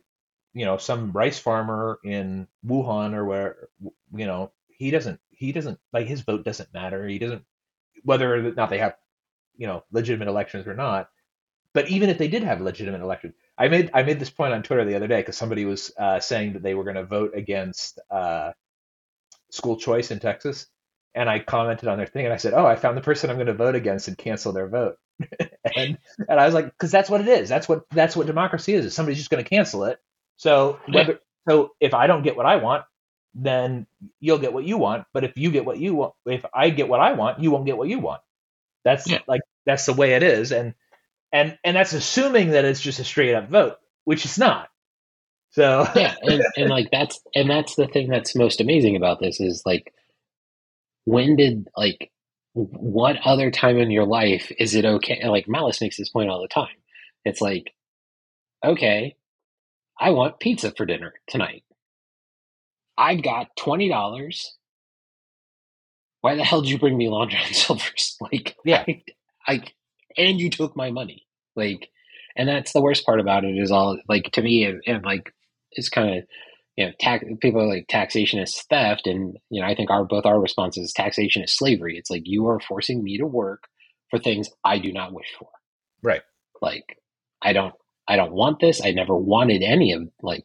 you 0.53 0.65
know, 0.65 0.77
some 0.77 1.13
rice 1.13 1.39
farmer 1.39 1.99
in 2.05 2.49
Wuhan 2.67 3.15
or 3.15 3.25
where 3.25 3.69
you 4.15 4.27
know 4.27 4.53
he 4.69 4.91
doesn't 4.91 5.21
he 5.31 5.53
doesn't 5.53 5.79
like 5.93 6.07
his 6.07 6.21
vote 6.23 6.45
doesn't 6.45 6.73
matter. 6.75 7.07
He 7.07 7.19
doesn't 7.19 7.45
whether 8.03 8.35
or 8.35 8.53
not 8.53 8.71
they 8.71 8.79
have 8.79 8.97
you 9.57 9.67
know 9.67 9.85
legitimate 9.93 10.29
elections 10.29 10.67
or 10.67 10.75
not. 10.75 11.11
But 11.73 11.89
even 11.89 12.11
if 12.11 12.19
they 12.19 12.27
did 12.27 12.43
have 12.43 12.61
legitimate 12.61 13.01
elections, 13.01 13.35
I 13.57 13.69
made 13.69 13.91
I 13.95 14.03
made 14.03 14.19
this 14.19 14.31
point 14.31 14.53
on 14.53 14.63
Twitter 14.63 14.85
the 14.85 14.97
other 14.97 15.07
day 15.07 15.21
because 15.21 15.37
somebody 15.37 15.65
was 15.65 15.93
uh, 15.99 16.19
saying 16.19 16.55
that 16.55 16.63
they 16.63 16.75
were 16.75 16.85
going 16.85 16.97
to 16.97 17.05
vote 17.05 17.33
against 17.35 18.01
uh, 18.11 18.53
school 19.51 19.77
choice 19.77 20.11
in 20.11 20.19
Texas, 20.19 20.67
and 21.15 21.29
I 21.29 21.39
commented 21.39 21.89
on 21.89 21.99
their 21.99 22.07
thing 22.07 22.25
and 22.25 22.33
I 22.33 22.39
said, 22.39 22.55
"Oh, 22.55 22.67
I 22.67 22.77
found 22.77 22.97
the 22.97 23.03
person 23.03 23.31
I'm 23.31 23.37
going 23.37 23.47
to 23.47 23.55
vote 23.55 23.75
against 23.75 24.09
and 24.09 24.17
cancel 24.17 24.53
their 24.53 24.69
vote." 24.69 24.97
and 25.77 25.99
and 26.29 26.41
I 26.41 26.47
was 26.47 26.55
like, 26.55 26.67
because 26.67 26.91
that's 26.91 27.11
what 27.11 27.21
it 27.21 27.29
is. 27.29 27.49
That's 27.49 27.69
what 27.69 27.85
that's 27.91 28.17
what 28.17 28.27
democracy 28.27 28.75
is. 28.75 28.85
Is 28.85 28.95
somebody's 28.95 29.19
just 29.19 29.31
going 29.31 29.43
to 29.43 29.49
cancel 29.49 29.85
it. 29.85 29.99
So 30.37 30.81
whether 30.89 31.21
so 31.49 31.73
if 31.81 31.95
I 31.95 32.07
don't 32.07 32.23
get 32.23 32.37
what 32.37 32.47
I 32.47 32.57
want, 32.57 32.85
then 33.35 33.87
you'll 34.21 34.39
get 34.39 34.53
what 34.53 34.65
you 34.65 34.79
want. 34.79 35.05
But 35.13 35.25
if 35.25 35.37
you 35.37 35.51
get 35.51 35.65
what 35.65 35.79
you 35.79 35.95
want, 35.95 36.15
if 36.27 36.45
I 36.55 36.71
get 36.71 36.89
what 36.89 37.01
I 37.01 37.13
want, 37.13 37.41
you 37.41 37.51
won't 37.51 37.67
get 37.67 37.77
what 37.77 37.89
you 37.89 37.99
want. 37.99 38.23
That's 38.85 39.09
yeah. 39.09 39.19
like 39.27 39.43
that's 39.67 39.87
the 39.87 39.93
way 39.93 40.15
it 40.15 40.23
is, 40.23 40.53
and 40.53 40.75
and 41.33 41.59
and 41.65 41.77
that's 41.77 41.93
assuming 41.93 42.51
that 42.51 42.65
it's 42.65 42.81
just 42.81 42.99
a 42.99 43.05
straight 43.05 43.35
up 43.35 43.49
vote, 43.49 43.77
which 44.05 44.25
it's 44.25 44.39
not. 44.39 44.69
So 45.51 45.87
yeah, 45.95 46.15
and, 46.23 46.43
and 46.57 46.71
like 46.71 46.91
that's 46.91 47.21
and 47.35 47.51
that's 47.51 47.75
the 47.75 47.87
thing 47.87 48.09
that's 48.09 48.35
most 48.35 48.61
amazing 48.61 48.97
about 48.97 49.21
this 49.21 49.41
is 49.41 49.63
like 49.67 49.93
when 51.05 51.37
did 51.37 51.69
like 51.77 52.11
what 52.53 53.17
other 53.25 53.51
time 53.51 53.79
in 53.79 53.91
your 53.91 54.07
life 54.07 54.51
is 54.59 54.75
it 54.75 54.85
okay? 54.85 55.27
Like 55.27 55.49
Malice 55.49 55.81
makes 55.81 55.97
this 55.97 56.09
point 56.11 56.31
all 56.31 56.43
the 56.43 56.49
time. 56.49 56.69
It's 57.25 57.41
like, 57.41 57.73
okay, 58.65 59.17
I 59.99 60.11
want 60.11 60.41
pizza 60.41 60.73
for 60.77 60.87
dinner 60.87 61.15
tonight. 61.29 61.65
I've 62.99 63.23
got 63.23 63.57
twenty 63.57 63.89
dollars. 63.89 64.57
Why 66.23 66.35
the 66.35 66.45
hell 66.45 66.61
did 66.61 66.71
you 66.71 66.79
bring 66.79 66.99
me 66.99 67.09
Long 67.09 67.29
John 67.31 67.53
Silver's? 67.53 68.17
Like, 68.21 68.57
yeah, 68.65 68.85
I, 68.87 69.03
I, 69.47 69.63
and 70.19 70.39
you 70.39 70.51
took 70.51 70.77
my 70.77 70.91
money. 70.91 71.27
Like, 71.57 71.89
and 72.37 72.49
that's 72.49 72.73
the 72.73 72.83
worst 72.83 73.07
part 73.07 73.21
about 73.21 73.45
it 73.45 73.57
is 73.57 73.71
all 73.71 73.99
like 74.09 74.31
to 74.33 74.43
me 74.43 74.65
and, 74.65 74.83
and 74.87 75.05
like 75.05 75.33
it's 75.73 75.89
kind 75.89 76.19
of 76.19 76.25
you 76.77 76.87
know 76.87 76.93
tax 77.01 77.25
people 77.41 77.61
are 77.61 77.67
like 77.67 77.87
taxation 77.89 78.41
is 78.41 78.63
theft 78.71 79.07
and 79.07 79.37
you 79.51 79.61
know 79.61 79.67
I 79.67 79.75
think 79.75 79.91
our 79.91 80.05
both 80.05 80.27
our 80.27 80.41
responses 80.41 80.87
is 80.87 80.93
taxation 80.93 81.43
is 81.43 81.55
slavery. 81.55 81.97
It's 81.97 82.11
like 82.11 82.23
you 82.25 82.47
are 82.47 82.61
forcing 82.61 83.03
me 83.03 83.19
to 83.19 83.27
work 83.27 83.65
for 84.11 84.19
things 84.19 84.49
I 84.65 84.79
do 84.79 84.93
not 84.93 85.13
wish 85.13 85.29
for. 85.39 85.49
Right. 86.03 86.23
Like 86.61 86.99
I 87.43 87.53
don't 87.53 87.75
I 88.09 88.17
don't 88.17 88.33
want 88.33 88.61
this. 88.61 88.85
I 88.85 88.91
never 88.91 89.15
wanted 89.15 89.63
any 89.63 89.93
of 89.93 90.09
like 90.23 90.45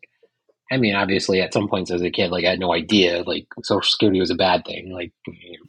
I 0.72 0.78
mean, 0.78 0.96
obviously, 0.96 1.42
at 1.42 1.54
some 1.54 1.68
points 1.68 1.92
as 1.92 2.02
a 2.02 2.10
kid, 2.10 2.32
like 2.32 2.44
I 2.44 2.52
had 2.52 2.60
no 2.60 2.74
idea, 2.74 3.24
like 3.24 3.46
Social 3.62 3.88
Security 3.88 4.20
was 4.20 4.32
a 4.32 4.36
bad 4.36 4.66
thing, 4.66 4.92
like 4.92 5.12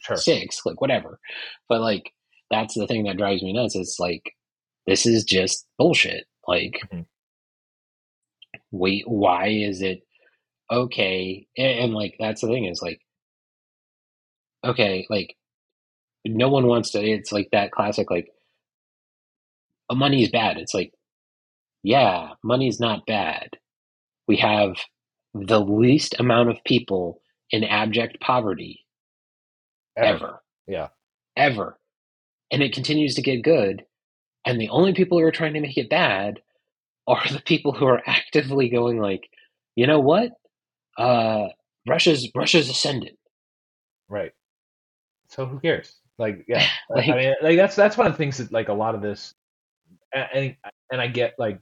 sure. 0.01 0.17
six, 0.17 0.65
like 0.65 0.81
whatever. 0.81 1.21
But 1.69 1.83
like 1.83 2.13
that's 2.51 2.75
the 2.75 2.87
thing 2.87 3.05
that 3.05 3.19
drives 3.19 3.43
me 3.43 3.53
nuts. 3.53 3.77
It's 3.77 3.99
like 3.99 4.33
this 4.87 5.05
is 5.05 5.25
just 5.25 5.67
bullshit. 5.79 6.25
Like, 6.49 6.81
mm-hmm. 6.87 7.03
wait, 8.71 9.05
why 9.07 9.49
is 9.49 9.83
it 9.83 10.06
okay? 10.71 11.47
And, 11.57 11.79
and 11.81 11.95
like 11.95 12.17
that's 12.19 12.41
the 12.41 12.49
thing 12.49 12.67
is 12.67 12.83
like, 12.83 13.01
okay, 14.65 15.07
like 15.11 15.37
no 16.25 16.49
one 16.49 16.67
wants 16.67 16.91
to. 16.93 17.01
It's 17.03 17.33
like 17.33 17.49
that 17.53 17.73
classic 17.73 18.11
like, 18.11 18.29
money 19.93 20.23
is 20.23 20.31
bad. 20.31 20.59
It's 20.59 20.75
like, 20.75 20.93
yeah, 21.83 22.31
money's 22.43 22.81
not 22.81 23.07
bad 23.07 23.51
we 24.27 24.37
have 24.37 24.77
the 25.35 25.61
least 25.61 26.15
amount 26.19 26.51
of 26.51 26.65
people 26.65 27.21
in 27.51 27.65
abject 27.65 28.21
poverty 28.21 28.85
ever. 29.97 30.09
ever. 30.09 30.43
Yeah. 30.67 30.89
Ever. 31.37 31.79
And 32.51 32.63
it 32.63 32.73
continues 32.73 33.15
to 33.17 33.23
get 33.23 33.43
good. 33.43 33.85
And 34.45 34.61
the 34.61 34.69
only 34.69 34.95
people 34.95 35.19
who 35.19 35.25
are 35.25 35.33
trying 35.33 35.55
to 35.55 35.61
make 35.61 35.77
it 35.77 35.91
bad 35.91 36.41
are 37.07 37.23
the 37.31 37.41
people 37.41 37.73
who 37.73 37.87
are 37.87 38.03
actively 38.07 38.69
going 38.69 38.99
like, 38.99 39.29
you 39.75 39.87
know 39.87 40.01
what? 40.01 40.33
Uh 40.99 41.49
Russia's 41.87 42.29
Russia's 42.35 42.69
ascendant. 42.69 43.17
Right. 44.09 44.33
So 45.29 45.47
who 45.47 45.61
cares? 45.61 45.95
Like, 46.19 46.45
yeah. 46.49 46.67
like, 46.91 47.09
I 47.09 47.17
mean, 47.17 47.35
like 47.43 47.57
that's 47.57 47.77
that's 47.77 47.97
one 47.97 48.07
of 48.07 48.13
the 48.13 48.19
things 48.19 48.39
that 48.39 48.53
like 48.53 48.69
a 48.69 48.75
lot 48.75 48.95
of 48.95 49.03
this 49.03 49.35
and 50.13 50.57
and 50.91 51.01
I 51.01 51.09
get 51.09 51.35
like 51.39 51.61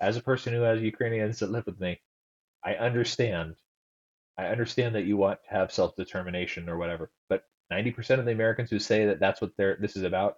as 0.00 0.16
a 0.16 0.22
person 0.22 0.52
who 0.52 0.62
has 0.62 0.80
Ukrainians 0.80 1.38
that 1.38 1.50
live 1.50 1.66
with 1.66 1.80
me, 1.80 2.00
I 2.64 2.74
understand. 2.74 3.56
I 4.36 4.46
understand 4.46 4.96
that 4.96 5.04
you 5.04 5.16
want 5.16 5.38
to 5.44 5.54
have 5.54 5.72
self 5.72 5.94
determination 5.96 6.68
or 6.68 6.76
whatever, 6.76 7.10
but 7.28 7.44
90% 7.72 8.18
of 8.18 8.24
the 8.24 8.32
Americans 8.32 8.70
who 8.70 8.78
say 8.78 9.06
that 9.06 9.20
that's 9.20 9.40
what 9.40 9.52
they're 9.56 9.76
this 9.80 9.96
is 9.96 10.02
about 10.02 10.36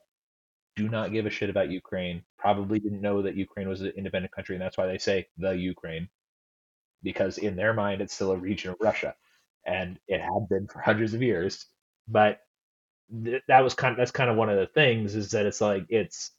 do 0.76 0.88
not 0.90 1.12
give 1.12 1.24
a 1.26 1.30
shit 1.30 1.48
about 1.50 1.70
Ukraine. 1.70 2.22
Probably 2.38 2.78
didn't 2.78 3.00
know 3.00 3.22
that 3.22 3.34
Ukraine 3.34 3.68
was 3.68 3.80
an 3.80 3.92
independent 3.96 4.32
country, 4.32 4.54
and 4.54 4.62
that's 4.62 4.76
why 4.76 4.86
they 4.86 4.98
say 4.98 5.26
the 5.38 5.52
Ukraine, 5.52 6.08
because 7.02 7.38
in 7.38 7.56
their 7.56 7.74
mind 7.74 8.00
it's 8.02 8.14
still 8.14 8.32
a 8.32 8.36
region 8.36 8.70
of 8.70 8.76
Russia, 8.80 9.14
and 9.66 9.98
it 10.08 10.20
had 10.20 10.48
been 10.50 10.66
for 10.68 10.80
hundreds 10.80 11.14
of 11.14 11.22
years. 11.22 11.66
But 12.08 12.40
th- 13.24 13.42
that 13.48 13.64
was 13.64 13.74
kind 13.74 13.92
of 13.92 13.98
that's 13.98 14.10
kind 14.10 14.30
of 14.30 14.36
one 14.36 14.50
of 14.50 14.58
the 14.58 14.66
things 14.66 15.14
is 15.14 15.32
that 15.32 15.46
it's 15.46 15.60
like 15.60 15.86
it's. 15.88 16.32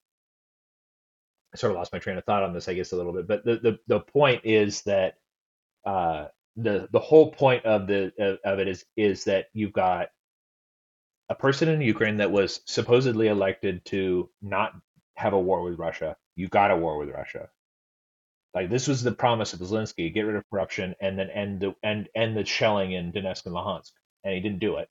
I 1.54 1.58
sort 1.58 1.72
of 1.72 1.78
lost 1.78 1.94
my 1.94 2.00
train 2.00 2.18
of 2.18 2.26
thought 2.26 2.44
on 2.44 2.54
this, 2.54 2.68
I 2.68 2.74
guess, 2.74 2.92
a 2.92 2.98
little 2.98 3.14
bit. 3.14 3.28
But 3.28 3.46
the 3.46 3.58
the, 3.58 3.80
the 3.88 4.00
point 4.02 4.42
is 4.44 4.82
that 4.84 5.16
uh, 5.86 6.28
the 6.56 6.88
the 6.92 7.00
whole 7.00 7.32
point 7.32 7.66
of 7.66 7.88
the 7.88 8.12
of, 8.20 8.40
of 8.44 8.60
it 8.60 8.68
is 8.68 8.86
is 8.98 9.24
that 9.26 9.48
you've 9.54 9.74
got 9.74 10.10
a 11.30 11.36
person 11.36 11.70
in 11.70 11.82
Ukraine 11.82 12.18
that 12.18 12.32
was 12.32 12.62
supposedly 12.66 13.28
elected 13.28 13.84
to 13.86 14.30
not 14.42 14.74
have 15.16 15.34
a 15.34 15.40
war 15.40 15.62
with 15.64 15.80
Russia. 15.80 16.16
You 16.36 16.48
got 16.48 16.72
a 16.72 16.78
war 16.78 16.98
with 16.98 17.10
Russia. 17.10 17.50
Like 18.54 18.70
this 18.70 18.88
was 18.88 19.04
the 19.04 19.12
promise 19.12 19.54
of 19.54 19.60
Zelensky: 19.60 20.14
get 20.14 20.22
rid 20.22 20.36
of 20.36 20.50
corruption 20.50 20.96
and 21.02 21.18
then 21.18 21.30
end 21.30 21.60
the 21.62 21.76
end 21.84 22.10
end 22.16 22.36
the 22.38 22.46
shelling 22.46 22.92
in 22.94 23.12
Donetsk 23.12 23.46
and 23.46 23.56
Luhansk, 23.56 23.92
and 24.24 24.34
he 24.34 24.40
didn't 24.42 24.60
do 24.60 24.78
it. 24.78 24.90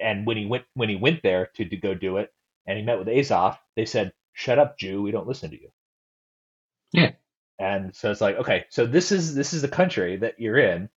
And 0.00 0.26
when 0.26 0.36
he 0.36 0.46
went 0.46 0.64
when 0.74 0.88
he 0.88 0.96
went 0.96 1.22
there 1.22 1.50
to, 1.56 1.64
to 1.64 1.76
go 1.76 1.94
do 1.94 2.18
it, 2.18 2.32
and 2.66 2.78
he 2.78 2.84
met 2.84 2.98
with 2.98 3.08
Azov, 3.08 3.58
they 3.76 3.84
said, 3.86 4.12
"Shut 4.32 4.58
up, 4.58 4.78
Jew. 4.78 5.02
We 5.02 5.10
don't 5.12 5.28
listen 5.28 5.50
to 5.50 5.60
you." 5.60 5.70
Yeah. 6.92 7.12
And 7.58 7.94
so 7.94 8.10
it's 8.10 8.20
like, 8.20 8.36
okay, 8.36 8.64
so 8.70 8.86
this 8.86 9.12
is 9.12 9.34
this 9.34 9.52
is 9.52 9.62
the 9.62 9.68
country 9.68 10.16
that 10.16 10.40
you're 10.40 10.58
in, 10.58 10.88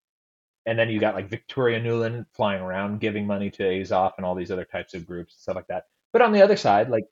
and 0.67 0.79
then 0.79 0.89
you 0.89 1.01
got 1.01 1.15
like 1.15 1.29
Victoria 1.29 1.81
Nuland 1.81 2.27
flying 2.35 2.63
around 2.63 3.01
giving 3.01 3.27
money 3.27 3.51
to 3.53 3.81
Azov 3.81 4.13
and 4.17 4.27
all 4.27 4.35
these 4.35 4.51
other 4.51 4.65
types 4.65 4.95
of 4.95 5.07
groups 5.07 5.35
and 5.35 5.41
stuff 5.41 5.57
like 5.57 5.67
that. 5.69 5.85
But 6.13 6.23
on 6.23 6.33
the 6.33 6.43
other 6.43 6.57
side, 6.57 6.91
like 6.91 7.05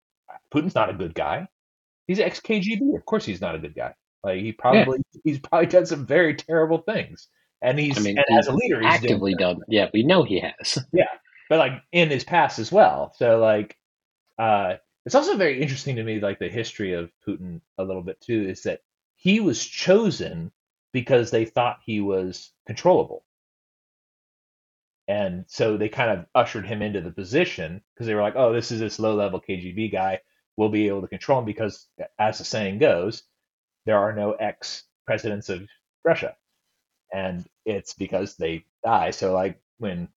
Putin's 0.53 0.75
not 0.75 0.91
a 0.91 0.95
good 0.95 1.15
guy. 1.15 1.49
He's 2.07 2.21
ex 2.21 2.41
KGB. 2.41 2.97
Of 2.97 3.05
course, 3.05 3.25
he's 3.25 3.41
not 3.41 3.55
a 3.55 3.59
good 3.59 3.75
guy. 3.75 3.95
Like 4.25 4.41
he 4.41 4.53
probably 4.53 5.01
yeah. 5.13 5.21
he's 5.25 5.39
probably 5.41 5.67
done 5.67 5.87
some 5.87 6.07
very 6.07 6.35
terrible 6.35 6.79
things, 6.79 7.29
and 7.61 7.79
he's 7.79 7.99
I 7.99 8.01
mean, 8.01 8.19
and 8.19 8.27
he's 8.29 8.39
as 8.39 8.47
a 8.47 8.55
leader, 8.55 8.81
he's 8.81 8.93
actively 8.93 9.35
done. 9.35 9.61
Yeah, 9.69 9.89
we 9.93 10.05
know 10.05 10.23
he 10.23 10.41
has. 10.41 10.79
Yeah, 10.93 11.09
but 11.49 11.59
like 11.59 11.83
in 11.91 12.11
his 12.11 12.25
past 12.25 12.59
as 12.59 12.71
well. 12.71 13.13
So 13.17 13.39
like, 13.39 13.77
uh, 14.39 14.75
it's 15.05 15.15
also 15.15 15.37
very 15.37 15.61
interesting 15.61 15.97
to 15.97 16.05
me, 16.05 16.21
like 16.21 16.39
the 16.39 16.49
history 16.49 16.95
of 16.95 17.11
Putin 17.27 17.61
a 17.79 17.85
little 17.85 18.03
bit 18.03 18.21
too, 18.21 18.47
is 18.49 18.63
that 18.63 18.81
he 19.17 19.41
was 19.41 19.65
chosen 19.65 20.53
because 20.93 21.31
they 21.31 21.45
thought 21.45 21.81
he 21.85 22.01
was 22.01 22.53
controllable. 22.67 23.25
And 25.09 25.45
so 25.49 25.77
they 25.77 25.89
kind 25.89 26.11
of 26.11 26.27
ushered 26.35 26.67
him 26.67 26.81
into 26.81 27.01
the 27.01 27.11
position 27.11 27.83
because 27.93 28.07
they 28.07 28.15
were 28.15 28.23
like, 28.23 28.37
oh, 28.37 28.53
this 28.53 28.71
is 28.71 28.79
this 28.79 28.99
low 28.99 29.15
level 29.15 29.41
KGB 29.41 29.91
guy. 29.91 30.21
We'll 30.57 30.69
be 30.69 30.89
able 30.89 31.01
to 31.01 31.09
control 31.09 31.41
him 31.41 31.45
because, 31.45 31.89
as 32.19 32.39
the 32.39 32.45
saying 32.45 32.79
goes, 32.79 33.25
there 33.87 33.99
are 33.99 34.13
no 34.13 34.33
ex 34.33 34.85
presidents 35.07 35.49
of 35.49 35.69
Russia. 36.05 36.37
And 37.13 37.47
it's 37.67 37.95
because 37.95 38.37
they 38.37 38.65
die. 38.85 39.11
So, 39.11 39.33
like 39.33 39.61
when 39.79 40.09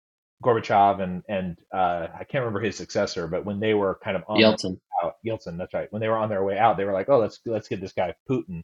Gorbachev 0.43 1.01
and, 1.01 1.23
and 1.27 1.57
uh, 1.73 2.07
I 2.13 2.23
can't 2.23 2.43
remember 2.43 2.61
his 2.61 2.77
successor, 2.77 3.27
but 3.27 3.45
when 3.45 3.59
they 3.59 3.73
were 3.73 3.99
kind 4.03 4.15
of 4.15 4.23
on 4.27 4.37
Yeltsin. 4.37 4.79
out, 5.03 5.15
Yeltsin, 5.25 5.57
that's 5.57 5.73
right. 5.73 5.91
When 5.91 5.99
they 5.99 6.07
were 6.07 6.17
on 6.17 6.29
their 6.29 6.43
way 6.43 6.57
out, 6.57 6.77
they 6.77 6.85
were 6.85 6.93
like, 6.93 7.09
oh, 7.09 7.19
let's 7.19 7.39
let's 7.45 7.67
get 7.67 7.81
this 7.81 7.93
guy 7.93 8.13
Putin 8.29 8.63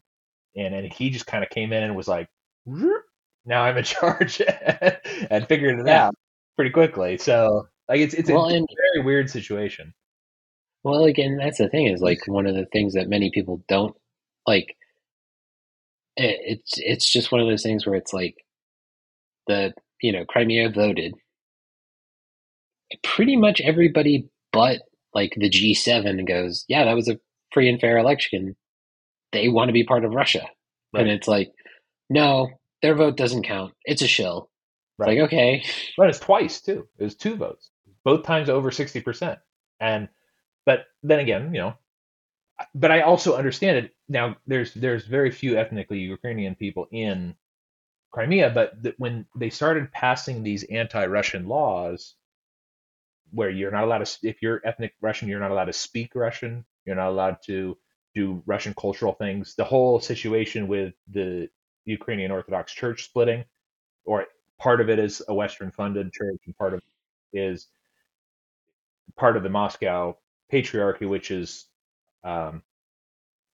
in. 0.55 0.73
And 0.73 0.91
he 0.93 1.09
just 1.09 1.27
kind 1.27 1.43
of 1.43 1.49
came 1.49 1.73
in 1.73 1.83
and 1.83 1.95
was 1.95 2.07
like, 2.07 2.29
now 2.65 3.63
I'm 3.63 3.77
in 3.77 3.83
charge 3.83 4.41
and 5.29 5.47
figured 5.47 5.79
it 5.79 5.87
yeah. 5.87 6.07
out 6.07 6.15
pretty 6.55 6.71
quickly. 6.71 7.17
So 7.17 7.67
like 7.89 7.99
it's 7.99 8.13
it's 8.13 8.29
well, 8.29 8.49
a 8.49 8.55
and, 8.55 8.67
very 8.93 9.05
weird 9.05 9.29
situation. 9.29 9.93
Well, 10.83 11.03
again, 11.03 11.37
that's 11.37 11.57
the 11.57 11.69
thing 11.69 11.87
is 11.87 12.01
like 12.01 12.19
one 12.27 12.47
of 12.47 12.55
the 12.55 12.65
things 12.65 12.93
that 12.93 13.09
many 13.09 13.31
people 13.31 13.63
don't 13.67 13.95
like. 14.47 14.75
It, 16.17 16.39
it's 16.43 16.73
it's 16.77 17.11
just 17.11 17.31
one 17.31 17.41
of 17.41 17.47
those 17.47 17.63
things 17.63 17.85
where 17.85 17.95
it's 17.95 18.13
like 18.13 18.35
the 19.47 19.73
you 20.01 20.11
know 20.11 20.25
Crimea 20.25 20.69
voted. 20.69 21.13
Pretty 23.03 23.37
much 23.37 23.61
everybody 23.61 24.29
but 24.51 24.81
like 25.13 25.33
the 25.37 25.49
G7 25.49 26.27
goes, 26.27 26.65
yeah, 26.67 26.85
that 26.85 26.95
was 26.95 27.09
a 27.09 27.19
free 27.53 27.69
and 27.69 27.79
fair 27.79 27.97
election. 27.97 28.55
They 29.31 29.47
want 29.47 29.69
to 29.69 29.73
be 29.73 29.83
part 29.83 30.05
of 30.05 30.13
Russia, 30.13 30.45
right. 30.93 31.01
and 31.01 31.09
it's 31.09 31.27
like, 31.27 31.51
no, 32.09 32.49
their 32.81 32.95
vote 32.95 33.15
doesn't 33.15 33.43
count. 33.43 33.73
It's 33.85 34.01
a 34.01 34.07
shill. 34.07 34.49
Right. 34.97 35.17
Like, 35.17 35.27
okay. 35.27 35.63
But 35.97 36.09
it's 36.09 36.19
twice 36.19 36.61
too. 36.61 36.87
It 36.99 37.03
was 37.03 37.15
two 37.15 37.35
votes. 37.35 37.69
Both 38.03 38.23
times 38.23 38.49
over 38.49 38.71
sixty 38.71 38.99
percent. 38.99 39.39
And 39.79 40.09
but 40.65 40.81
then 41.01 41.19
again, 41.19 41.53
you 41.53 41.61
know, 41.61 41.73
but 42.75 42.91
I 42.91 43.01
also 43.01 43.35
understand 43.35 43.77
it. 43.77 43.95
Now 44.09 44.35
there's 44.47 44.73
there's 44.73 45.05
very 45.05 45.31
few 45.31 45.57
ethnically 45.57 45.99
Ukrainian 45.99 46.55
people 46.55 46.87
in 46.91 47.35
Crimea, 48.11 48.49
but 48.49 48.83
th- 48.83 48.95
when 48.97 49.25
they 49.35 49.49
started 49.49 49.91
passing 49.91 50.43
these 50.43 50.63
anti-Russian 50.63 51.47
laws, 51.47 52.15
where 53.31 53.49
you're 53.49 53.71
not 53.71 53.85
allowed 53.85 54.05
to, 54.05 54.27
if 54.27 54.41
you're 54.41 54.61
ethnic 54.65 54.93
Russian, 55.01 55.29
you're 55.29 55.39
not 55.39 55.51
allowed 55.51 55.65
to 55.65 55.73
speak 55.73 56.15
Russian, 56.15 56.65
you're 56.85 56.95
not 56.95 57.09
allowed 57.09 57.37
to 57.45 57.77
do 58.13 58.43
Russian 58.45 58.73
cultural 58.73 59.13
things. 59.13 59.55
The 59.55 59.63
whole 59.63 59.99
situation 60.01 60.67
with 60.67 60.93
the 61.09 61.49
Ukrainian 61.85 62.31
Orthodox 62.31 62.73
Church 62.73 63.05
splitting, 63.05 63.45
or 64.05 64.25
part 64.59 64.81
of 64.81 64.89
it 64.89 64.99
is 64.99 65.21
a 65.27 65.33
Western 65.33 65.71
funded 65.71 66.11
church, 66.11 66.41
and 66.45 66.57
part 66.57 66.73
of 66.73 66.81
it 67.33 67.39
is 67.39 67.67
part 69.15 69.37
of 69.37 69.43
the 69.43 69.49
Moscow 69.49 70.17
Patriarchy, 70.51 71.07
which 71.07 71.31
is 71.31 71.67
um, 72.23 72.63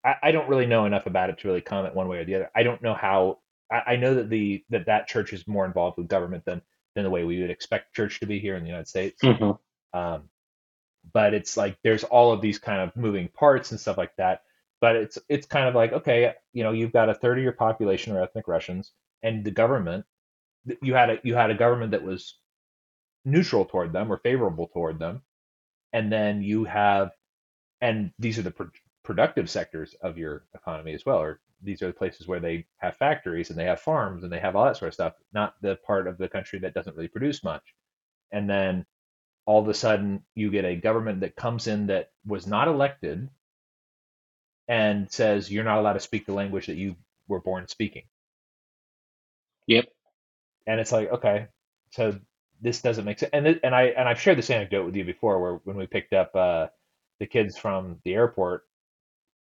I, 0.04 0.16
I, 0.24 0.32
don't 0.32 0.50
really 0.50 0.66
know 0.66 0.86
enough 0.86 1.06
about 1.06 1.30
it 1.30 1.40
to 1.40 1.48
really 1.48 1.62
comment 1.62 1.96
one 1.96 2.08
way 2.08 2.18
or 2.18 2.26
the 2.26 2.36
other. 2.36 2.52
I 2.56 2.64
don't 2.64 2.82
know 2.82 2.94
how. 2.94 3.40
I, 3.72 3.94
I 3.94 3.96
know 3.96 4.16
that 4.16 4.30
the 4.30 4.64
that 4.70 4.86
that 4.88 5.08
church 5.08 5.34
is 5.34 5.48
more 5.48 5.66
involved 5.66 5.98
with 5.98 6.08
government 6.08 6.46
than 6.46 6.62
than 6.96 7.04
the 7.04 7.10
way 7.10 7.24
we 7.24 7.42
would 7.42 7.50
expect 7.50 7.96
church 7.96 8.20
to 8.20 8.26
be 8.26 8.40
here 8.40 8.56
in 8.56 8.64
the 8.64 8.70
United 8.70 8.88
States. 8.88 9.22
Mm-hmm. 9.24 9.98
Um, 9.98 10.30
but 11.14 11.34
it's 11.34 11.56
like 11.56 11.78
there's 11.84 12.04
all 12.04 12.32
of 12.34 12.42
these 12.42 12.60
kind 12.60 12.82
of 12.82 12.96
moving 12.96 13.30
parts 13.30 13.72
and 13.72 13.80
stuff 13.80 13.98
like 13.98 14.16
that 14.18 14.42
but 14.80 14.96
it's 14.96 15.18
it's 15.30 15.48
kind 15.48 15.68
of 15.68 15.76
like 15.76 15.92
okay, 15.94 16.34
you 16.54 16.64
know, 16.64 16.72
you've 16.72 16.94
got 16.94 17.10
a 17.10 17.14
third 17.14 17.38
of 17.38 17.44
your 17.44 17.54
population 17.54 18.16
are 18.16 18.22
ethnic 18.22 18.48
Russians, 18.48 18.92
and 19.24 19.44
the 19.44 19.52
government, 19.52 20.06
you 20.82 20.94
had 20.94 21.10
a 21.10 21.20
you 21.24 21.36
had 21.36 21.52
a 21.52 21.56
government 21.56 21.92
that 21.92 22.04
was 22.04 22.36
neutral 23.26 23.66
toward 23.66 23.92
them 23.92 24.12
or 24.12 24.18
favorable 24.18 24.68
toward 24.68 25.00
them, 25.00 25.22
and 25.94 26.12
then 26.12 26.42
you 26.42 26.66
have, 26.66 27.12
and 27.82 28.12
these 28.20 28.40
are 28.40 28.44
the 28.44 28.52
pro- 28.52 28.70
productive 29.04 29.50
sectors 29.50 29.96
of 30.02 30.18
your 30.18 30.46
economy 30.56 30.94
as 30.94 31.06
well, 31.06 31.20
or 31.20 31.40
these 31.64 31.82
are 31.82 31.88
the 31.88 31.94
places 31.94 32.28
where 32.28 32.40
they 32.40 32.66
have 32.78 32.98
factories 32.98 33.50
and 33.50 33.60
they 33.60 33.66
have 33.66 33.82
farms 33.82 34.24
and 34.24 34.32
they 34.32 34.40
have 34.40 34.56
all 34.56 34.66
that 34.66 34.78
sort 34.78 34.90
of 34.90 34.94
stuff, 34.96 35.14
not 35.34 35.56
the 35.62 35.78
part 35.88 36.08
of 36.08 36.18
the 36.18 36.30
country 36.30 36.60
that 36.60 36.74
doesn't 36.74 36.96
really 36.96 37.08
produce 37.10 37.44
much, 37.44 37.64
and 38.32 38.50
then 38.50 38.86
all 39.46 39.62
of 39.62 39.70
a 39.70 39.76
sudden 39.76 40.24
you 40.36 40.52
get 40.52 40.66
a 40.66 40.76
government 40.78 41.22
that 41.22 41.36
comes 41.36 41.68
in 41.68 41.88
that 41.88 42.12
was 42.26 42.48
not 42.48 42.68
elected 42.70 43.30
and 44.70 45.12
says 45.12 45.52
you're 45.52 45.66
not 45.66 45.80
allowed 45.80 45.94
to 45.94 46.02
speak 46.02 46.26
the 46.28 46.34
language 46.34 46.68
that 46.68 46.78
you 46.78 46.96
were 47.30 47.42
born 47.42 47.68
speaking. 47.70 48.04
Yep. 49.68 49.86
And 50.68 50.80
it's 50.80 50.92
like, 50.92 51.12
okay, 51.12 51.48
so 51.92 52.20
this 52.62 52.82
doesn't 52.82 53.06
make 53.06 53.20
sense. 53.20 53.32
And 53.34 53.48
and 53.64 53.76
I 53.76 53.84
and 53.86 54.08
I've 54.10 54.22
shared 54.22 54.38
this 54.38 54.50
anecdote 54.50 54.86
with 54.86 54.96
you 54.96 55.06
before, 55.06 55.42
where 55.42 55.54
when 55.66 55.78
we 55.78 55.88
picked 55.88 56.14
up 56.14 56.36
uh, 56.36 56.68
the 57.20 57.28
kids 57.28 57.58
from 57.58 57.98
the 58.04 58.14
airport, 58.14 58.64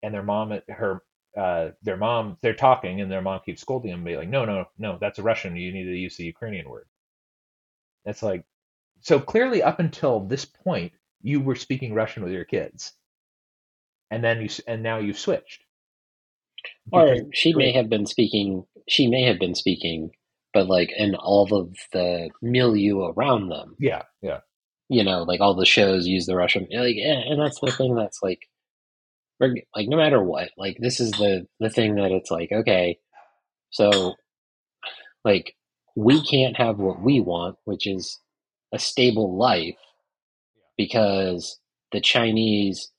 and 0.02 0.14
their 0.14 0.22
mom, 0.22 0.58
her, 0.68 1.02
uh, 1.36 1.70
their 1.82 1.96
mom, 1.96 2.36
they're 2.42 2.54
talking, 2.54 3.00
and 3.00 3.10
their 3.10 3.22
mom 3.22 3.40
keeps 3.44 3.60
scolding 3.60 3.90
them, 3.90 4.04
be 4.04 4.16
like, 4.16 4.28
no, 4.28 4.44
no, 4.44 4.66
no, 4.78 4.98
that's 5.00 5.18
a 5.18 5.22
Russian. 5.22 5.56
You 5.56 5.72
need 5.72 5.84
to 5.84 5.96
use 5.96 6.16
the 6.16 6.24
Ukrainian 6.24 6.68
word. 6.68 6.86
It's 8.04 8.22
like, 8.22 8.44
so 9.00 9.20
clearly, 9.20 9.62
up 9.62 9.80
until 9.80 10.20
this 10.20 10.44
point, 10.44 10.92
you 11.22 11.40
were 11.40 11.56
speaking 11.56 11.94
Russian 11.94 12.22
with 12.22 12.32
your 12.32 12.44
kids 12.44 12.92
and 14.10 14.22
then 14.22 14.40
you 14.40 14.48
and 14.66 14.82
now 14.82 14.98
you've 14.98 15.18
switched. 15.18 15.62
Or 16.92 17.16
she 17.32 17.54
may 17.54 17.72
have 17.72 17.88
been 17.88 18.06
speaking. 18.06 18.64
She 18.88 19.08
may 19.08 19.22
have 19.22 19.38
been 19.38 19.54
speaking, 19.54 20.10
but 20.52 20.68
like 20.68 20.90
in 20.96 21.14
all 21.14 21.52
of 21.54 21.74
the 21.92 22.30
milieu 22.42 23.00
around 23.00 23.48
them. 23.48 23.76
Yeah, 23.78 24.02
yeah. 24.22 24.40
You 24.88 25.04
know, 25.04 25.22
like 25.24 25.40
all 25.40 25.54
the 25.54 25.66
shows 25.66 26.06
use 26.06 26.26
the 26.26 26.36
Russian. 26.36 26.68
Like, 26.70 26.96
eh, 26.96 27.22
and 27.28 27.40
that's 27.40 27.60
the 27.60 27.72
thing 27.72 27.94
that's 27.94 28.20
like, 28.22 28.40
like 29.40 29.88
no 29.88 29.96
matter 29.96 30.22
what, 30.22 30.50
like 30.56 30.76
this 30.80 31.00
is 31.00 31.10
the 31.12 31.46
the 31.60 31.70
thing 31.70 31.96
that 31.96 32.12
it's 32.12 32.30
like, 32.30 32.50
okay, 32.52 32.98
so 33.70 34.14
like 35.24 35.54
we 35.96 36.22
can't 36.22 36.56
have 36.56 36.78
what 36.78 37.02
we 37.02 37.20
want, 37.20 37.56
which 37.64 37.86
is 37.86 38.20
a 38.72 38.78
stable 38.78 39.36
life, 39.36 39.76
because 40.76 41.58
the 41.92 42.00
Chinese 42.00 42.90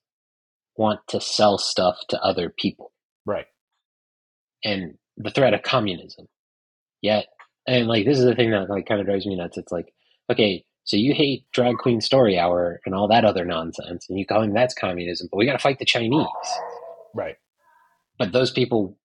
want 0.75 0.99
to 1.09 1.21
sell 1.21 1.57
stuff 1.57 1.97
to 2.09 2.21
other 2.21 2.53
people. 2.57 2.91
Right. 3.25 3.45
And 4.63 4.95
the 5.17 5.31
threat 5.31 5.53
of 5.53 5.63
communism. 5.63 6.27
Yet, 7.01 7.27
and 7.67 7.87
like 7.87 8.05
this 8.05 8.17
is 8.17 8.25
the 8.25 8.35
thing 8.35 8.51
that 8.51 8.69
like 8.69 8.87
kind 8.87 8.99
of 8.99 9.07
drives 9.07 9.25
me 9.25 9.35
nuts. 9.35 9.57
It's 9.57 9.71
like, 9.71 9.93
okay, 10.31 10.65
So 10.87 10.95
you 10.95 11.13
hate 11.13 11.43
drag 11.51 11.77
queen 11.77 11.99
story 11.99 12.39
hour 12.39 12.79
and 12.85 12.95
all 12.95 13.09
that 13.09 13.25
other 13.25 13.43
nonsense, 13.43 14.07
and 14.09 14.17
you 14.17 14.25
calling 14.25 14.53
that's 14.53 14.73
communism. 14.73 15.27
But 15.29 15.37
we 15.37 15.45
got 15.45 15.51
to 15.51 15.59
fight 15.59 15.79
the 15.79 15.85
Chinese, 15.85 16.25
right? 17.13 17.35
But 18.17 18.31
those 18.31 18.51
people 18.51 18.97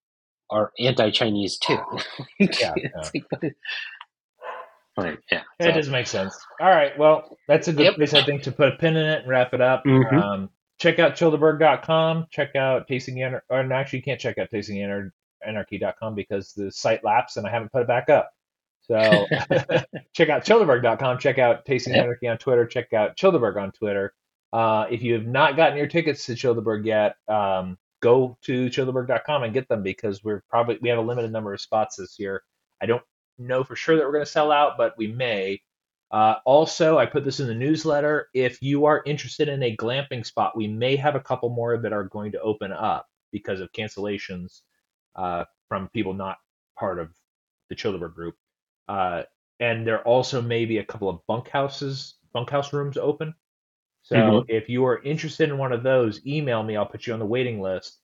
are 0.49 0.71
anti-Chinese 0.79 1.57
too. 1.57 1.77
yeah, 2.39 2.73
yeah. 2.77 3.49
Like, 4.95 5.19
yeah, 5.29 5.41
so. 5.61 5.67
it 5.67 5.71
does 5.73 5.89
make 5.89 6.07
sense. 6.07 6.33
All 6.61 6.69
right, 6.69 6.97
well, 6.97 7.37
that's 7.49 7.67
a 7.67 7.73
good 7.73 7.83
yep. 7.83 7.95
place 7.95 8.13
I 8.13 8.23
think 8.23 8.43
to 8.43 8.51
put 8.51 8.69
a 8.69 8.77
pin 8.77 8.95
in 8.95 9.05
it 9.05 9.21
and 9.21 9.27
wrap 9.27 9.53
it 9.53 9.59
up. 9.59 9.83
Mm-hmm. 9.83 10.15
Um, 10.15 10.49
check 10.79 10.99
out 10.99 11.15
chilltheberg.com. 11.15 12.27
Check 12.29 12.55
out 12.55 12.87
Tasting 12.87 13.21
Anarchy. 13.21 13.45
Or 13.49 13.73
actually, 13.73 13.99
you 13.99 14.03
can't 14.03 14.21
check 14.21 14.37
out 14.37 14.51
Tasting 14.51 14.81
Anarchy.com 15.45 16.15
because 16.15 16.53
the 16.53 16.71
site 16.71 17.03
lapsed 17.03 17.35
and 17.35 17.45
I 17.45 17.51
haven't 17.51 17.73
put 17.73 17.81
it 17.81 17.87
back 17.87 18.09
up. 18.09 18.31
So 18.87 18.95
check 20.13 20.29
out 20.29 20.45
chilltheberg.com. 20.45 21.19
Check 21.19 21.39
out 21.39 21.65
Tasting 21.65 21.93
yep. 21.93 22.03
Anarchy 22.03 22.27
on 22.27 22.37
Twitter. 22.37 22.65
Check 22.65 22.93
out 22.93 23.15
Chilltheberg 23.17 23.61
on 23.61 23.71
Twitter. 23.71 24.13
Uh, 24.51 24.85
if 24.89 25.01
you 25.01 25.13
have 25.13 25.25
not 25.25 25.55
gotten 25.55 25.77
your 25.77 25.87
tickets 25.87 26.25
to 26.25 26.33
Chilltheberg 26.33 26.85
yet, 26.85 27.15
um, 27.27 27.77
go 28.01 28.37
to 28.43 28.69
chilltheberg.com 28.69 29.43
and 29.43 29.53
get 29.53 29.67
them 29.69 29.81
because 29.81 30.23
we're 30.23 30.43
probably 30.49 30.77
we 30.81 30.89
have 30.89 30.99
a 30.99 31.01
limited 31.01 31.31
number 31.31 31.53
of 31.53 31.61
spots 31.61 31.95
this 31.95 32.19
year. 32.19 32.43
I 32.81 32.85
don't 32.85 33.01
know 33.37 33.63
for 33.63 33.75
sure 33.75 33.95
that 33.95 34.05
we're 34.05 34.11
going 34.11 34.25
to 34.25 34.31
sell 34.31 34.51
out, 34.51 34.77
but 34.77 34.95
we 34.97 35.07
may. 35.07 35.61
Uh, 36.11 36.35
also, 36.45 36.99
I 36.99 37.07
put 37.07 37.25
this 37.25 37.39
in 37.39 37.47
the 37.47 37.55
newsletter. 37.55 38.27
If 38.35 38.61
you 38.61 38.85
are 38.85 39.01
interested 39.05 39.47
in 39.47 39.63
a 39.63 39.75
glamping 39.75 40.23
spot, 40.23 40.55
we 40.55 40.67
may 40.67 40.95
have 40.97 41.15
a 41.15 41.19
couple 41.19 41.49
more 41.49 41.77
that 41.77 41.93
are 41.93 42.03
going 42.03 42.33
to 42.33 42.41
open 42.41 42.71
up 42.71 43.07
because 43.31 43.59
of 43.59 43.71
cancellations 43.71 44.61
uh, 45.15 45.45
from 45.67 45.89
people 45.89 46.13
not 46.13 46.37
part 46.77 46.99
of 46.99 47.09
the 47.69 47.75
Chilltheberg 47.75 48.13
group. 48.13 48.35
Uh, 48.87 49.23
and 49.59 49.85
there 49.87 50.01
also 50.03 50.41
may 50.41 50.65
be 50.65 50.79
a 50.79 50.85
couple 50.85 51.09
of 51.09 51.19
bunkhouses, 51.27 52.15
bunkhouse 52.33 52.73
rooms 52.73 52.97
open. 52.97 53.33
So 54.01 54.15
mm-hmm. 54.15 54.45
if 54.49 54.67
you 54.67 54.85
are 54.85 55.01
interested 55.03 55.49
in 55.49 55.57
one 55.57 55.71
of 55.71 55.83
those, 55.83 56.25
email 56.27 56.61
me. 56.63 56.75
I'll 56.75 56.85
put 56.85 57.07
you 57.07 57.13
on 57.13 57.19
the 57.19 57.25
waiting 57.25 57.61
list. 57.61 57.99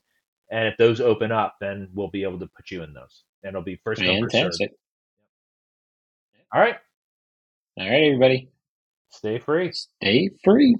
And 0.52 0.68
if 0.68 0.78
those 0.78 1.02
open 1.02 1.32
up, 1.32 1.58
then 1.60 1.90
we'll 1.94 2.10
be 2.10 2.24
able 2.24 2.40
to 2.40 2.48
put 2.48 2.72
you 2.72 2.84
in 2.84 2.94
those. 2.94 3.24
And 3.44 3.50
it'll 3.50 3.62
be 3.62 3.80
first 3.84 4.02
come, 4.02 4.22
first 4.22 4.58
served. 4.58 4.72
All 6.54 6.62
right. 6.62 6.78
All 7.78 7.90
right, 7.90 8.04
everybody. 8.04 8.50
Stay 9.10 9.40
free. 9.40 9.72
Stay 9.74 10.32
free. 10.44 10.76